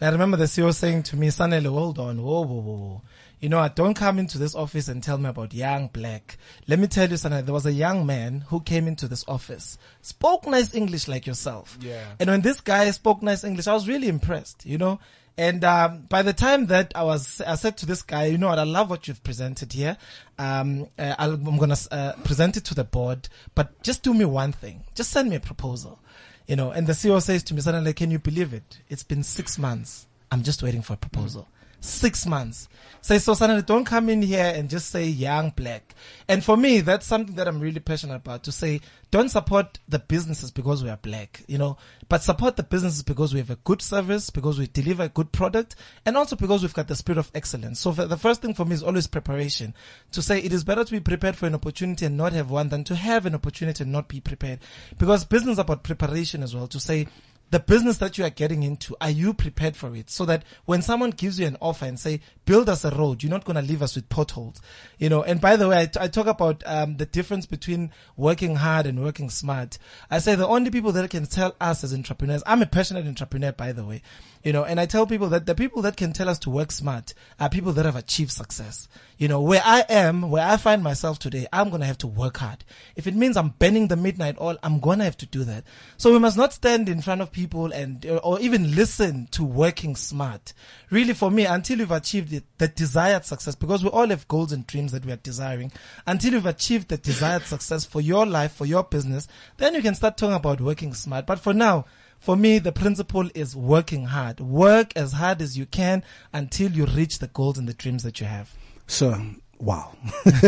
And 0.02 0.10
I 0.10 0.12
remember 0.12 0.38
the 0.38 0.46
CEO 0.46 0.74
saying 0.74 1.04
to 1.04 1.18
me, 1.18 1.28
Sanele, 1.28 1.68
hold 1.68 2.00
on, 2.00 2.22
whoa, 2.22 2.42
whoa, 2.42 2.62
whoa. 2.62 3.02
You 3.40 3.50
know, 3.50 3.60
I 3.60 3.70
don't 3.70 3.94
come 3.94 4.20
into 4.20 4.38
this 4.38 4.54
office 4.54 4.90
and 4.90 5.02
tell 5.02 5.18
me 5.18 5.30
about 5.30 5.54
young 5.54 5.88
black. 5.88 6.38
Let 6.68 6.80
me 6.80 6.88
tell 6.88 7.10
you, 7.10 7.16
Sanele, 7.16 7.46
there 7.46 7.54
was 7.54 7.66
a 7.66 7.72
young 7.72 8.06
man 8.06 8.42
who 8.48 8.60
came 8.60 8.88
into 8.88 9.08
this 9.08 9.24
office, 9.28 9.78
spoke 10.02 10.46
nice 10.46 10.74
English 10.76 11.08
like 11.08 11.26
yourself. 11.26 11.78
Yeah. 11.82 12.04
And 12.20 12.30
when 12.30 12.42
this 12.42 12.60
guy 12.60 12.92
spoke 12.92 13.22
nice 13.22 13.44
English, 13.44 13.68
I 13.68 13.74
was 13.74 13.88
really 13.88 14.08
impressed, 14.08 14.66
you 14.66 14.78
know. 14.78 15.00
And 15.38 15.64
um, 15.64 16.02
by 16.10 16.22
the 16.22 16.34
time 16.34 16.66
that 16.66 16.92
I 16.96 17.04
was, 17.04 17.40
I 17.40 17.56
said 17.56 17.78
to 17.78 17.86
this 17.86 18.02
guy, 18.02 18.26
you 18.26 18.38
know 18.38 18.48
what, 18.50 18.60
I 18.60 18.64
love 18.64 18.90
what 18.90 19.08
you've 19.08 19.24
presented 19.24 19.72
here. 19.72 19.96
Um, 20.38 20.88
uh, 20.98 21.16
I'll, 21.18 21.36
I'm 21.36 21.58
gonna 21.58 21.78
uh, 21.92 22.14
present 22.26 22.58
it 22.58 22.66
to 22.66 22.76
the 22.76 22.84
board, 22.84 23.30
but 23.56 23.82
just 23.82 24.04
do 24.04 24.14
me 24.14 24.26
one 24.26 24.52
thing. 24.52 24.84
Just 24.96 25.12
send 25.12 25.30
me 25.30 25.38
a 25.38 25.40
proposal, 25.40 26.00
you 26.46 26.58
know. 26.58 26.72
And 26.72 26.88
the 26.88 26.94
CEO 26.94 27.22
says 27.22 27.44
to 27.44 27.54
me, 27.54 27.62
Sanele, 27.62 27.96
can 27.96 28.12
you 28.12 28.20
believe 28.20 28.54
it? 28.54 28.80
It's 28.90 29.04
been 29.04 29.24
six 29.24 29.58
months 29.58 30.08
I'm 30.32 30.44
just 30.44 30.62
waiting 30.62 30.82
for 30.82 30.94
a 30.94 30.98
proposal. 30.98 31.48
Six 31.82 32.26
months. 32.26 32.68
Say, 33.02 33.20
so 33.20 33.34
Sanele 33.34 33.66
don't 33.66 33.86
come 33.86 34.10
in 34.10 34.22
here 34.22 34.52
and 34.54 34.70
just 34.70 34.90
say 34.90 35.06
young 35.06 35.52
black. 35.52 35.96
And 36.28 36.44
for 36.44 36.58
me, 36.58 36.82
that's 36.82 37.06
something 37.06 37.36
that 37.38 37.48
I'm 37.48 37.62
really 37.62 37.80
passionate 37.80 38.16
about 38.16 38.44
to 38.44 38.52
say, 38.52 38.82
don't 39.10 39.30
support 39.30 39.80
the 39.88 40.00
businesses 40.00 40.52
because 40.52 40.84
we 40.84 40.90
are 40.90 40.98
black, 40.98 41.42
you 41.48 41.58
know, 41.58 41.78
but 42.10 42.22
support 42.22 42.58
the 42.58 42.64
businesses 42.64 43.02
because 43.02 43.34
we 43.34 43.40
have 43.40 43.50
a 43.50 43.56
good 43.56 43.82
service, 43.82 44.30
because 44.30 44.60
we 44.60 44.68
deliver 44.68 45.04
a 45.04 45.10
good 45.10 45.32
product, 45.32 45.76
and 46.06 46.18
also 46.18 46.36
because 46.36 46.62
we've 46.62 46.74
got 46.74 46.90
the 46.90 46.96
spirit 46.96 47.18
of 47.18 47.32
excellence. 47.34 47.80
So 47.80 47.92
the 47.92 48.18
first 48.18 48.42
thing 48.42 48.54
for 48.54 48.66
me 48.66 48.74
is 48.74 48.84
always 48.84 49.08
preparation. 49.08 49.74
To 50.12 50.22
say 50.22 50.40
it 50.40 50.52
is 50.52 50.66
better 50.66 50.84
to 50.84 50.92
be 50.92 51.00
prepared 51.00 51.38
for 51.38 51.48
an 51.48 51.56
opportunity 51.56 52.06
and 52.06 52.18
not 52.18 52.34
have 52.34 52.52
one 52.52 52.68
than 52.68 52.84
to 52.84 52.96
have 52.96 53.26
an 53.26 53.34
opportunity 53.34 53.84
and 53.84 53.94
not 53.94 54.10
be 54.10 54.20
prepared. 54.20 54.60
Because 54.98 55.24
business 55.24 55.58
about 55.58 55.84
preparation 55.84 56.44
as 56.44 56.54
well. 56.54 56.68
To 56.68 56.80
say, 56.80 57.08
the 57.52 57.60
business 57.60 57.98
that 57.98 58.18
you 58.18 58.26
are 58.26 58.30
getting 58.30 58.64
into, 58.64 58.96
are 59.02 59.10
you 59.10 59.34
prepared 59.34 59.76
for 59.76 59.96
it? 59.96 60.10
So 60.10 60.26
that 60.26 60.44
when 60.66 60.82
someone 60.82 61.10
gives 61.12 61.40
you 61.40 61.48
an 61.48 61.58
offer 61.60 61.86
and 61.86 62.00
say, 62.00 62.22
build 62.46 62.70
us 62.70 62.86
a 62.86 62.92
road, 62.92 63.24
you're 63.24 63.30
not 63.32 63.46
going 63.46 63.56
to 63.56 63.62
leave 63.62 63.82
us 63.82 63.96
with 63.96 64.10
potholes, 64.10 64.62
you 64.98 65.10
know. 65.10 65.24
And 65.24 65.42
by 65.42 65.56
the 65.56 65.68
way, 65.68 65.82
I, 65.82 65.86
t- 65.88 66.00
I 66.00 66.08
talk 66.08 66.28
about 66.28 66.64
um, 66.66 66.98
the 66.98 67.06
difference 67.06 67.46
between 67.46 67.92
working 68.16 68.56
hard 68.58 68.86
and 68.86 69.02
working 69.04 69.30
smart. 69.30 69.78
I 70.12 70.20
say 70.20 70.36
the 70.36 70.48
only 70.48 70.70
people 70.70 70.92
that 70.92 71.10
can 71.10 71.26
tell 71.26 71.56
us 71.60 71.84
as 71.84 71.94
entrepreneurs, 71.94 72.44
I'm 72.46 72.62
a 72.62 72.68
passionate 72.68 73.08
entrepreneur, 73.08 73.52
by 73.52 73.72
the 73.72 73.86
way, 73.86 74.02
you 74.44 74.54
know, 74.54 74.64
and 74.64 74.80
I 74.80 74.86
tell 74.86 75.06
people 75.06 75.30
that 75.30 75.46
the 75.46 75.56
people 75.56 75.82
that 75.82 75.98
can 75.98 76.14
tell 76.14 76.30
us 76.30 76.40
to 76.40 76.50
work 76.50 76.72
smart 76.72 77.14
are 77.40 77.50
people 77.50 77.74
that 77.74 77.86
have 77.86 77.98
achieved 77.98 78.32
success. 78.32 78.88
You 79.18 79.28
know, 79.28 79.42
where 79.42 79.62
I 79.66 79.84
am, 79.90 80.30
where 80.30 80.48
I 80.48 80.56
find 80.56 80.82
myself 80.82 81.20
today, 81.20 81.46
I'm 81.52 81.70
going 81.70 81.82
to 81.82 81.88
have 81.88 81.98
to 82.00 82.08
work 82.08 82.38
hard. 82.38 82.64
If 82.96 83.06
it 83.06 83.16
means 83.16 83.36
I'm 83.36 83.50
bending 83.50 83.90
the 83.90 83.98
midnight 83.98 84.38
oil, 84.40 84.58
I'm 84.64 84.80
going 84.80 85.00
to 85.00 85.04
have 85.06 85.18
to 85.18 85.26
do 85.26 85.44
that. 85.44 85.66
So 85.98 86.14
we 86.14 86.20
must 86.20 86.38
not 86.38 86.54
stand 86.54 86.88
in 86.88 87.02
front 87.02 87.20
of 87.20 87.34
people 87.34 87.74
and, 87.74 88.06
uh, 88.06 88.18
or 88.18 88.40
even 88.40 88.76
listen 88.76 89.28
to 89.32 89.44
working 89.44 89.98
smart. 89.98 90.54
Really 90.90 91.14
for 91.14 91.30
me, 91.30 91.46
until 91.46 91.80
you've 91.80 91.92
achieved 91.92 92.42
the 92.58 92.68
desired 92.70 93.26
success, 93.26 93.56
because 93.56 93.84
we 93.84 93.90
all 93.90 94.08
have 94.08 94.28
goals 94.30 94.54
and 94.54 94.66
dreams 94.66 94.94
that 94.94 95.06
we 95.06 95.12
are 95.12 95.18
desiring, 95.18 95.74
until 96.08 96.34
you've 96.34 96.46
achieved 96.46 96.88
the 96.88 96.98
desired 96.98 97.44
success 97.44 97.84
for 97.84 98.00
your 98.00 98.26
life, 98.26 98.54
for 98.54 98.66
your 98.66 98.84
business, 98.84 99.28
then 99.58 99.76
you 99.76 99.82
can 99.82 99.96
start 99.96 100.16
talking 100.16 100.36
about 100.36 100.62
working 100.62 100.94
smart. 100.94 101.26
But 101.26 101.40
for 101.40 101.54
now, 101.54 101.86
for 102.20 102.36
me, 102.36 102.60
the 102.60 102.72
principle 102.72 103.30
is 103.34 103.56
working 103.56 104.06
hard. 104.06 104.40
Work 104.40 104.92
as 104.96 105.14
hard 105.14 105.42
as 105.42 105.58
you 105.58 105.66
can 105.66 106.04
until 106.34 106.72
you 106.72 106.86
reach 106.86 107.20
the 107.20 107.28
goals 107.28 107.58
and 107.58 107.68
the 107.68 107.74
dreams 107.74 108.04
that 108.04 108.20
you 108.20 108.28
have. 108.28 108.54
So, 108.88 109.20
wow. 109.58 109.96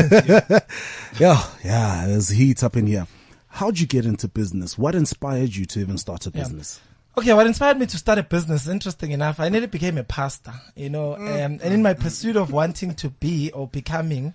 yeah, 1.19 1.43
yeah, 1.63 2.05
there's 2.07 2.29
heat 2.29 2.63
up 2.63 2.75
in 2.75 2.87
here. 2.87 3.07
How'd 3.47 3.79
you 3.79 3.87
get 3.87 4.05
into 4.05 4.27
business? 4.27 4.77
What 4.77 4.95
inspired 4.95 5.55
you 5.55 5.65
to 5.65 5.79
even 5.79 5.97
start 5.97 6.25
a 6.25 6.31
business? 6.31 6.81
Okay, 7.17 7.33
what 7.33 7.45
inspired 7.45 7.77
me 7.77 7.85
to 7.87 7.97
start 7.97 8.19
a 8.19 8.23
business, 8.23 8.67
interesting 8.67 9.11
enough, 9.11 9.39
I 9.39 9.49
nearly 9.49 9.67
became 9.67 9.97
a 9.97 10.03
pastor, 10.03 10.53
you 10.75 10.89
know, 10.89 11.15
um, 11.15 11.27
and 11.27 11.61
in 11.61 11.81
my 11.81 11.93
pursuit 11.93 12.37
of 12.37 12.53
wanting 12.53 12.95
to 12.95 13.09
be 13.09 13.51
or 13.51 13.67
becoming, 13.67 14.33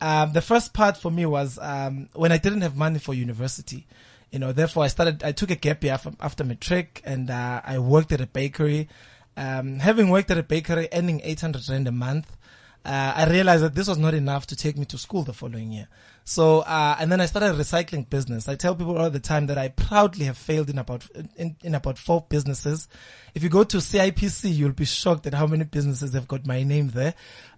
um, 0.00 0.32
the 0.32 0.40
first 0.40 0.72
part 0.72 0.96
for 0.96 1.10
me 1.10 1.26
was 1.26 1.58
um, 1.60 2.08
when 2.12 2.30
I 2.30 2.38
didn't 2.38 2.60
have 2.62 2.76
money 2.76 3.00
for 3.00 3.12
university 3.12 3.86
you 4.32 4.38
know, 4.38 4.52
therefore 4.52 4.84
I 4.84 4.88
started, 4.88 5.22
I 5.22 5.32
took 5.32 5.50
a 5.50 5.54
gap 5.54 5.84
year 5.84 5.92
after, 5.92 6.12
after 6.18 6.42
matric 6.42 7.02
and, 7.04 7.30
uh, 7.30 7.60
I 7.64 7.78
worked 7.78 8.10
at 8.12 8.20
a 8.20 8.26
bakery. 8.26 8.88
Um, 9.36 9.78
having 9.78 10.08
worked 10.08 10.30
at 10.30 10.38
a 10.38 10.42
bakery, 10.42 10.88
earning 10.92 11.20
800 11.22 11.68
rand 11.68 11.86
a 11.86 11.92
month, 11.92 12.36
uh, 12.84 13.12
I 13.14 13.30
realized 13.30 13.62
that 13.62 13.74
this 13.74 13.88
was 13.88 13.98
not 13.98 14.14
enough 14.14 14.46
to 14.48 14.56
take 14.56 14.76
me 14.76 14.86
to 14.86 14.98
school 14.98 15.22
the 15.22 15.32
following 15.32 15.70
year. 15.70 15.88
So, 16.24 16.60
uh, 16.60 16.96
and 17.00 17.10
then 17.10 17.20
I 17.20 17.26
started 17.26 17.50
a 17.50 17.58
recycling 17.58 18.08
business. 18.08 18.48
I 18.48 18.54
tell 18.54 18.74
people 18.74 18.96
all 18.96 19.10
the 19.10 19.18
time 19.18 19.46
that 19.46 19.58
I 19.58 19.68
proudly 19.68 20.26
have 20.26 20.38
failed 20.38 20.70
in 20.70 20.78
about, 20.78 21.04
in, 21.36 21.56
in 21.62 21.74
about 21.74 21.98
four 21.98 22.24
businesses. 22.28 22.88
If 23.34 23.42
you 23.42 23.48
go 23.48 23.64
to 23.64 23.78
CIPC, 23.78 24.54
you'll 24.54 24.72
be 24.72 24.84
shocked 24.84 25.26
at 25.26 25.34
how 25.34 25.46
many 25.46 25.64
businesses 25.64 26.12
have 26.14 26.28
got 26.28 26.46
my 26.46 26.62
name 26.62 26.90
there. 26.90 27.14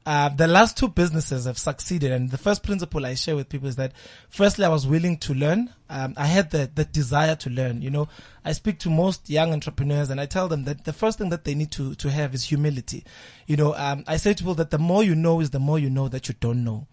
Uh, 0.07 0.29
the 0.29 0.47
last 0.47 0.77
two 0.77 0.89
businesses 0.89 1.45
have 1.47 1.59
succeeded. 1.59 2.13
And 2.13 2.31
the 2.31 2.39
first 2.39 2.63
principle 2.63 3.05
I 3.05 3.15
share 3.15 3.37
with 3.37 3.49
people 3.49 3.69
is 3.69 3.77
that 3.77 3.93
firstly, 4.29 4.65
I 4.65 4.69
was 4.69 4.87
willing 4.87 5.19
to 5.19 5.35
learn. 5.35 5.73
Um, 5.91 6.15
I 6.17 6.27
had 6.27 6.51
the, 6.51 6.71
the 6.75 6.85
desire 6.85 7.37
to 7.37 7.51
learn. 7.51 7.83
You 7.83 7.91
know, 7.91 8.09
I 8.45 8.53
speak 8.53 8.79
to 8.81 8.91
most 8.91 9.29
young 9.29 9.53
entrepreneurs 9.53 10.11
and 10.11 10.21
I 10.21 10.27
tell 10.27 10.49
them 10.49 10.65
that 10.65 10.85
the 10.85 10.93
first 10.93 11.19
thing 11.19 11.29
that 11.31 11.45
they 11.45 11.55
need 11.55 11.71
to, 11.73 11.95
to 11.97 12.11
have 12.11 12.35
is 12.35 12.45
humility. 12.45 13.05
You 13.47 13.57
know, 13.57 13.75
um, 13.75 14.05
I 14.07 14.17
say 14.17 14.33
to 14.33 14.43
people 14.43 14.55
that 14.55 14.71
the 14.71 14.79
more 14.79 15.03
you 15.03 15.15
know 15.15 15.41
is 15.41 15.51
the 15.51 15.61
more 15.61 15.79
you 15.79 15.91
know 15.91 16.09
that 16.09 16.29
you 16.29 16.35
don't 16.41 16.65
know. 16.65 16.87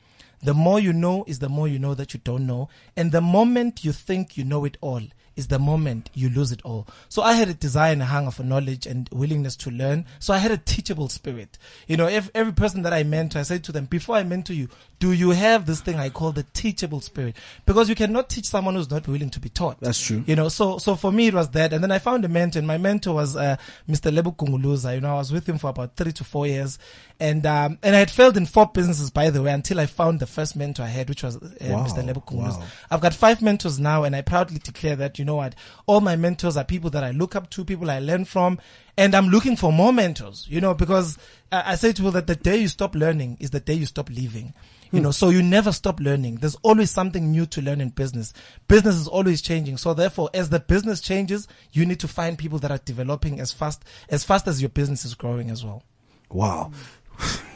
The 0.43 0.53
more 0.53 0.79
you 0.79 0.93
know 0.93 1.23
is 1.27 1.39
the 1.39 1.49
more 1.49 1.67
you 1.67 1.77
know 1.77 1.93
that 1.93 2.13
you 2.13 2.19
don't 2.23 2.47
know. 2.47 2.69
And 2.97 3.11
the 3.11 3.21
moment 3.21 3.85
you 3.85 3.91
think 3.91 4.37
you 4.37 4.43
know 4.43 4.65
it 4.65 4.77
all 4.81 5.01
is 5.35 5.47
the 5.47 5.59
moment 5.59 6.09
you 6.13 6.29
lose 6.29 6.51
it 6.51 6.61
all. 6.63 6.87
So 7.09 7.21
I 7.21 7.33
had 7.33 7.47
a 7.49 7.53
desire 7.53 7.93
and 7.93 8.01
a 8.01 8.05
hunger 8.05 8.31
for 8.31 8.43
knowledge 8.43 8.85
and 8.85 9.07
willingness 9.11 9.55
to 9.57 9.71
learn. 9.71 10.05
So 10.19 10.33
I 10.33 10.37
had 10.39 10.51
a 10.51 10.57
teachable 10.57 11.09
spirit. 11.09 11.57
You 11.87 11.97
know, 11.97 12.07
if 12.07 12.29
every 12.35 12.53
person 12.53 12.81
that 12.83 12.93
I 12.93 13.03
mentor, 13.03 13.39
I 13.39 13.43
said 13.43 13.63
to 13.65 13.71
them, 13.71 13.85
before 13.85 14.15
I 14.17 14.23
mentor 14.23 14.53
you, 14.53 14.67
do 14.99 15.11
you 15.13 15.31
have 15.31 15.65
this 15.65 15.81
thing 15.81 15.95
I 15.97 16.09
call 16.09 16.31
the 16.31 16.43
teachable 16.53 17.01
spirit? 17.01 17.35
Because 17.65 17.89
you 17.89 17.95
cannot 17.95 18.29
teach 18.29 18.45
someone 18.45 18.75
who's 18.75 18.91
not 18.91 19.07
willing 19.07 19.29
to 19.31 19.39
be 19.39 19.49
taught. 19.49 19.79
That's 19.79 19.99
true. 19.99 20.23
You 20.27 20.35
know, 20.35 20.47
so, 20.49 20.77
so 20.77 20.95
for 20.95 21.11
me 21.11 21.27
it 21.27 21.33
was 21.33 21.49
that. 21.51 21.73
And 21.73 21.83
then 21.83 21.91
I 21.91 21.97
found 21.99 22.23
a 22.25 22.27
mentor 22.29 22.59
and 22.59 22.67
my 22.67 22.77
mentor 22.77 23.13
was, 23.15 23.35
uh, 23.35 23.55
Mr. 23.89 24.13
Lebu 24.13 24.35
Kunguluza. 24.35 24.93
You 24.93 25.01
know, 25.01 25.11
I 25.15 25.17
was 25.17 25.31
with 25.31 25.47
him 25.47 25.57
for 25.57 25.69
about 25.69 25.95
three 25.95 26.11
to 26.11 26.23
four 26.23 26.45
years. 26.45 26.77
And, 27.19 27.45
um, 27.45 27.77
and 27.83 27.95
I 27.95 27.99
had 27.99 28.11
failed 28.11 28.35
in 28.37 28.45
four 28.47 28.65
businesses, 28.67 29.11
by 29.11 29.29
the 29.29 29.41
way, 29.43 29.51
until 29.53 29.79
I 29.79 29.85
found 29.85 30.19
the 30.19 30.25
first 30.27 30.55
mentor 30.55 30.83
I 30.83 30.87
had, 30.87 31.07
which 31.09 31.23
was 31.23 31.37
uh, 31.37 31.49
Wow, 31.61 31.85
Mr. 31.85 32.03
Lebu 32.05 32.25
Kunguluza. 32.25 32.59
wow. 32.59 32.63
I've 32.89 33.01
got 33.01 33.13
five 33.13 33.41
mentors 33.41 33.79
now 33.79 34.03
and 34.03 34.15
I 34.15 34.21
proudly 34.21 34.59
declare 34.59 34.95
that, 34.97 35.17
you 35.21 35.25
know 35.25 35.35
what, 35.35 35.53
all 35.85 36.01
my 36.01 36.15
mentors 36.15 36.57
are 36.57 36.63
people 36.63 36.89
that 36.89 37.03
I 37.03 37.11
look 37.11 37.35
up 37.35 37.51
to, 37.51 37.63
people 37.63 37.91
I 37.91 37.99
learn 37.99 38.25
from, 38.25 38.59
and 38.97 39.13
I'm 39.13 39.27
looking 39.27 39.55
for 39.55 39.71
more 39.71 39.93
mentors, 39.93 40.47
you 40.49 40.59
know, 40.59 40.73
because 40.73 41.19
I, 41.51 41.73
I 41.73 41.75
say 41.75 41.89
to 41.89 42.01
people 42.01 42.11
that 42.13 42.25
the 42.25 42.35
day 42.35 42.57
you 42.57 42.67
stop 42.67 42.95
learning 42.95 43.37
is 43.39 43.51
the 43.51 43.59
day 43.59 43.75
you 43.75 43.85
stop 43.85 44.09
living. 44.09 44.55
You 44.91 44.97
hmm. 44.97 45.03
know, 45.03 45.11
so 45.11 45.29
you 45.29 45.43
never 45.43 45.71
stop 45.71 45.99
learning. 45.99 46.37
There's 46.37 46.57
always 46.63 46.89
something 46.89 47.29
new 47.31 47.45
to 47.45 47.61
learn 47.61 47.81
in 47.81 47.89
business. 47.89 48.33
Business 48.67 48.95
is 48.95 49.07
always 49.07 49.43
changing. 49.43 49.77
So 49.77 49.93
therefore, 49.93 50.31
as 50.33 50.49
the 50.49 50.59
business 50.59 50.99
changes, 51.01 51.47
you 51.71 51.85
need 51.85 51.99
to 51.99 52.07
find 52.07 52.35
people 52.35 52.57
that 52.59 52.71
are 52.71 52.79
developing 52.79 53.39
as 53.39 53.51
fast, 53.51 53.83
as 54.09 54.23
fast 54.23 54.47
as 54.47 54.59
your 54.59 54.69
business 54.69 55.05
is 55.05 55.13
growing 55.13 55.51
as 55.51 55.63
well. 55.63 55.83
Wow. 56.31 56.71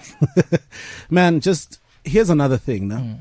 Man, 1.10 1.42
just 1.42 1.80
here's 2.04 2.30
another 2.30 2.58
thing 2.58 2.88
now. 2.88 3.00
Hmm. 3.00 3.14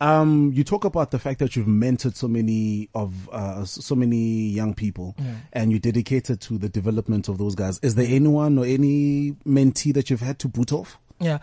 Um, 0.00 0.52
you 0.54 0.64
talk 0.64 0.84
about 0.84 1.10
the 1.10 1.18
fact 1.18 1.40
that 1.40 1.56
you've 1.56 1.66
mentored 1.66 2.16
so 2.16 2.26
many 2.26 2.88
of 2.94 3.28
uh, 3.30 3.64
so 3.64 3.94
many 3.94 4.16
young 4.16 4.74
people, 4.74 5.14
and 5.52 5.70
you 5.70 5.78
dedicated 5.78 6.40
to 6.42 6.58
the 6.58 6.68
development 6.68 7.28
of 7.28 7.38
those 7.38 7.54
guys. 7.54 7.78
Is 7.82 7.94
there 7.94 8.06
anyone 8.08 8.58
or 8.58 8.64
any 8.64 9.32
mentee 9.46 9.92
that 9.94 10.08
you've 10.10 10.20
had 10.22 10.38
to 10.40 10.48
boot 10.48 10.72
off? 10.72 10.98
Yeah. 11.18 11.38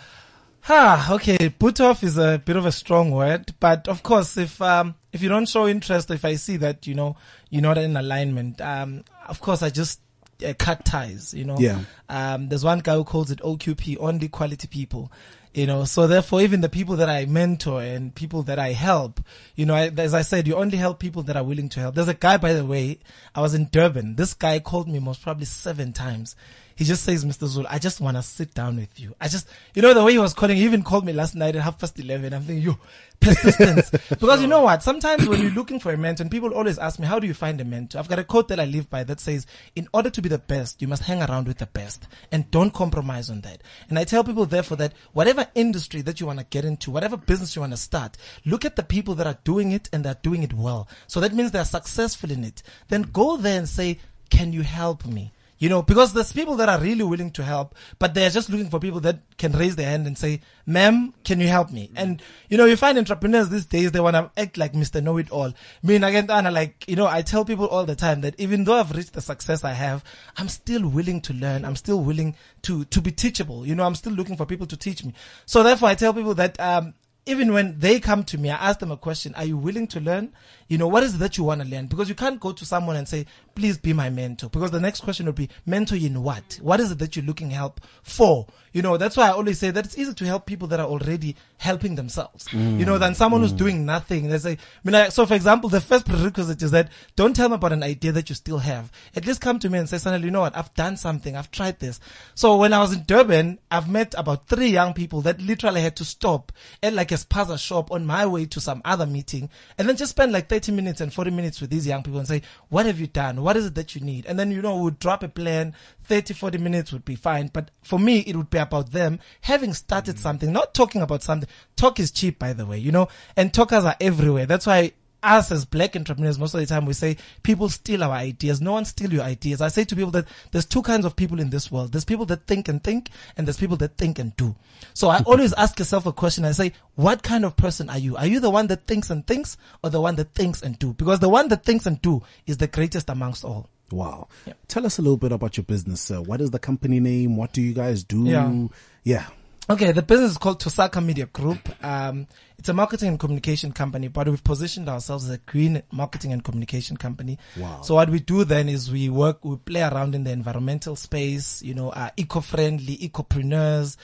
Ha, 0.62 1.08
okay. 1.12 1.50
Put 1.50 1.80
off 1.80 2.04
is 2.04 2.18
a 2.18 2.42
bit 2.44 2.58
of 2.58 2.66
a 2.66 2.74
strong 2.74 3.12
word, 3.12 3.54
but 3.60 3.88
of 3.88 4.04
course, 4.04 4.36
if, 4.36 4.62
um, 4.62 4.96
if 5.14 5.22
you 5.22 5.30
don't 5.30 5.48
show 5.48 5.66
interest, 5.66 6.12
if 6.12 6.26
I 6.26 6.36
see 6.36 6.58
that, 6.58 6.86
you 6.86 6.94
know, 6.94 7.16
you're 7.50 7.62
not 7.62 7.78
in 7.78 7.96
alignment, 7.96 8.60
um, 8.60 9.06
of 9.28 9.40
course, 9.40 9.64
I 9.64 9.70
just 9.70 10.02
uh, 10.46 10.54
cut 10.58 10.84
ties, 10.84 11.34
you 11.34 11.46
know. 11.46 11.58
Yeah. 11.58 11.80
Um, 12.10 12.50
there's 12.50 12.66
one 12.66 12.80
guy 12.80 12.96
who 12.96 13.06
calls 13.06 13.32
it 13.32 13.40
OQP, 13.40 13.96
only 14.00 14.28
quality 14.28 14.68
people. 14.68 15.10
You 15.58 15.66
know, 15.66 15.86
so 15.86 16.06
therefore, 16.06 16.42
even 16.42 16.62
the 16.62 16.70
people 16.70 16.98
that 16.98 17.10
I 17.10 17.26
mentor 17.26 17.82
and 17.82 18.14
people 18.14 18.44
that 18.44 18.60
I 18.60 18.74
help, 18.74 19.20
you 19.56 19.66
know, 19.66 19.74
I, 19.74 19.88
as 19.88 20.14
I 20.14 20.22
said, 20.22 20.46
you 20.46 20.56
only 20.56 20.78
help 20.78 21.00
people 21.00 21.24
that 21.24 21.36
are 21.36 21.44
willing 21.44 21.68
to 21.70 21.80
help. 21.80 21.96
There's 21.96 22.08
a 22.08 22.14
guy, 22.14 22.38
by 22.38 22.54
the 22.54 22.64
way, 22.64 23.00
I 23.34 23.42
was 23.42 23.56
in 23.56 23.70
Durban. 23.72 24.18
This 24.18 24.36
guy 24.36 24.60
called 24.60 24.88
me 24.88 25.00
most 25.00 25.24
probably 25.24 25.46
seven 25.46 25.94
times. 25.94 26.36
He 26.78 26.86
just 26.86 27.04
says, 27.04 27.26
Mr. 27.26 27.48
Zul, 27.48 27.66
I 27.68 27.80
just 27.80 28.00
want 28.00 28.18
to 28.18 28.24
sit 28.24 28.54
down 28.54 28.76
with 28.76 29.00
you. 29.00 29.16
I 29.20 29.28
just, 29.28 29.50
you 29.74 29.82
know, 29.82 29.96
the 29.96 30.04
way 30.04 30.12
he 30.12 30.20
was 30.20 30.36
calling, 30.36 30.58
he 30.58 30.64
even 30.64 30.84
called 30.84 31.06
me 31.06 31.12
last 31.12 31.34
night 31.34 31.56
at 31.56 31.64
half 31.64 31.80
past 31.80 32.00
11. 32.00 32.32
I'm 32.36 32.44
thinking, 32.44 32.64
yo, 32.64 32.78
persistence. 33.20 33.90
because 34.10 34.42
you 34.42 34.48
know 34.48 34.62
what? 34.62 34.84
Sometimes 34.84 35.28
when 35.28 35.42
you're 35.42 35.50
looking 35.50 35.80
for 35.80 35.92
a 35.92 35.98
mentor, 35.98 36.22
and 36.22 36.30
people 36.30 36.54
always 36.54 36.78
ask 36.78 37.00
me, 37.00 37.08
how 37.08 37.18
do 37.18 37.26
you 37.26 37.34
find 37.34 37.60
a 37.60 37.66
mentor? 37.66 37.98
I've 37.98 38.08
got 38.08 38.20
a 38.20 38.24
quote 38.24 38.50
that 38.50 38.60
I 38.60 38.66
live 38.66 38.92
by 38.92 39.04
that 39.06 39.20
says, 39.20 39.48
in 39.76 39.88
order 39.92 40.12
to 40.12 40.22
be 40.22 40.30
the 40.30 40.38
best, 40.38 40.80
you 40.80 40.88
must 40.88 41.02
hang 41.02 41.24
around 41.24 41.48
with 41.48 41.58
the 41.58 41.66
best 41.66 42.08
and 42.32 42.50
don't 42.52 42.72
compromise 42.72 43.32
on 43.32 43.42
that. 43.42 43.64
And 43.90 43.98
I 43.98 44.04
tell 44.04 44.24
people 44.24 44.46
therefore 44.46 44.78
that 44.78 44.94
whatever 45.14 45.48
industry 45.56 46.02
that 46.04 46.20
you 46.20 46.28
want 46.28 46.38
to 46.38 46.46
get 46.46 46.64
into, 46.64 46.92
whatever 46.92 47.18
business 47.18 47.56
you 47.56 47.62
want 47.62 47.74
to 47.74 47.78
start, 47.78 48.18
look 48.46 48.66
at 48.66 48.76
the 48.76 48.84
people 48.84 49.16
that 49.16 49.26
are 49.26 49.40
doing 49.44 49.72
it 49.72 49.90
and 49.92 50.04
they're 50.04 50.18
doing 50.22 50.44
it 50.44 50.54
well. 50.54 50.88
So 51.08 51.20
that 51.22 51.34
means 51.34 51.50
they're 51.50 51.66
successful 51.66 52.30
in 52.30 52.44
it. 52.44 52.62
Then 52.90 53.02
go 53.02 53.36
there 53.36 53.58
and 53.58 53.68
say, 53.68 53.98
can 54.30 54.54
you 54.54 54.62
help 54.62 55.04
me? 55.04 55.32
You 55.60 55.70
know, 55.70 55.82
because 55.82 56.14
there's 56.14 56.32
people 56.32 56.56
that 56.58 56.70
are 56.70 56.80
really 56.80 57.04
willing 57.04 57.32
to 57.32 57.44
help, 57.44 57.74
but 57.98 58.14
they're 58.14 58.30
just 58.30 58.50
looking 58.50 58.70
for 58.70 58.80
people 58.80 59.00
that 59.02 59.20
can 59.38 59.54
raise 59.54 59.76
their 59.76 59.90
hand 59.90 60.06
and 60.06 60.16
say, 60.16 60.42
ma'am, 60.68 61.16
can 61.24 61.40
you 61.40 61.48
help 61.48 61.72
me? 61.72 61.90
And, 61.96 62.22
you 62.48 62.58
know, 62.58 62.66
you 62.66 62.76
find 62.76 62.98
entrepreneurs 62.98 63.50
these 63.50 63.66
days, 63.66 63.92
they 63.92 64.00
want 64.00 64.16
to 64.16 64.30
act 64.40 64.58
like 64.58 64.74
Mr. 64.74 65.02
Know-it-all. 65.02 65.54
Me 65.82 65.96
and 65.96 66.06
again, 66.06 66.30
Anna, 66.30 66.52
like, 66.52 66.88
you 66.88 66.96
know, 66.96 67.08
I 67.08 67.24
tell 67.24 67.44
people 67.44 67.68
all 67.68 67.86
the 67.86 67.96
time 67.96 68.22
that 68.22 68.40
even 68.40 68.66
though 68.66 68.76
I've 68.76 68.92
reached 68.92 69.14
the 69.14 69.22
success 69.22 69.64
I 69.64 69.74
have, 69.74 70.04
I'm 70.38 70.48
still 70.48 70.88
willing 70.88 71.22
to 71.22 71.34
learn. 71.34 71.66
I'm 71.66 71.76
still 71.76 72.04
willing 72.04 72.36
to, 72.64 72.86
to 72.86 73.02
be 73.02 73.12
teachable. 73.12 73.66
You 73.66 73.74
know, 73.74 73.84
I'm 73.84 73.96
still 73.96 74.14
looking 74.14 74.38
for 74.38 74.46
people 74.46 74.68
to 74.68 74.78
teach 74.78 75.04
me. 75.04 75.14
So 75.48 75.64
therefore 75.64 75.90
I 75.90 75.96
tell 75.96 76.14
people 76.14 76.36
that, 76.36 76.60
um, 76.60 76.94
even 77.28 77.52
when 77.54 77.78
they 77.80 78.00
come 78.00 78.24
to 78.24 78.38
me, 78.38 78.50
I 78.50 78.70
ask 78.70 78.80
them 78.80 78.92
a 78.92 78.98
question. 78.98 79.36
Are 79.36 79.46
you 79.46 79.58
willing 79.58 79.88
to 79.88 80.00
learn? 80.00 80.34
You 80.68 80.78
know, 80.78 80.88
what 80.88 81.04
is 81.04 81.16
it 81.16 81.20
that 81.20 81.38
you 81.38 81.44
want 81.44 81.62
to 81.62 81.68
learn? 81.68 81.88
Because 81.88 82.10
you 82.10 82.16
can't 82.16 82.40
go 82.40 82.52
to 82.52 82.66
someone 82.66 82.96
and 82.96 83.08
say, 83.08 83.26
please 83.56 83.78
be 83.78 83.94
my 83.94 84.10
mentor. 84.10 84.50
Because 84.50 84.72
the 84.72 84.80
next 84.80 85.02
question 85.02 85.26
would 85.26 85.36
be, 85.36 85.50
mentor 85.66 85.96
in 85.96 86.22
what? 86.24 86.60
What 86.62 86.80
is 86.80 86.92
it 86.92 87.00
that 87.00 87.16
you're 87.16 87.26
looking 87.26 87.52
help 87.52 87.82
for? 88.04 88.48
You 88.74 88.82
know, 88.82 88.98
that's 88.98 89.18
why 89.18 89.28
I 89.28 89.32
always 89.32 89.58
say 89.58 89.72
that 89.72 89.86
it's 89.86 89.98
easy 89.98 90.14
to 90.14 90.26
help 90.26 90.46
people 90.46 90.68
that 90.68 90.80
are 90.80 90.86
already 90.86 91.36
helping 91.58 91.96
themselves. 91.96 92.48
You 92.54 92.86
know, 92.86 92.98
than 93.00 93.16
someone 93.16 93.42
who's 93.42 93.54
mm. 93.54 93.58
doing 93.58 93.86
nothing. 93.86 94.30
They 94.30 94.38
say, 94.38 94.52
I 94.52 94.58
mean, 94.84 94.94
like, 94.94 95.12
so 95.12 95.26
for 95.26 95.34
example, 95.34 95.70
the 95.70 95.82
first 95.82 96.06
prerequisite 96.06 96.62
is 96.62 96.72
that 96.72 96.92
don't 97.16 97.36
tell 97.36 97.50
me 97.50 97.56
about 97.56 97.72
an 97.72 97.82
idea 97.82 98.12
that 98.12 98.30
you 98.30 98.36
still 98.36 98.60
have. 98.60 98.92
At 99.16 99.26
least 99.26 99.42
come 99.42 99.58
to 99.60 99.70
me 99.70 99.80
and 99.80 99.90
say, 99.90 99.98
Sanele, 99.98 100.24
you 100.24 100.32
know 100.32 100.42
what? 100.42 100.56
I've 100.56 100.74
done 100.76 100.98
something. 100.98 101.36
I've 101.36 101.50
tried 101.50 101.80
this. 101.80 102.00
So 102.36 102.58
when 102.58 102.74
I 102.74 102.80
was 102.80 102.94
in 102.94 103.04
Durban, 103.04 103.58
I've 103.72 103.90
met 103.90 104.14
about 104.16 104.48
three 104.48 104.68
young 104.70 104.94
people 104.94 105.22
that 105.22 105.42
literally 105.42 105.82
had 105.82 105.96
to 105.96 106.06
stop 106.06 106.52
at 106.84 106.94
like 106.94 107.12
a 107.12 107.16
spaza 107.16 107.58
shop 107.58 107.92
on 107.92 108.06
my 108.06 108.28
way 108.28 108.46
to 108.46 108.62
some 108.62 108.82
other 108.86 109.08
meeting 109.08 109.50
and 109.78 109.90
then 109.90 109.98
just 109.98 110.12
spend 110.12 110.32
like 110.32 110.50
30 110.58 110.72
minutes 110.72 111.02
and 111.02 111.14
40 111.14 111.30
minutes 111.30 111.62
with 111.62 111.70
these 111.70 111.86
young 111.86 112.02
people 112.02 112.18
and 112.18 112.28
say, 112.28 112.42
what 112.70 112.88
have 112.88 113.00
you 113.00 113.06
done? 113.06 113.44
What 113.44 113.56
is 113.56 113.68
it 113.68 113.76
that 113.76 113.94
you 113.94 114.02
need? 114.02 114.26
And 114.26 114.40
then, 114.40 114.50
you 114.50 114.60
know, 114.60 114.76
we 114.78 114.82
would 114.86 114.98
drop 114.98 115.22
a 115.22 115.28
plan. 115.28 115.76
30, 116.06 116.34
40 116.34 116.58
minutes 116.58 116.92
would 116.92 117.06
be 117.06 117.16
fine. 117.16 117.52
But 117.54 117.70
for 117.84 118.00
me, 118.00 118.22
it 118.22 118.36
would 118.36 118.50
be 118.50 118.58
about 118.58 118.92
them 118.92 119.20
having 119.42 119.76
started 119.76 120.16
mm. 120.16 120.20
something, 120.20 120.52
not 120.52 120.74
talking 120.74 121.04
about 121.04 121.22
something. 121.22 121.48
Talk 121.76 122.00
is 122.00 122.10
cheap, 122.10 122.40
by 122.40 122.54
the 122.54 122.66
way, 122.66 122.80
you 122.80 122.92
know, 122.92 123.08
and 123.36 123.54
talkers 123.54 123.86
are 123.86 123.96
everywhere. 124.02 124.48
That's 124.48 124.66
why 124.66 124.94
us 125.24 125.52
as 125.52 125.66
black 125.66 125.96
entrepreneurs, 125.96 126.40
most 126.40 126.54
of 126.54 126.60
the 126.60 126.66
time 126.66 126.86
we 126.86 126.94
say 126.94 127.18
people 127.44 127.70
steal 127.70 128.04
our 128.04 128.12
ideas. 128.12 128.62
No 128.62 128.74
one 128.74 128.86
steal 128.86 129.12
your 129.12 129.24
ideas. 129.24 129.62
I 129.62 129.68
say 129.70 129.84
to 129.86 129.96
people 129.96 130.12
that 130.12 130.26
there's 130.52 130.66
two 130.66 130.82
kinds 130.82 131.06
of 131.06 131.16
people 131.16 131.40
in 131.40 131.50
this 131.50 131.72
world. 131.72 131.92
There's 131.92 132.06
people 132.06 132.26
that 132.28 132.48
think 132.48 132.68
and 132.68 132.84
think, 132.84 133.10
and 133.36 133.48
there's 133.48 133.58
people 133.58 133.78
that 133.78 133.98
think 133.98 134.20
and 134.20 134.36
do. 134.38 134.56
So 134.94 135.10
I 135.10 135.22
always 135.26 135.54
ask 135.54 135.80
yourself 135.80 136.06
a 136.06 136.14
question. 136.14 136.46
I 136.46 136.52
say, 136.52 136.74
what 136.96 137.24
kind 137.24 137.46
of 137.46 137.56
person 137.58 137.90
are 137.90 137.98
you? 137.98 138.16
Are 138.18 138.28
you 138.28 138.40
the 138.40 138.50
one 138.50 138.68
that 138.68 138.88
thinks 138.88 139.10
and 139.10 139.26
thinks, 139.26 139.58
or 139.84 139.90
the 139.90 140.02
one 140.02 140.16
that 140.18 140.34
thinks 140.34 140.62
and 140.62 140.78
do? 140.78 140.94
Because 140.94 141.20
the 141.20 141.30
one 141.30 141.48
that 141.50 141.64
thinks 141.64 141.86
and 141.86 142.02
do 142.02 142.24
is 142.46 142.58
the 142.58 142.68
greatest 142.68 143.10
amongst 143.10 143.44
all. 143.44 143.70
Wow. 143.92 144.28
Tell 144.68 144.86
us 144.86 144.98
a 144.98 145.02
little 145.02 145.18
bit 145.18 145.32
about 145.32 145.58
your 145.58 145.64
business, 145.64 146.02
sir. 146.02 146.22
What 146.22 146.42
is 146.42 146.52
the 146.52 146.60
company 146.60 147.00
name? 147.00 147.38
What 147.38 147.54
do 147.54 147.62
you 147.62 147.74
guys 147.74 148.04
do? 148.04 148.26
Yeah. 148.26 148.68
Yeah. 149.04 149.28
Okay, 149.70 149.92
the 149.92 150.02
business 150.02 150.32
is 150.32 150.38
called 150.38 150.62
Tosaka 150.62 151.04
Media 151.04 151.26
Group. 151.26 151.60
Um, 151.84 152.26
it's 152.58 152.70
a 152.70 152.74
marketing 152.74 153.10
and 153.10 153.20
communication 153.20 153.74
company, 153.74 154.08
but 154.08 154.26
we've 154.30 154.42
positioned 154.42 154.88
ourselves 154.88 155.26
as 155.26 155.32
a 155.32 155.40
green 155.40 155.84
marketing 155.92 156.32
and 156.32 156.42
communication 156.42 156.96
company. 156.96 157.38
Wow. 157.58 157.82
So 157.82 157.96
what 157.96 158.10
we 158.10 158.22
do 158.22 158.46
then 158.46 158.70
is 158.70 158.90
we 158.90 159.10
work, 159.10 159.44
we 159.44 159.58
play 159.58 159.82
around 159.82 160.16
in 160.16 160.24
the 160.24 160.32
environmental 160.32 160.96
space, 160.96 161.62
you 161.62 161.74
know, 161.74 161.90
uh, 161.90 162.12
eco-friendly, 162.16 162.96
ecopreneurs. 163.00 163.98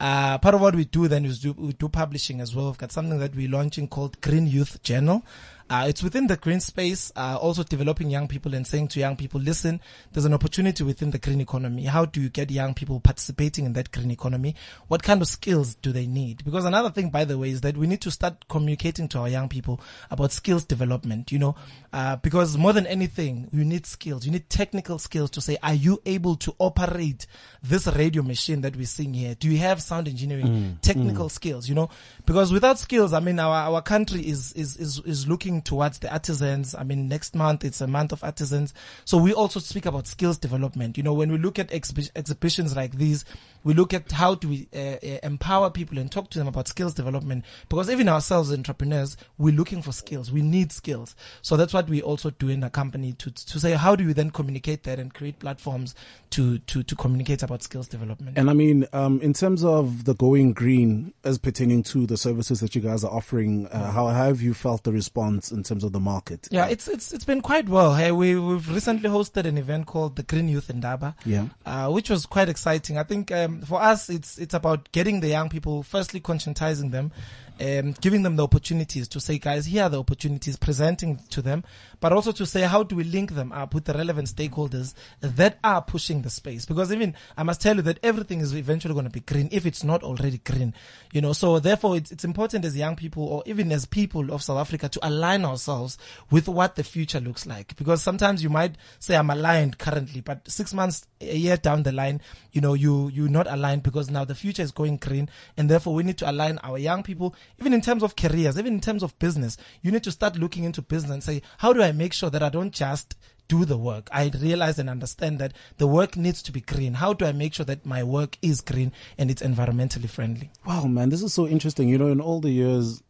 Uh, 0.00 0.38
part 0.38 0.54
of 0.54 0.62
what 0.62 0.74
we 0.74 0.86
do 0.86 1.06
then 1.06 1.26
is 1.26 1.40
do, 1.40 1.52
we 1.52 1.74
do 1.74 1.90
publishing 1.90 2.40
as 2.40 2.56
well. 2.56 2.68
We've 2.68 2.78
got 2.78 2.90
something 2.90 3.18
that 3.18 3.36
we're 3.36 3.50
launching 3.50 3.88
called 3.88 4.18
Green 4.22 4.46
Youth 4.46 4.82
Journal. 4.82 5.22
Uh, 5.70 5.84
it's 5.86 6.02
within 6.02 6.26
the 6.26 6.36
green 6.36 6.58
space, 6.58 7.12
uh, 7.14 7.38
also 7.40 7.62
developing 7.62 8.10
young 8.10 8.26
people 8.26 8.56
and 8.56 8.66
saying 8.66 8.88
to 8.88 8.98
young 8.98 9.14
people, 9.14 9.40
listen, 9.40 9.80
there's 10.10 10.24
an 10.24 10.34
opportunity 10.34 10.82
within 10.82 11.12
the 11.12 11.18
green 11.18 11.40
economy. 11.40 11.84
How 11.84 12.04
do 12.04 12.20
you 12.20 12.28
get 12.28 12.50
young 12.50 12.74
people 12.74 12.98
participating 12.98 13.66
in 13.66 13.72
that 13.74 13.92
green 13.92 14.10
economy? 14.10 14.56
What 14.88 15.04
kind 15.04 15.22
of 15.22 15.28
skills 15.28 15.76
do 15.76 15.92
they 15.92 16.08
need? 16.08 16.44
Because 16.44 16.64
another 16.64 16.90
thing, 16.90 17.10
by 17.10 17.24
the 17.24 17.38
way, 17.38 17.50
is 17.50 17.60
that 17.60 17.76
we 17.76 17.86
need 17.86 18.00
to 18.00 18.10
start 18.10 18.48
communicating 18.48 19.06
to 19.10 19.20
our 19.20 19.28
young 19.28 19.48
people 19.48 19.80
about 20.10 20.32
skills 20.32 20.64
development, 20.64 21.30
you 21.30 21.38
know, 21.38 21.54
uh, 21.92 22.16
because 22.16 22.58
more 22.58 22.72
than 22.72 22.88
anything, 22.88 23.48
you 23.52 23.64
need 23.64 23.86
skills. 23.86 24.26
You 24.26 24.32
need 24.32 24.50
technical 24.50 24.98
skills 24.98 25.30
to 25.30 25.40
say, 25.40 25.56
are 25.62 25.74
you 25.74 26.02
able 26.04 26.34
to 26.36 26.54
operate 26.58 27.28
this 27.62 27.86
radio 27.86 28.24
machine 28.24 28.62
that 28.62 28.74
we're 28.74 28.86
seeing 28.86 29.14
here? 29.14 29.36
Do 29.36 29.48
you 29.48 29.58
have 29.58 29.80
sound 29.80 30.08
engineering 30.08 30.78
technical 30.82 31.28
skills, 31.28 31.68
you 31.68 31.76
know? 31.76 31.90
Because 32.26 32.52
without 32.52 32.80
skills, 32.80 33.12
I 33.12 33.20
mean, 33.20 33.38
our, 33.38 33.72
our 33.72 33.82
country 33.82 34.20
is, 34.20 34.52
is, 34.54 34.76
is, 34.76 34.98
is 35.04 35.28
looking 35.28 35.59
towards 35.62 35.98
the 35.98 36.12
artisans. 36.12 36.74
I 36.74 36.84
mean, 36.84 37.08
next 37.08 37.34
month 37.34 37.64
it's 37.64 37.80
a 37.80 37.86
month 37.86 38.12
of 38.12 38.22
artisans. 38.24 38.74
So 39.04 39.18
we 39.18 39.32
also 39.32 39.60
speak 39.60 39.86
about 39.86 40.06
skills 40.06 40.38
development. 40.38 40.96
You 40.96 41.02
know, 41.02 41.14
when 41.14 41.30
we 41.30 41.38
look 41.38 41.58
at 41.58 41.70
exhibi- 41.70 42.10
exhibitions 42.14 42.76
like 42.76 42.96
these, 42.96 43.24
we 43.64 43.74
look 43.74 43.92
at 43.94 44.10
how 44.12 44.34
do 44.34 44.48
we 44.48 44.68
uh, 44.74 44.78
uh, 44.78 45.18
empower 45.22 45.70
people 45.70 45.98
and 45.98 46.10
talk 46.10 46.30
to 46.30 46.38
them 46.38 46.48
about 46.48 46.68
skills 46.68 46.94
development 46.94 47.44
because 47.68 47.90
even 47.90 48.08
ourselves 48.08 48.50
as 48.50 48.56
entrepreneurs 48.56 49.16
we're 49.38 49.54
looking 49.54 49.82
for 49.82 49.92
skills 49.92 50.30
we 50.32 50.42
need 50.42 50.72
skills 50.72 51.14
so 51.42 51.56
that's 51.56 51.72
what 51.72 51.88
we 51.88 52.02
also 52.02 52.30
do 52.30 52.48
in 52.48 52.60
the 52.60 52.70
company 52.70 53.12
to 53.12 53.30
to 53.30 53.60
say 53.60 53.72
how 53.72 53.94
do 53.96 54.06
we 54.06 54.12
then 54.12 54.30
communicate 54.30 54.84
that 54.84 54.98
and 54.98 55.14
create 55.14 55.38
platforms 55.38 55.94
to 56.30 56.58
to 56.60 56.82
to 56.82 56.94
communicate 56.94 57.42
about 57.42 57.62
skills 57.62 57.88
development 57.88 58.36
And 58.36 58.48
I 58.50 58.54
mean, 58.54 58.86
um, 58.92 59.20
in 59.20 59.32
terms 59.32 59.64
of 59.64 60.04
the 60.04 60.14
going 60.14 60.52
green 60.52 61.12
as 61.24 61.38
pertaining 61.38 61.82
to 61.84 62.06
the 62.06 62.16
services 62.16 62.60
that 62.60 62.74
you 62.74 62.80
guys 62.80 63.04
are 63.04 63.12
offering, 63.12 63.66
uh, 63.68 63.90
how 63.90 64.08
have 64.08 64.40
you 64.40 64.54
felt 64.54 64.84
the 64.84 64.92
response 64.92 65.50
in 65.50 65.62
terms 65.62 65.84
of 65.84 65.92
the 65.92 66.00
market? 66.00 66.48
Yeah, 66.50 66.66
it's 66.66 66.88
it's 66.88 67.12
it's 67.12 67.24
been 67.24 67.40
quite 67.40 67.68
well. 67.68 67.94
Hey, 67.94 68.12
we 68.12 68.38
we've 68.38 68.68
recently 68.68 69.10
hosted 69.10 69.44
an 69.46 69.58
event 69.58 69.86
called 69.86 70.16
the 70.16 70.22
Green 70.22 70.48
Youth 70.48 70.70
Indaba. 70.70 71.14
Yeah. 71.24 71.46
Uh, 71.66 71.90
which 71.90 72.08
was 72.10 72.26
quite 72.26 72.48
exciting. 72.48 72.98
I 72.98 73.04
think 73.04 73.30
um, 73.32 73.49
for 73.66 73.80
us, 73.80 74.08
it's 74.08 74.38
it's 74.38 74.54
about 74.54 74.90
getting 74.92 75.20
the 75.20 75.28
young 75.28 75.48
people, 75.48 75.82
firstly 75.82 76.20
conscientizing 76.20 76.90
them, 76.90 77.12
um, 77.60 77.92
giving 78.00 78.22
them 78.22 78.36
the 78.36 78.44
opportunities 78.44 79.08
to 79.08 79.20
say, 79.20 79.38
guys, 79.38 79.66
here 79.66 79.84
are 79.84 79.88
the 79.90 79.98
opportunities, 79.98 80.56
presenting 80.56 81.18
to 81.30 81.42
them, 81.42 81.64
but 82.00 82.12
also 82.12 82.32
to 82.32 82.46
say 82.46 82.62
how 82.62 82.82
do 82.82 82.96
we 82.96 83.04
link 83.04 83.34
them 83.34 83.52
up 83.52 83.74
with 83.74 83.84
the 83.84 83.92
relevant 83.92 84.28
stakeholders 84.28 84.94
that 85.20 85.58
are 85.62 85.82
pushing 85.82 86.22
the 86.22 86.30
space. 86.30 86.64
Because 86.64 86.92
even 86.92 87.14
I 87.36 87.42
must 87.42 87.60
tell 87.60 87.76
you 87.76 87.82
that 87.82 88.00
everything 88.02 88.40
is 88.40 88.54
eventually 88.54 88.94
going 88.94 89.04
to 89.04 89.10
be 89.10 89.20
green 89.20 89.48
if 89.52 89.66
it's 89.66 89.84
not 89.84 90.02
already 90.02 90.38
green. 90.38 90.74
You 91.12 91.20
know, 91.20 91.32
so 91.32 91.58
therefore 91.58 91.96
it's 91.96 92.10
it's 92.10 92.24
important 92.24 92.64
as 92.64 92.76
young 92.76 92.96
people 92.96 93.24
or 93.24 93.42
even 93.46 93.70
as 93.72 93.84
people 93.86 94.32
of 94.32 94.42
South 94.42 94.58
Africa 94.58 94.88
to 94.88 95.06
align 95.06 95.44
ourselves 95.44 95.98
with 96.30 96.48
what 96.48 96.76
the 96.76 96.84
future 96.84 97.20
looks 97.20 97.46
like. 97.46 97.76
Because 97.76 98.02
sometimes 98.02 98.42
you 98.42 98.48
might 98.50 98.76
say 98.98 99.16
I'm 99.16 99.30
aligned 99.30 99.78
currently, 99.78 100.20
but 100.20 100.50
six 100.50 100.72
months, 100.72 101.06
a 101.20 101.36
year 101.36 101.56
down 101.56 101.82
the 101.82 101.92
line, 101.92 102.20
you 102.52 102.60
know, 102.60 102.74
you, 102.74 103.08
you're 103.08 103.28
not 103.28 103.46
aligned 103.46 103.82
because 103.82 104.10
now 104.10 104.24
the 104.24 104.34
future 104.34 104.62
is 104.62 104.72
going 104.72 104.96
green. 104.96 105.28
And 105.56 105.68
therefore 105.68 105.94
we 105.94 106.02
need 106.02 106.18
to 106.18 106.30
align 106.30 106.58
our 106.62 106.78
young 106.78 107.02
people, 107.02 107.34
even 107.58 107.72
in 107.72 107.80
terms 107.80 108.02
of 108.02 108.16
careers, 108.16 108.58
even 108.58 108.74
in 108.74 108.80
terms 108.80 109.02
of 109.02 109.18
business. 109.18 109.56
You 109.82 109.90
need 109.90 110.04
to 110.04 110.12
start 110.12 110.36
looking 110.38 110.64
into 110.64 110.82
business 110.82 111.10
and 111.10 111.22
say, 111.22 111.42
how 111.58 111.72
do 111.72 111.82
I 111.82 111.92
make 111.92 112.12
sure 112.12 112.30
that 112.30 112.42
I 112.42 112.48
don't 112.48 112.72
just 112.72 113.16
do 113.50 113.64
the 113.64 113.76
work. 113.76 114.08
I 114.12 114.30
realize 114.40 114.78
and 114.78 114.88
understand 114.88 115.40
that 115.40 115.52
the 115.76 115.88
work 115.88 116.16
needs 116.16 116.40
to 116.42 116.52
be 116.52 116.60
green. 116.60 116.94
How 116.94 117.12
do 117.12 117.26
I 117.26 117.32
make 117.32 117.52
sure 117.52 117.66
that 117.66 117.84
my 117.84 118.04
work 118.04 118.38
is 118.40 118.60
green 118.60 118.92
and 119.18 119.28
it's 119.28 119.42
environmentally 119.42 120.08
friendly? 120.08 120.50
Wow, 120.64 120.84
man, 120.84 121.08
this 121.08 121.20
is 121.20 121.34
so 121.34 121.48
interesting. 121.48 121.88
You 121.88 121.98
know, 121.98 122.06
in 122.06 122.20
all 122.20 122.40
the 122.40 122.50
years 122.50 123.02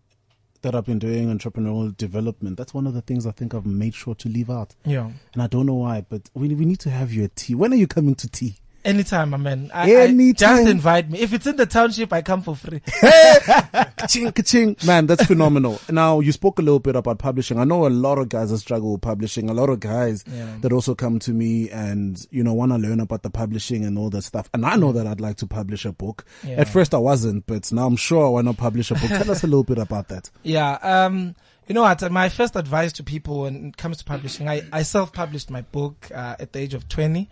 that 0.63 0.75
I've 0.75 0.87
been 0.87 0.99
doing 0.99 1.29
entrepreneurial 1.29 1.95
development, 1.95 2.57
that's 2.57 2.73
one 2.73 2.87
of 2.87 2.95
the 2.95 3.03
things 3.03 3.27
I 3.27 3.33
think 3.33 3.55
I've 3.55 3.67
made 3.67 3.95
sure 3.95 4.15
to 4.15 4.29
leave 4.31 4.49
out. 4.49 4.75
Yeah. 4.87 5.11
And 5.35 5.43
I 5.43 5.47
don't 5.47 5.67
know 5.67 5.75
why, 5.75 6.07
but 6.09 6.31
we, 6.33 6.49
we 6.55 6.65
need 6.65 6.81
to 6.81 6.91
have 6.91 7.13
you 7.13 7.25
at 7.25 7.37
tea. 7.37 7.55
When 7.55 7.73
are 7.75 7.77
you 7.77 7.87
coming 7.87 8.15
to 8.17 8.29
tea? 8.29 8.57
Anytime, 8.85 9.31
my 9.31 9.37
man. 9.37 9.71
I, 9.75 9.91
I- 9.91 9.95
Anytime. 10.09 10.57
just 10.65 10.71
invite 10.71 11.11
me. 11.11 11.19
If 11.21 11.33
it's 11.35 11.47
in 11.47 11.57
the 11.57 11.67
township, 11.67 12.13
I 12.13 12.23
come 12.23 12.41
for 12.43 12.57
free. 12.57 12.81
Ka-ching, 13.01 14.33
ka-ching. 14.33 14.77
Man, 14.87 15.07
that's 15.07 15.25
phenomenal. 15.27 15.81
Now, 15.91 16.21
you 16.21 16.33
spoke 16.33 16.59
a 16.59 16.63
little 16.63 16.79
bit 16.79 16.97
about 16.97 17.19
publishing. 17.19 17.59
I 17.59 17.65
know 17.65 17.87
a 17.87 17.89
lot 17.91 18.19
of 18.19 18.29
guys 18.29 18.51
that 18.51 18.59
struggle 18.59 18.93
with 18.93 19.03
publishing, 19.03 19.51
a 19.51 19.55
lot 19.55 19.69
of 19.69 19.81
guys 19.81 20.25
Yeah. 20.27 20.57
that 20.63 20.73
also 20.73 20.95
come 20.95 21.19
to 21.21 21.33
me 21.33 21.69
and, 21.71 22.25
you 22.31 22.43
know, 22.43 22.55
want 22.55 22.73
to 22.73 22.79
learn 22.79 23.01
about 23.01 23.23
the 23.23 23.31
publishing 23.31 23.85
and 23.85 23.99
all 23.99 24.11
that 24.11 24.23
stuff. 24.23 24.49
And 24.55 24.65
I 24.65 24.77
know 24.77 24.93
that 24.93 25.07
I'd 25.07 25.21
like 25.21 25.37
to 25.39 25.47
publish 25.47 25.85
a 25.85 25.93
book. 25.93 26.25
Yeah. 26.43 26.57
At 26.57 26.69
first 26.69 26.95
I 26.95 26.99
wasn't, 26.99 27.47
but 27.47 27.71
now 27.73 27.87
I'm 27.87 27.97
sure 27.97 28.25
I 28.27 28.31
want 28.31 28.49
to 28.49 28.55
publish 28.55 28.91
a 28.91 28.95
book. 28.95 29.09
Tell 29.09 29.31
us 29.31 29.43
a 29.45 29.47
little 29.47 29.65
bit 29.65 29.79
about 29.79 30.09
that. 30.09 30.31
Yeah. 30.43 30.79
Um, 30.83 31.35
you 31.69 31.75
know 31.75 31.83
what? 31.83 32.11
My 32.11 32.29
first 32.31 32.57
advice 32.57 32.93
to 32.95 33.05
people 33.05 33.43
when 33.43 33.67
it 33.69 33.77
comes 33.77 33.99
to 33.99 34.05
publishing, 34.05 34.49
I, 34.49 34.63
I 34.73 34.83
self-published 34.83 35.51
my 35.51 35.61
book 35.61 36.09
uh, 36.13 36.35
at 36.41 36.53
the 36.53 36.59
age 36.59 36.75
of 36.75 36.89
20. 36.89 37.29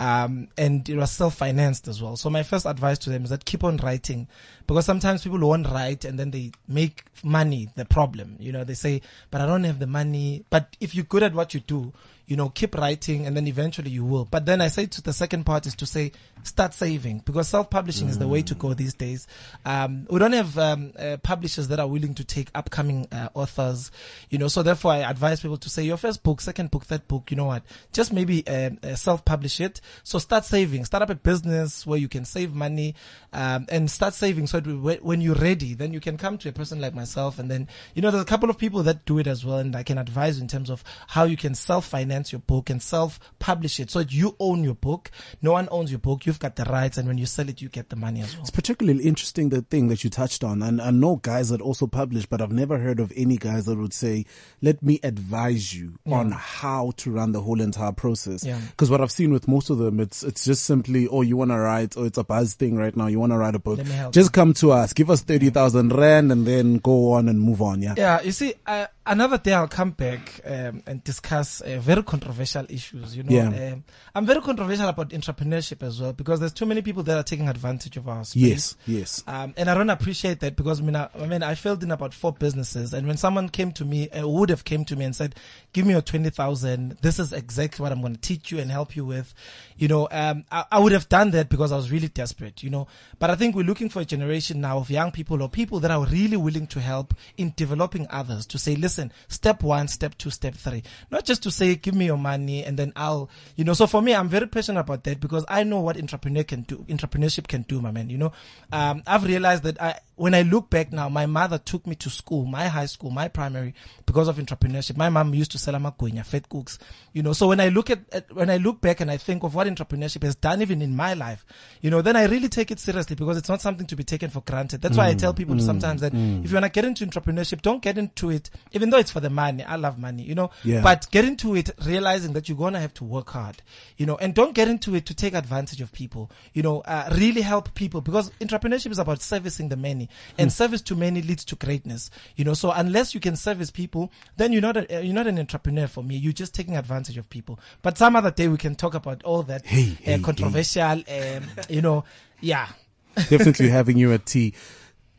Um, 0.00 0.48
and 0.56 0.88
it 0.88 0.96
was 0.96 1.12
self-financed 1.12 1.86
as 1.86 2.02
well. 2.02 2.16
So 2.16 2.30
my 2.30 2.42
first 2.42 2.64
advice 2.64 2.98
to 3.00 3.10
them 3.10 3.22
is 3.22 3.30
that 3.30 3.44
keep 3.44 3.62
on 3.62 3.76
writing 3.76 4.28
because 4.66 4.86
sometimes 4.86 5.22
people 5.22 5.38
won't 5.38 5.68
write 5.68 6.04
and 6.04 6.18
then 6.18 6.30
they 6.30 6.52
make 6.68 7.04
money 7.22 7.68
the 7.76 7.84
problem. 7.84 8.36
You 8.38 8.52
know, 8.52 8.64
they 8.64 8.74
say, 8.74 9.02
but 9.30 9.40
I 9.40 9.46
don't 9.46 9.64
have 9.64 9.78
the 9.78 9.86
money. 9.86 10.44
But 10.50 10.76
if 10.80 10.94
you're 10.94 11.04
good 11.04 11.22
at 11.22 11.34
what 11.34 11.54
you 11.54 11.60
do, 11.60 11.92
you 12.26 12.36
know, 12.36 12.48
keep 12.48 12.76
writing 12.76 13.26
and 13.26 13.36
then 13.36 13.48
eventually 13.48 13.90
you 13.90 14.04
will. 14.04 14.24
But 14.24 14.46
then 14.46 14.60
I 14.60 14.68
say 14.68 14.86
to 14.86 15.02
the 15.02 15.12
second 15.12 15.44
part 15.44 15.66
is 15.66 15.74
to 15.74 15.84
say, 15.84 16.12
start 16.44 16.72
saving 16.72 17.22
because 17.26 17.48
self-publishing 17.48 18.08
is 18.08 18.18
the 18.18 18.28
way 18.28 18.40
to 18.42 18.54
go 18.54 18.72
these 18.72 18.94
days. 18.94 19.26
Um, 19.64 20.06
we 20.08 20.20
don't 20.20 20.32
have, 20.32 20.56
um, 20.56 20.92
uh, 20.96 21.16
publishers 21.24 21.66
that 21.68 21.80
are 21.80 21.88
willing 21.88 22.14
to 22.14 22.24
take 22.24 22.48
upcoming, 22.54 23.08
uh, 23.10 23.30
authors, 23.34 23.90
you 24.30 24.38
know, 24.38 24.46
so 24.46 24.62
therefore 24.62 24.92
I 24.92 24.98
advise 24.98 25.40
people 25.40 25.56
to 25.56 25.68
say 25.68 25.82
your 25.82 25.96
first 25.96 26.22
book, 26.22 26.40
second 26.40 26.70
book, 26.70 26.84
third 26.84 27.08
book, 27.08 27.32
you 27.32 27.36
know 27.36 27.46
what, 27.46 27.64
just 27.92 28.12
maybe, 28.12 28.46
um, 28.46 28.78
uh, 28.84 28.94
self-publish 28.94 29.60
it. 29.60 29.80
So 30.04 30.20
start 30.20 30.44
saving, 30.44 30.84
start 30.84 31.02
up 31.02 31.10
a 31.10 31.16
business 31.16 31.84
where 31.84 31.98
you 31.98 32.08
can 32.08 32.24
save 32.24 32.54
money, 32.54 32.94
um, 33.32 33.66
and 33.70 33.90
start 33.90 34.14
saving 34.14 34.46
so 34.46 34.59
that 34.60 35.02
when 35.02 35.20
you're 35.20 35.34
ready, 35.34 35.74
then 35.74 35.92
you 35.92 36.00
can 36.00 36.16
come 36.16 36.38
to 36.38 36.48
a 36.48 36.52
person 36.52 36.80
like 36.80 36.94
myself 36.94 37.38
and 37.38 37.50
then, 37.50 37.68
you 37.94 38.02
know, 38.02 38.10
there's 38.10 38.22
a 38.22 38.26
couple 38.26 38.50
of 38.50 38.58
people 38.58 38.82
that 38.82 39.04
do 39.04 39.18
it 39.18 39.26
as 39.26 39.44
well 39.44 39.58
and 39.58 39.74
I 39.74 39.82
can 39.82 39.98
advise 39.98 40.36
you 40.36 40.42
in 40.42 40.48
terms 40.48 40.70
of 40.70 40.84
how 41.08 41.24
you 41.24 41.36
can 41.36 41.54
self-finance 41.54 42.32
your 42.32 42.40
book 42.40 42.70
and 42.70 42.82
self-publish 42.82 43.80
it 43.80 43.90
so 43.90 44.00
that 44.00 44.12
you 44.12 44.36
own 44.38 44.64
your 44.64 44.74
book. 44.74 45.10
No 45.42 45.52
one 45.52 45.68
owns 45.70 45.90
your 45.90 45.98
book. 45.98 46.26
You've 46.26 46.38
got 46.38 46.56
the 46.56 46.64
rights, 46.64 46.98
and 46.98 47.06
when 47.06 47.18
you 47.18 47.26
sell 47.26 47.48
it, 47.48 47.60
you 47.60 47.68
get 47.68 47.90
the 47.90 47.96
money 47.96 48.20
as 48.22 48.34
well. 48.34 48.42
It's 48.42 48.50
particularly 48.50 49.04
interesting 49.04 49.48
the 49.48 49.62
thing 49.62 49.88
that 49.88 50.04
you 50.04 50.10
touched 50.10 50.44
on, 50.44 50.62
and 50.62 50.80
I 50.80 50.90
know 50.90 51.16
guys 51.16 51.50
that 51.50 51.60
also 51.60 51.86
publish, 51.86 52.26
but 52.26 52.40
I've 52.40 52.52
never 52.52 52.78
heard 52.78 53.00
of 53.00 53.12
any 53.16 53.36
guys 53.36 53.66
that 53.66 53.78
would 53.78 53.92
say, 53.92 54.26
"Let 54.60 54.82
me 54.82 55.00
advise 55.02 55.74
you 55.74 55.98
on 56.06 56.32
how 56.32 56.92
to 56.98 57.10
run 57.10 57.32
the 57.32 57.42
whole 57.42 57.60
entire 57.60 57.92
process." 57.92 58.44
Yeah. 58.44 58.58
Because 58.70 58.90
what 58.90 59.00
I've 59.00 59.12
seen 59.12 59.32
with 59.32 59.48
most 59.48 59.70
of 59.70 59.78
them, 59.78 60.00
it's 60.00 60.22
it's 60.22 60.44
just 60.44 60.64
simply, 60.64 61.06
"Oh, 61.08 61.22
you 61.22 61.36
want 61.36 61.50
to 61.50 61.58
write, 61.58 61.96
or 61.96 62.06
it's 62.06 62.18
a 62.18 62.24
buzz 62.24 62.54
thing 62.54 62.76
right 62.76 62.96
now. 62.96 63.06
You 63.06 63.20
want 63.20 63.32
to 63.32 63.38
write 63.38 63.54
a 63.54 63.58
book? 63.58 63.78
Let 63.78 63.86
me 63.86 63.92
help 63.92 64.14
Just 64.14 64.32
come 64.40 64.54
to 64.54 64.72
us, 64.72 64.94
give 64.94 65.10
us 65.10 65.20
thirty 65.20 65.50
thousand 65.50 65.92
rand, 65.92 66.32
and 66.32 66.46
then 66.46 66.78
go 66.78 67.12
on 67.12 67.28
and 67.28 67.38
move 67.38 67.60
on." 67.60 67.82
Yeah. 67.82 67.94
Yeah, 67.96 68.22
you 68.22 68.32
see, 68.32 68.54
uh, 68.66 68.86
another 69.04 69.36
day 69.36 69.52
I'll 69.52 69.68
come 69.68 69.90
back 69.90 70.40
um, 70.46 70.82
and 70.86 71.04
discuss 71.04 71.60
uh, 71.60 71.78
very 71.80 72.02
controversial 72.02 72.64
issues. 72.70 73.14
You 73.16 73.24
know, 73.24 73.32
Yeah. 73.34 73.72
um, 73.72 73.84
I'm 74.14 74.24
very 74.24 74.40
controversial 74.40 74.88
about 74.88 75.10
entrepreneurship 75.10 75.82
as 75.82 76.00
well 76.00 76.14
because 76.14 76.40
there's 76.40 76.54
too 76.54 76.64
many 76.64 76.80
people 76.80 77.02
that 77.02 77.18
are 77.18 77.22
taking 77.22 77.48
advantage 77.48 77.98
of 77.98 78.08
our 78.08 78.24
space. 78.24 78.40
Yes. 78.40 78.76
Yes. 78.86 79.24
Um, 79.26 79.52
and 79.58 79.68
I 79.68 79.74
don't 79.74 79.90
appreciate 79.90 80.40
that 80.40 80.56
because 80.56 80.80
I 80.80 80.84
mean, 80.84 80.96
I, 80.96 81.08
I 81.18 81.26
mean, 81.26 81.42
I 81.42 81.54
failed 81.54 81.82
in 81.82 81.90
about 81.90 82.14
four 82.14 82.32
businesses, 82.32 82.94
and 82.94 83.06
when 83.06 83.18
someone 83.18 83.50
came 83.50 83.72
to 83.72 83.84
me, 83.84 84.08
uh, 84.08 84.26
would 84.26 84.48
have 84.48 84.64
came 84.64 84.86
to 84.86 84.96
me 84.96 85.04
and 85.04 85.14
said, 85.14 85.34
"Give 85.74 85.84
me 85.84 85.92
your 85.92 86.02
twenty 86.02 86.30
thousand. 86.30 86.96
This 87.02 87.18
is 87.18 87.34
exactly 87.34 87.82
what 87.82 87.92
I'm 87.92 88.00
going 88.00 88.14
to 88.14 88.20
teach 88.20 88.50
you 88.50 88.58
and 88.58 88.70
help 88.70 88.96
you 88.96 89.04
with." 89.04 89.34
You 89.76 89.88
know, 89.88 90.08
um, 90.10 90.44
I, 90.50 90.64
I 90.72 90.78
would 90.78 90.92
have 90.92 91.08
done 91.10 91.30
that 91.32 91.48
because 91.50 91.72
I 91.72 91.76
was 91.76 91.90
really 91.90 92.08
desperate. 92.08 92.62
You 92.62 92.70
know, 92.70 92.86
but 93.18 93.28
I 93.30 93.34
think 93.34 93.54
we're 93.54 93.64
looking 93.66 93.90
for 93.90 94.00
a 94.00 94.04
generation 94.04 94.29
now 94.60 94.78
of 94.78 94.90
young 94.90 95.10
people 95.10 95.42
or 95.42 95.48
people 95.48 95.80
that 95.80 95.90
are 95.90 96.04
really 96.06 96.36
willing 96.36 96.66
to 96.68 96.80
help 96.80 97.14
in 97.36 97.52
developing 97.56 98.06
others. 98.10 98.46
To 98.46 98.58
say, 98.58 98.76
listen, 98.76 99.12
step 99.28 99.62
one, 99.62 99.88
step 99.88 100.16
two, 100.18 100.30
step 100.30 100.54
three, 100.54 100.82
not 101.10 101.24
just 101.24 101.42
to 101.44 101.50
say, 101.50 101.74
"Give 101.74 101.94
me 101.94 102.06
your 102.06 102.18
money," 102.18 102.64
and 102.64 102.78
then 102.78 102.92
I'll, 102.96 103.30
you 103.56 103.64
know. 103.64 103.74
So 103.74 103.86
for 103.86 104.02
me, 104.02 104.14
I'm 104.14 104.28
very 104.28 104.46
passionate 104.46 104.80
about 104.80 105.04
that 105.04 105.20
because 105.20 105.44
I 105.48 105.64
know 105.64 105.80
what 105.80 105.96
entrepreneur 105.96 106.44
can 106.44 106.62
do. 106.62 106.84
Entrepreneurship 106.88 107.48
can 107.48 107.62
do, 107.62 107.80
my 107.80 107.90
man. 107.90 108.10
You 108.10 108.18
know, 108.18 108.32
um, 108.72 109.02
I've 109.06 109.24
realized 109.24 109.62
that 109.64 109.80
I, 109.80 109.98
when 110.20 110.34
I 110.34 110.42
look 110.42 110.68
back 110.68 110.92
now, 110.92 111.08
my 111.08 111.24
mother 111.24 111.56
took 111.56 111.86
me 111.86 111.94
to 111.94 112.10
school, 112.10 112.44
my 112.44 112.68
high 112.68 112.84
school, 112.84 113.10
my 113.10 113.28
primary, 113.28 113.74
because 114.04 114.28
of 114.28 114.36
entrepreneurship. 114.36 114.98
My 114.98 115.08
mom 115.08 115.32
used 115.32 115.52
to 115.52 115.58
sell 115.58 115.72
amagwinya, 115.72 116.26
fed 116.26 116.46
cooks, 116.50 116.78
you 117.14 117.22
know. 117.22 117.32
So 117.32 117.48
when 117.48 117.58
I 117.58 117.70
look 117.70 117.88
at, 117.88 118.00
at, 118.12 118.30
when 118.34 118.50
I 118.50 118.58
look 118.58 118.82
back 118.82 119.00
and 119.00 119.10
I 119.10 119.16
think 119.16 119.44
of 119.44 119.54
what 119.54 119.66
entrepreneurship 119.66 120.22
has 120.22 120.34
done 120.34 120.60
even 120.60 120.82
in 120.82 120.94
my 120.94 121.14
life, 121.14 121.46
you 121.80 121.88
know, 121.88 122.02
then 122.02 122.16
I 122.16 122.26
really 122.26 122.50
take 122.50 122.70
it 122.70 122.78
seriously 122.78 123.16
because 123.16 123.38
it's 123.38 123.48
not 123.48 123.62
something 123.62 123.86
to 123.86 123.96
be 123.96 124.04
taken 124.04 124.19
for 124.28 124.42
granted. 124.42 124.82
That's 124.82 124.98
why 124.98 125.08
I 125.08 125.14
tell 125.14 125.32
people 125.32 125.58
sometimes 125.60 126.02
that 126.02 126.12
if 126.12 126.50
you 126.50 126.54
want 126.54 126.64
to 126.64 126.68
get 126.70 126.84
into 126.84 127.06
entrepreneurship, 127.06 127.62
don't 127.62 127.80
get 127.80 127.96
into 127.96 128.28
it, 128.28 128.50
even 128.72 128.90
though 128.90 128.98
it's 128.98 129.10
for 129.10 129.20
the 129.20 129.30
money. 129.30 129.64
I 129.64 129.76
love 129.76 129.98
money, 129.98 130.22
you 130.24 130.34
know, 130.34 130.50
Yeah. 130.64 130.82
but 130.82 131.08
get 131.10 131.24
into 131.24 131.56
it 131.56 131.70
realizing 131.86 132.34
that 132.34 132.48
you're 132.48 132.58
going 132.58 132.74
to 132.74 132.80
have 132.80 132.92
to 132.94 133.04
work 133.04 133.30
hard, 133.30 133.62
you 133.96 134.04
know, 134.04 134.16
and 134.18 134.34
don't 134.34 134.54
get 134.54 134.68
into 134.68 134.94
it 134.94 135.06
to 135.06 135.14
take 135.14 135.32
advantage 135.32 135.80
of 135.80 135.90
people, 135.92 136.30
you 136.52 136.62
know, 136.62 136.80
uh, 136.80 137.08
really 137.16 137.40
help 137.40 137.72
people 137.74 138.02
because 138.02 138.30
entrepreneurship 138.40 138.90
is 138.90 138.98
about 138.98 139.22
servicing 139.22 139.70
the 139.70 139.76
many 139.76 140.08
and 140.36 140.52
service 140.52 140.82
to 140.82 140.94
many 140.96 141.22
leads 141.22 141.44
to 141.46 141.56
greatness, 141.56 142.10
you 142.36 142.44
know, 142.44 142.52
so 142.54 142.70
unless 142.72 143.14
you 143.14 143.20
can 143.20 143.36
service 143.36 143.70
people, 143.70 144.10
then 144.36 144.52
you're 144.52 144.60
not, 144.60 144.76
a, 144.76 145.02
you're 145.04 145.14
not 145.14 145.26
an 145.28 145.38
entrepreneur 145.38 145.86
for 145.86 146.02
me. 146.02 146.16
You're 146.16 146.32
just 146.32 146.52
taking 146.54 146.76
advantage 146.76 147.16
of 147.16 147.30
people. 147.30 147.60
But 147.82 147.96
some 147.96 148.16
other 148.16 148.30
day 148.32 148.48
we 148.48 148.56
can 148.58 148.74
talk 148.74 148.94
about 148.94 149.22
all 149.22 149.42
that 149.44 149.64
Hey, 149.64 149.92
uh, 149.92 149.94
hey, 150.02 150.18
controversial, 150.18 151.02
um, 151.08 151.44
you 151.68 151.80
know, 151.82 152.04
yeah. 152.40 152.66
Definitely 153.14 153.68
having 153.78 153.96
you 153.96 154.12
at 154.12 154.26
tea. 154.26 154.54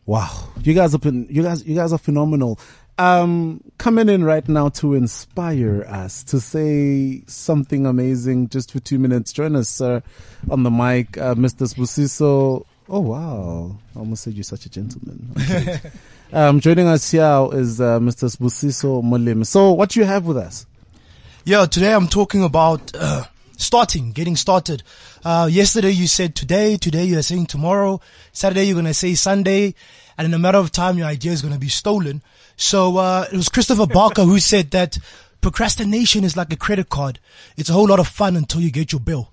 Wow, 0.05 0.49
you 0.63 0.73
guys 0.73 0.93
have 0.93 1.01
been 1.01 1.27
you 1.29 1.43
guys 1.43 1.65
you 1.65 1.75
guys 1.75 1.93
are 1.93 1.97
phenomenal. 1.97 2.59
Um, 2.97 3.61
coming 3.77 4.09
in 4.09 4.23
right 4.23 4.47
now 4.47 4.69
to 4.69 4.93
inspire 4.93 5.83
us 5.87 6.23
to 6.25 6.39
say 6.39 7.23
something 7.25 7.85
amazing 7.85 8.49
just 8.49 8.71
for 8.71 8.79
two 8.79 8.99
minutes. 8.99 9.31
Join 9.33 9.55
us, 9.55 9.69
sir, 9.69 10.03
on 10.49 10.63
the 10.63 10.69
mic, 10.69 11.17
uh, 11.17 11.35
Mr. 11.35 11.71
Spusiso. 11.71 12.65
Oh 12.89 12.99
wow, 12.99 13.77
I 13.95 13.99
almost 13.99 14.23
said 14.23 14.33
you're 14.33 14.43
such 14.43 14.65
a 14.65 14.69
gentleman. 14.69 15.33
Okay. 15.39 15.79
um, 16.33 16.59
joining 16.59 16.87
us 16.87 17.09
here 17.09 17.47
is 17.53 17.79
uh, 17.79 17.99
Mr. 17.99 18.35
Spusiso 18.35 19.01
Molimi. 19.01 19.45
So, 19.45 19.71
what 19.71 19.89
do 19.89 19.99
you 19.99 20.05
have 20.05 20.25
with 20.25 20.37
us? 20.37 20.65
Yeah, 21.45 21.65
today 21.65 21.93
I'm 21.93 22.07
talking 22.07 22.43
about 22.43 22.91
uh, 22.93 23.23
starting, 23.61 24.11
getting 24.11 24.35
started. 24.35 24.83
Uh, 25.23 25.47
yesterday 25.51 25.91
you 25.91 26.07
said 26.07 26.35
today, 26.35 26.77
today 26.77 27.05
you're 27.05 27.21
saying 27.21 27.45
tomorrow, 27.45 28.01
Saturday 28.31 28.63
you're 28.63 28.75
gonna 28.75 28.93
say 28.93 29.15
Sunday, 29.15 29.75
and 30.17 30.25
in 30.25 30.33
a 30.33 30.39
matter 30.39 30.57
of 30.57 30.71
time 30.71 30.97
your 30.97 31.07
idea 31.07 31.31
is 31.31 31.41
gonna 31.41 31.57
be 31.57 31.69
stolen. 31.69 32.21
So 32.55 32.97
uh, 32.97 33.27
it 33.31 33.35
was 33.35 33.49
Christopher 33.49 33.87
Parker 33.91 34.23
who 34.23 34.39
said 34.39 34.71
that 34.71 34.97
procrastination 35.41 36.23
is 36.23 36.37
like 36.37 36.51
a 36.53 36.57
credit 36.57 36.89
card. 36.89 37.19
It's 37.57 37.69
a 37.69 37.73
whole 37.73 37.87
lot 37.87 37.99
of 37.99 38.07
fun 38.07 38.35
until 38.35 38.61
you 38.61 38.71
get 38.71 38.91
your 38.91 39.01
bill. 39.01 39.30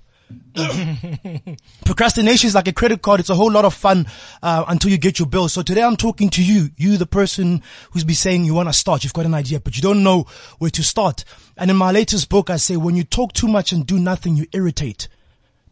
Procrastination 1.84 2.48
is 2.48 2.54
like 2.54 2.68
a 2.68 2.72
credit 2.72 3.02
card. 3.02 3.20
It's 3.20 3.30
a 3.30 3.34
whole 3.34 3.50
lot 3.50 3.64
of 3.64 3.74
fun 3.74 4.06
uh, 4.42 4.64
until 4.68 4.90
you 4.90 4.98
get 4.98 5.18
your 5.18 5.28
bill. 5.28 5.48
So 5.48 5.62
today 5.62 5.82
I'm 5.82 5.96
talking 5.96 6.30
to 6.30 6.44
you, 6.44 6.70
you 6.76 6.96
the 6.96 7.06
person 7.06 7.62
who's 7.92 8.04
be 8.04 8.14
saying 8.14 8.44
you 8.44 8.54
want 8.54 8.68
to 8.68 8.72
start. 8.72 9.04
You've 9.04 9.12
got 9.12 9.26
an 9.26 9.34
idea, 9.34 9.60
but 9.60 9.76
you 9.76 9.82
don't 9.82 10.02
know 10.02 10.26
where 10.58 10.70
to 10.70 10.82
start. 10.82 11.24
And 11.56 11.70
in 11.70 11.76
my 11.76 11.92
latest 11.92 12.28
book, 12.28 12.50
I 12.50 12.56
say 12.56 12.76
when 12.76 12.96
you 12.96 13.04
talk 13.04 13.32
too 13.32 13.48
much 13.48 13.72
and 13.72 13.86
do 13.86 13.98
nothing, 13.98 14.36
you 14.36 14.46
irritate. 14.52 15.08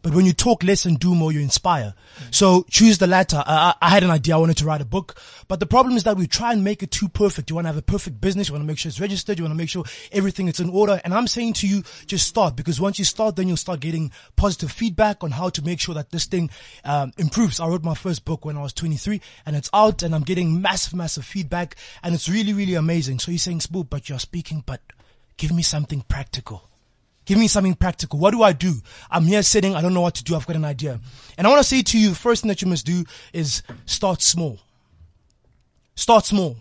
But 0.01 0.13
when 0.13 0.25
you 0.25 0.33
talk 0.33 0.63
less 0.63 0.85
and 0.85 0.99
do 0.99 1.15
more, 1.15 1.31
you 1.31 1.39
inspire. 1.39 1.93
So 2.31 2.65
choose 2.69 2.97
the 2.97 3.07
latter. 3.07 3.43
I, 3.45 3.73
I 3.81 3.87
I 3.87 3.89
had 3.89 4.03
an 4.03 4.09
idea. 4.09 4.35
I 4.35 4.39
wanted 4.39 4.57
to 4.57 4.65
write 4.65 4.81
a 4.81 4.85
book, 4.85 5.19
but 5.47 5.59
the 5.59 5.65
problem 5.65 5.95
is 5.95 6.03
that 6.03 6.17
we 6.17 6.27
try 6.27 6.51
and 6.51 6.63
make 6.63 6.83
it 6.83 6.91
too 6.91 7.07
perfect. 7.07 7.49
You 7.49 7.55
want 7.55 7.65
to 7.65 7.69
have 7.69 7.77
a 7.77 7.81
perfect 7.81 8.19
business. 8.19 8.49
You 8.49 8.53
want 8.53 8.63
to 8.63 8.67
make 8.67 8.77
sure 8.77 8.89
it's 8.89 8.99
registered. 8.99 9.37
You 9.37 9.45
want 9.45 9.53
to 9.53 9.57
make 9.57 9.69
sure 9.69 9.85
everything 10.11 10.47
is 10.47 10.59
in 10.59 10.69
order. 10.69 10.99
And 11.03 11.13
I'm 11.13 11.27
saying 11.27 11.53
to 11.53 11.67
you, 11.67 11.83
just 12.05 12.27
start 12.27 12.55
because 12.55 12.81
once 12.81 12.99
you 12.99 13.05
start, 13.05 13.35
then 13.35 13.47
you'll 13.47 13.57
start 13.57 13.79
getting 13.79 14.11
positive 14.35 14.71
feedback 14.71 15.23
on 15.23 15.31
how 15.31 15.49
to 15.49 15.61
make 15.61 15.79
sure 15.79 15.95
that 15.95 16.11
this 16.11 16.25
thing 16.25 16.49
um, 16.83 17.13
improves. 17.17 17.59
I 17.59 17.67
wrote 17.67 17.83
my 17.83 17.95
first 17.95 18.25
book 18.25 18.45
when 18.45 18.57
I 18.57 18.61
was 18.61 18.73
23 18.73 19.21
and 19.45 19.55
it's 19.55 19.69
out 19.73 20.03
and 20.03 20.13
I'm 20.13 20.23
getting 20.23 20.61
massive, 20.61 20.93
massive 20.93 21.25
feedback 21.25 21.75
and 22.03 22.13
it's 22.13 22.27
really, 22.27 22.53
really 22.53 22.75
amazing. 22.75 23.19
So 23.19 23.31
you're 23.31 23.39
saying, 23.39 23.61
Spook, 23.61 23.89
but 23.89 24.09
you're 24.09 24.19
speaking, 24.19 24.63
but 24.65 24.81
give 25.37 25.51
me 25.51 25.63
something 25.63 26.01
practical. 26.01 26.69
Give 27.27 27.37
me 27.37 27.49
something 27.49 27.75
practical. 27.75 28.19
What 28.19 28.31
do 28.31 28.41
I 28.41 28.53
do? 28.53 28.75
I'm 29.11 29.25
here 29.25 29.43
sitting. 29.43 29.75
I 29.75 29.81
don't 29.81 29.93
know 29.93 29.99
what 29.99 30.15
to 30.15 30.23
do. 30.23 30.33
I've 30.33 30.47
got 30.47 30.55
an 30.55 30.63
idea. 30.63 31.01
And 31.37 31.45
I 31.45 31.49
want 31.49 31.61
to 31.61 31.67
say 31.67 31.81
to 31.81 31.99
you, 31.99 32.13
first 32.13 32.41
thing 32.41 32.47
that 32.47 32.61
you 32.61 32.69
must 32.69 32.85
do 32.85 33.03
is 33.33 33.63
start 33.85 34.21
small. 34.21 34.61
Start 35.93 36.25
small. 36.25 36.55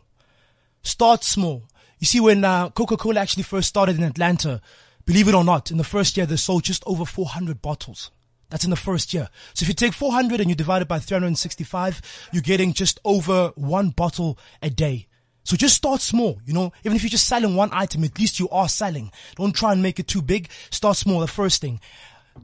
Start 0.82 1.22
small. 1.22 1.62
You 2.00 2.06
see, 2.06 2.18
when 2.18 2.44
uh, 2.44 2.70
Coca-Cola 2.70 3.20
actually 3.20 3.44
first 3.44 3.68
started 3.68 3.96
in 3.96 4.02
Atlanta, 4.02 4.60
believe 5.04 5.28
it 5.28 5.36
or 5.36 5.44
not, 5.44 5.70
in 5.70 5.76
the 5.76 5.84
first 5.84 6.16
year 6.16 6.26
they 6.26 6.34
sold 6.36 6.64
just 6.64 6.82
over 6.84 7.04
400 7.04 7.62
bottles. 7.62 8.10
That's 8.50 8.64
in 8.64 8.70
the 8.70 8.76
first 8.76 9.14
year. 9.14 9.28
So 9.54 9.62
if 9.62 9.68
you 9.68 9.74
take 9.74 9.92
400 9.92 10.40
and 10.40 10.48
you 10.48 10.56
divide 10.56 10.82
it 10.82 10.88
by 10.88 10.98
365, 10.98 12.28
you're 12.32 12.42
getting 12.42 12.72
just 12.72 12.98
over 13.04 13.52
one 13.54 13.90
bottle 13.90 14.36
a 14.60 14.68
day. 14.68 15.06
So 15.46 15.56
just 15.56 15.76
start 15.76 16.00
small, 16.00 16.40
you 16.44 16.52
know, 16.52 16.72
even 16.82 16.96
if 16.96 17.04
you're 17.04 17.10
just 17.10 17.28
selling 17.28 17.54
one 17.54 17.70
item, 17.72 18.02
at 18.02 18.18
least 18.18 18.40
you 18.40 18.48
are 18.48 18.68
selling. 18.68 19.12
Don't 19.36 19.54
try 19.54 19.72
and 19.72 19.80
make 19.80 20.00
it 20.00 20.08
too 20.08 20.20
big. 20.20 20.50
Start 20.70 20.96
small, 20.96 21.20
the 21.20 21.28
first 21.28 21.60
thing. 21.60 21.80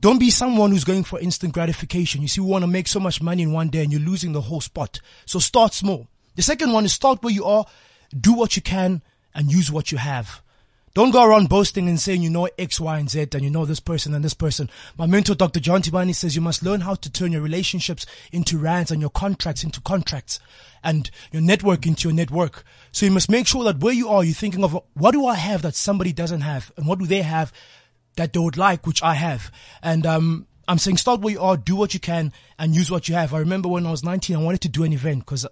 Don't 0.00 0.20
be 0.20 0.30
someone 0.30 0.70
who's 0.70 0.84
going 0.84 1.02
for 1.02 1.18
instant 1.18 1.52
gratification. 1.52 2.22
You 2.22 2.28
see, 2.28 2.40
we 2.40 2.46
want 2.46 2.62
to 2.62 2.68
make 2.68 2.86
so 2.86 3.00
much 3.00 3.20
money 3.20 3.42
in 3.42 3.52
one 3.52 3.70
day 3.70 3.82
and 3.82 3.90
you're 3.90 4.00
losing 4.00 4.30
the 4.30 4.42
whole 4.42 4.60
spot. 4.60 5.00
So 5.26 5.40
start 5.40 5.74
small. 5.74 6.06
The 6.36 6.42
second 6.42 6.72
one 6.72 6.84
is 6.84 6.92
start 6.92 7.24
where 7.24 7.32
you 7.32 7.44
are, 7.44 7.66
do 8.18 8.34
what 8.34 8.54
you 8.54 8.62
can 8.62 9.02
and 9.34 9.50
use 9.50 9.72
what 9.72 9.90
you 9.90 9.98
have. 9.98 10.40
Don't 10.94 11.10
go 11.10 11.24
around 11.24 11.48
boasting 11.48 11.88
and 11.88 11.98
saying 11.98 12.20
you 12.20 12.28
know 12.28 12.50
X, 12.58 12.78
Y, 12.78 12.98
and 12.98 13.08
Z 13.08 13.28
and 13.32 13.42
you 13.42 13.50
know 13.50 13.64
this 13.64 13.80
person 13.80 14.12
and 14.12 14.22
this 14.22 14.34
person. 14.34 14.68
My 14.98 15.06
mentor, 15.06 15.34
Dr. 15.34 15.58
John 15.58 15.80
Tibane 15.80 16.14
says 16.14 16.36
you 16.36 16.42
must 16.42 16.62
learn 16.62 16.82
how 16.82 16.96
to 16.96 17.10
turn 17.10 17.32
your 17.32 17.40
relationships 17.40 18.04
into 18.30 18.58
rands 18.58 18.90
and 18.90 19.00
your 19.00 19.08
contracts 19.08 19.64
into 19.64 19.80
contracts 19.80 20.38
and 20.84 21.10
your 21.30 21.40
network 21.40 21.86
into 21.86 22.08
your 22.08 22.14
network. 22.14 22.62
So 22.90 23.06
you 23.06 23.12
must 23.12 23.30
make 23.30 23.46
sure 23.46 23.64
that 23.64 23.78
where 23.78 23.94
you 23.94 24.10
are, 24.10 24.22
you're 24.22 24.34
thinking 24.34 24.64
of 24.64 24.78
what 24.92 25.12
do 25.12 25.24
I 25.24 25.36
have 25.36 25.62
that 25.62 25.74
somebody 25.74 26.12
doesn't 26.12 26.42
have 26.42 26.70
and 26.76 26.86
what 26.86 26.98
do 26.98 27.06
they 27.06 27.22
have 27.22 27.54
that 28.16 28.34
they 28.34 28.40
would 28.40 28.58
like, 28.58 28.86
which 28.86 29.02
I 29.02 29.14
have. 29.14 29.50
And, 29.82 30.04
um, 30.04 30.46
I'm 30.68 30.78
saying 30.78 30.98
start 30.98 31.20
where 31.20 31.32
you 31.32 31.40
are, 31.40 31.56
do 31.56 31.74
what 31.74 31.92
you 31.92 32.00
can, 32.00 32.32
and 32.58 32.74
use 32.74 32.90
what 32.90 33.08
you 33.08 33.14
have. 33.16 33.34
I 33.34 33.38
remember 33.38 33.68
when 33.68 33.84
I 33.84 33.90
was 33.90 34.04
19, 34.04 34.36
I 34.36 34.38
wanted 34.38 34.60
to 34.60 34.68
do 34.68 34.84
an 34.84 34.92
event 34.92 35.20
because 35.20 35.44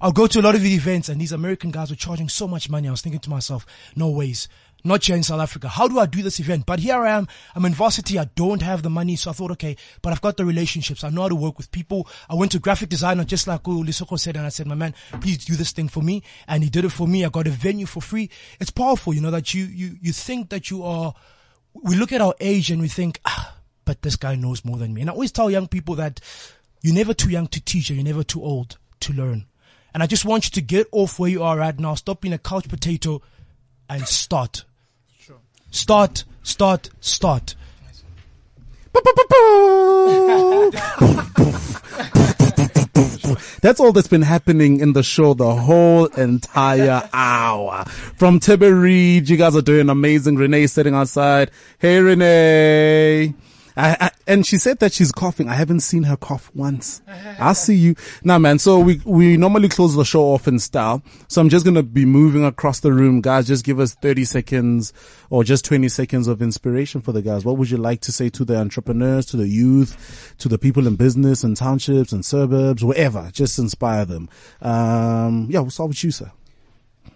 I'll 0.00 0.12
go 0.12 0.26
to 0.26 0.40
a 0.40 0.42
lot 0.42 0.54
of 0.54 0.64
events 0.64 1.08
and 1.08 1.20
these 1.20 1.32
American 1.32 1.70
guys 1.70 1.90
were 1.90 1.96
charging 1.96 2.28
so 2.28 2.46
much 2.46 2.68
money. 2.68 2.88
I 2.88 2.90
was 2.90 3.00
thinking 3.00 3.20
to 3.20 3.30
myself, 3.30 3.64
no 3.96 4.10
ways. 4.10 4.48
Not 4.82 5.04
here 5.04 5.16
in 5.16 5.22
South 5.22 5.40
Africa. 5.40 5.68
How 5.68 5.88
do 5.88 5.98
I 5.98 6.06
do 6.06 6.22
this 6.22 6.40
event? 6.40 6.66
But 6.66 6.80
here 6.80 6.96
I 6.96 7.10
am. 7.10 7.28
I'm 7.54 7.64
in 7.64 7.74
varsity. 7.74 8.18
I 8.18 8.24
don't 8.34 8.62
have 8.62 8.82
the 8.82 8.90
money. 8.90 9.16
So 9.16 9.30
I 9.30 9.32
thought, 9.34 9.50
okay, 9.52 9.76
but 10.02 10.12
I've 10.12 10.20
got 10.20 10.36
the 10.36 10.44
relationships. 10.44 11.04
I 11.04 11.10
know 11.10 11.22
how 11.22 11.28
to 11.28 11.34
work 11.34 11.58
with 11.58 11.70
people. 11.70 12.08
I 12.28 12.34
went 12.34 12.52
to 12.52 12.58
graphic 12.58 12.88
designer 12.88 13.24
just 13.24 13.46
like 13.46 13.62
Lesego 13.62 14.18
said. 14.18 14.36
And 14.36 14.46
I 14.46 14.48
said, 14.48 14.66
my 14.66 14.74
man, 14.74 14.94
please 15.20 15.44
do 15.44 15.56
this 15.56 15.72
thing 15.72 15.88
for 15.88 16.02
me. 16.02 16.22
And 16.48 16.62
he 16.62 16.70
did 16.70 16.84
it 16.84 16.90
for 16.92 17.06
me. 17.06 17.24
I 17.24 17.28
got 17.28 17.46
a 17.46 17.50
venue 17.50 17.86
for 17.86 18.00
free. 18.00 18.30
It's 18.58 18.70
powerful, 18.70 19.12
you 19.12 19.20
know, 19.20 19.30
that 19.30 19.52
you, 19.54 19.64
you, 19.64 19.96
you 20.00 20.12
think 20.12 20.48
that 20.50 20.70
you 20.70 20.82
are, 20.82 21.14
we 21.74 21.96
look 21.96 22.12
at 22.12 22.20
our 22.20 22.34
age 22.40 22.70
and 22.70 22.80
we 22.80 22.88
think, 22.88 23.20
ah, 23.24 23.56
but 23.84 24.02
this 24.02 24.16
guy 24.16 24.34
knows 24.34 24.64
more 24.64 24.78
than 24.78 24.94
me. 24.94 25.02
And 25.02 25.10
I 25.10 25.12
always 25.12 25.32
tell 25.32 25.50
young 25.50 25.68
people 25.68 25.96
that 25.96 26.20
you're 26.82 26.94
never 26.94 27.12
too 27.12 27.30
young 27.30 27.48
to 27.48 27.60
teach 27.60 27.90
and 27.90 27.98
you're 27.98 28.04
never 28.04 28.24
too 28.24 28.42
old 28.42 28.78
to 29.00 29.12
learn. 29.12 29.46
And 29.92 30.02
I 30.02 30.06
just 30.06 30.24
want 30.24 30.44
you 30.44 30.50
to 30.52 30.60
get 30.60 30.86
off 30.92 31.18
where 31.18 31.30
you 31.30 31.42
are 31.42 31.56
right 31.56 31.78
now. 31.78 31.94
Stop 31.94 32.20
being 32.20 32.32
a 32.32 32.38
couch 32.38 32.68
potato 32.68 33.20
and 33.88 34.06
start. 34.06 34.64
Start 35.70 36.24
start, 36.42 36.90
start. 37.00 37.54
That's 43.62 43.78
all 43.78 43.92
that's 43.92 44.08
been 44.08 44.22
happening 44.22 44.80
in 44.80 44.94
the 44.94 45.02
show 45.02 45.34
the 45.34 45.54
whole 45.54 46.06
entire 46.06 47.08
hour. 47.12 47.84
From 48.16 48.40
Thebe 48.40 48.62
Reed, 48.62 49.28
you 49.28 49.36
guys 49.36 49.54
are 49.54 49.62
doing 49.62 49.90
amazing. 49.90 50.36
Renee 50.36 50.66
sitting 50.66 50.94
outside. 50.94 51.50
Hey, 51.78 52.00
Renee. 52.00 53.34
I, 53.80 53.96
I, 54.06 54.10
and 54.26 54.46
she 54.46 54.58
said 54.58 54.78
that 54.80 54.92
she's 54.92 55.10
coughing. 55.10 55.48
I 55.48 55.54
haven't 55.54 55.80
seen 55.80 56.02
her 56.02 56.16
cough 56.16 56.50
once. 56.54 57.00
I'll 57.38 57.54
see 57.54 57.74
you. 57.74 57.94
Now, 58.22 58.38
man. 58.38 58.58
So 58.58 58.78
we, 58.78 59.00
we 59.04 59.36
normally 59.36 59.68
close 59.68 59.94
the 59.94 60.04
show 60.04 60.22
off 60.24 60.46
in 60.46 60.58
style. 60.58 61.02
So 61.28 61.40
I'm 61.40 61.48
just 61.48 61.64
going 61.64 61.76
to 61.76 61.82
be 61.82 62.04
moving 62.04 62.44
across 62.44 62.80
the 62.80 62.92
room. 62.92 63.20
Guys, 63.20 63.46
just 63.46 63.64
give 63.64 63.80
us 63.80 63.94
30 63.94 64.24
seconds 64.24 64.92
or 65.30 65.44
just 65.44 65.64
20 65.64 65.88
seconds 65.88 66.28
of 66.28 66.42
inspiration 66.42 67.00
for 67.00 67.12
the 67.12 67.22
guys. 67.22 67.44
What 67.44 67.56
would 67.56 67.70
you 67.70 67.78
like 67.78 68.02
to 68.02 68.12
say 68.12 68.28
to 68.30 68.44
the 68.44 68.58
entrepreneurs, 68.58 69.26
to 69.26 69.36
the 69.36 69.48
youth, 69.48 70.34
to 70.38 70.48
the 70.48 70.58
people 70.58 70.86
in 70.86 70.96
business 70.96 71.42
and 71.42 71.56
townships 71.56 72.12
and 72.12 72.24
suburbs, 72.24 72.84
wherever? 72.84 73.30
Just 73.32 73.58
inspire 73.58 74.04
them. 74.04 74.28
Um, 74.60 75.46
yeah, 75.50 75.60
we'll 75.60 75.70
start 75.70 75.88
with 75.88 76.04
you, 76.04 76.10
sir. 76.10 76.30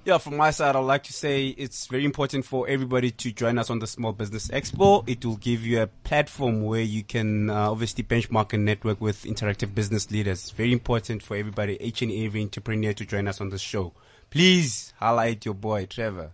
Yeah, 0.04 0.18
from 0.18 0.36
my 0.36 0.50
side, 0.50 0.76
I'd 0.76 0.80
like 0.80 1.04
to 1.04 1.14
say 1.14 1.46
it's 1.46 1.86
very 1.86 2.04
important 2.04 2.44
for 2.44 2.68
everybody 2.68 3.10
to 3.10 3.32
join 3.32 3.56
us 3.56 3.70
on 3.70 3.78
the 3.78 3.86
Small 3.86 4.12
Business 4.12 4.48
Expo. 4.48 5.02
It 5.08 5.24
will 5.24 5.38
give 5.38 5.64
you 5.64 5.80
a 5.80 5.86
platform 5.86 6.62
where 6.62 6.82
you 6.82 7.02
can 7.02 7.48
uh, 7.48 7.70
obviously 7.70 8.04
benchmark 8.04 8.52
and 8.52 8.66
network 8.66 9.00
with 9.00 9.22
interactive 9.24 9.74
business 9.74 10.10
leaders. 10.10 10.42
It's 10.42 10.50
very 10.50 10.74
important 10.74 11.22
for 11.22 11.38
everybody, 11.38 11.78
each 11.80 12.02
and 12.02 12.12
every 12.12 12.42
entrepreneur 12.42 12.92
to 12.92 13.06
join 13.06 13.26
us 13.28 13.40
on 13.40 13.48
the 13.48 13.56
show. 13.56 13.94
Please 14.28 14.92
highlight 14.98 15.46
your 15.46 15.54
boy, 15.54 15.86
Trevor. 15.86 16.32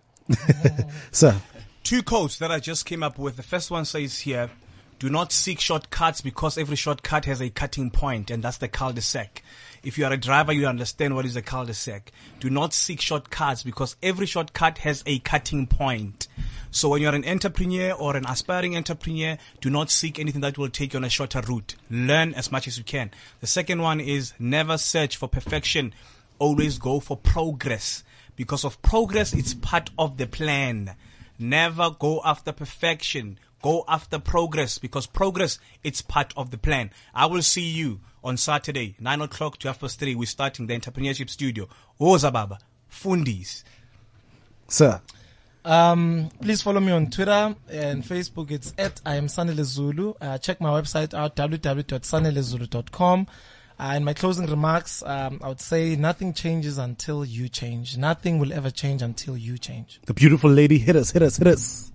Sir. 1.11 1.37
Two 1.83 2.03
quotes 2.03 2.39
that 2.39 2.51
I 2.51 2.59
just 2.59 2.85
came 2.85 3.03
up 3.03 3.17
with. 3.17 3.37
The 3.37 3.43
first 3.43 3.71
one 3.71 3.85
says 3.85 4.19
here, 4.19 4.49
do 5.01 5.09
not 5.09 5.31
seek 5.31 5.59
shortcuts 5.59 6.21
because 6.21 6.59
every 6.59 6.75
shortcut 6.75 7.25
has 7.25 7.41
a 7.41 7.49
cutting 7.49 7.89
point, 7.89 8.29
and 8.29 8.43
that's 8.43 8.59
the 8.59 8.67
cul-de-sac. 8.67 9.41
If 9.81 9.97
you 9.97 10.05
are 10.05 10.13
a 10.13 10.17
driver, 10.17 10.53
you 10.53 10.67
understand 10.67 11.15
what 11.15 11.25
is 11.25 11.35
a 11.35 11.41
cul-de-sac. 11.41 12.11
Do 12.39 12.51
not 12.51 12.71
seek 12.71 13.01
shortcuts 13.01 13.63
because 13.63 13.95
every 14.03 14.27
shortcut 14.27 14.77
has 14.77 15.01
a 15.07 15.17
cutting 15.17 15.65
point. 15.65 16.27
So 16.69 16.89
when 16.89 17.01
you're 17.01 17.15
an 17.15 17.27
entrepreneur 17.27 17.93
or 17.93 18.15
an 18.15 18.27
aspiring 18.27 18.77
entrepreneur, 18.77 19.39
do 19.59 19.71
not 19.71 19.89
seek 19.89 20.19
anything 20.19 20.41
that 20.41 20.59
will 20.59 20.69
take 20.69 20.93
you 20.93 20.97
on 20.97 21.03
a 21.03 21.09
shorter 21.09 21.41
route. 21.41 21.73
Learn 21.89 22.35
as 22.35 22.51
much 22.51 22.67
as 22.67 22.77
you 22.77 22.83
can. 22.83 23.09
The 23.39 23.47
second 23.47 23.81
one 23.81 23.99
is 23.99 24.33
never 24.37 24.77
search 24.77 25.17
for 25.17 25.27
perfection. 25.27 25.95
Always 26.37 26.77
go 26.77 26.99
for 26.99 27.17
progress. 27.17 28.03
Because 28.35 28.63
of 28.63 28.79
progress, 28.83 29.33
it's 29.33 29.55
part 29.55 29.89
of 29.97 30.17
the 30.17 30.27
plan. 30.27 30.95
Never 31.39 31.89
go 31.89 32.21
after 32.23 32.51
perfection. 32.51 33.39
Go 33.61 33.85
after 33.87 34.19
progress 34.19 34.77
because 34.77 35.05
progress, 35.07 35.59
it's 35.83 36.01
part 36.01 36.33
of 36.35 36.51
the 36.51 36.57
plan. 36.57 36.91
I 37.13 37.27
will 37.27 37.41
see 37.41 37.69
you 37.69 37.99
on 38.23 38.37
Saturday, 38.37 38.95
9 38.99 39.21
o'clock 39.21 39.57
to 39.59 39.67
half 39.67 39.79
past 39.79 39.99
3. 39.99 40.15
We're 40.15 40.25
starting 40.25 40.67
the 40.67 40.77
entrepreneurship 40.77 41.29
studio. 41.29 41.67
Oza 41.99 42.31
Baba, 42.31 42.59
Fundis. 42.91 43.63
Sir. 44.67 45.01
Um, 45.63 46.29
please 46.41 46.61
follow 46.63 46.79
me 46.79 46.91
on 46.91 47.09
Twitter 47.11 47.55
and 47.69 48.03
Facebook. 48.03 48.49
It's 48.51 48.73
at 48.77 48.99
I 49.05 49.15
am 49.15 49.27
Sanele 49.27 49.63
Zulu. 49.63 50.13
Uh, 50.19 50.37
check 50.39 50.59
my 50.59 50.69
website 50.69 51.13
out 51.13 51.35
www.sanelezulu.com. 51.35 53.27
Uh, 53.79 53.93
in 53.95 54.03
my 54.03 54.13
closing 54.13 54.45
remarks, 54.45 55.01
um, 55.03 55.39
I 55.43 55.47
would 55.49 55.61
say 55.61 55.95
nothing 55.95 56.33
changes 56.33 56.77
until 56.77 57.25
you 57.25 57.49
change. 57.49 57.97
Nothing 57.97 58.37
will 58.37 58.53
ever 58.53 58.69
change 58.69 59.01
until 59.01 59.35
you 59.35 59.57
change. 59.57 59.99
The 60.05 60.13
beautiful 60.13 60.51
lady, 60.51 60.77
hit 60.77 60.95
us, 60.95 61.11
hit 61.11 61.23
us, 61.23 61.37
hit 61.37 61.47
us. 61.47 61.90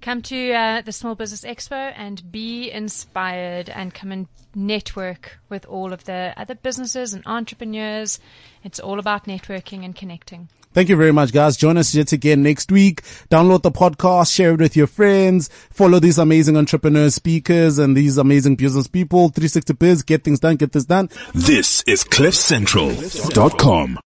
Come 0.00 0.22
to 0.22 0.52
uh, 0.52 0.80
the 0.82 0.92
Small 0.92 1.14
Business 1.14 1.42
Expo 1.42 1.92
and 1.96 2.30
be 2.30 2.70
inspired 2.70 3.68
and 3.68 3.92
come 3.92 4.12
and 4.12 4.28
network 4.54 5.38
with 5.48 5.66
all 5.66 5.92
of 5.92 6.04
the 6.04 6.32
other 6.36 6.54
businesses 6.54 7.14
and 7.14 7.26
entrepreneurs. 7.26 8.20
It's 8.62 8.78
all 8.78 8.98
about 8.98 9.24
networking 9.26 9.84
and 9.84 9.94
connecting. 9.96 10.48
Thank 10.72 10.88
you 10.90 10.96
very 10.96 11.12
much, 11.12 11.32
guys. 11.32 11.56
Join 11.56 11.76
us 11.78 11.94
yet 11.94 12.12
again 12.12 12.42
next 12.42 12.70
week. 12.70 13.02
Download 13.30 13.62
the 13.62 13.72
podcast, 13.72 14.32
share 14.32 14.52
it 14.52 14.60
with 14.60 14.76
your 14.76 14.86
friends, 14.86 15.48
follow 15.70 15.98
these 15.98 16.18
amazing 16.18 16.56
entrepreneurs, 16.56 17.14
speakers, 17.14 17.78
and 17.78 17.96
these 17.96 18.18
amazing 18.18 18.56
business 18.56 18.86
people. 18.86 19.28
360 19.30 19.72
Biz, 19.72 20.02
get 20.02 20.24
things 20.24 20.40
done, 20.40 20.56
get 20.56 20.72
this 20.72 20.84
done. 20.84 21.08
This 21.34 21.82
is 21.86 22.04
CliffCentral.com. 22.04 23.96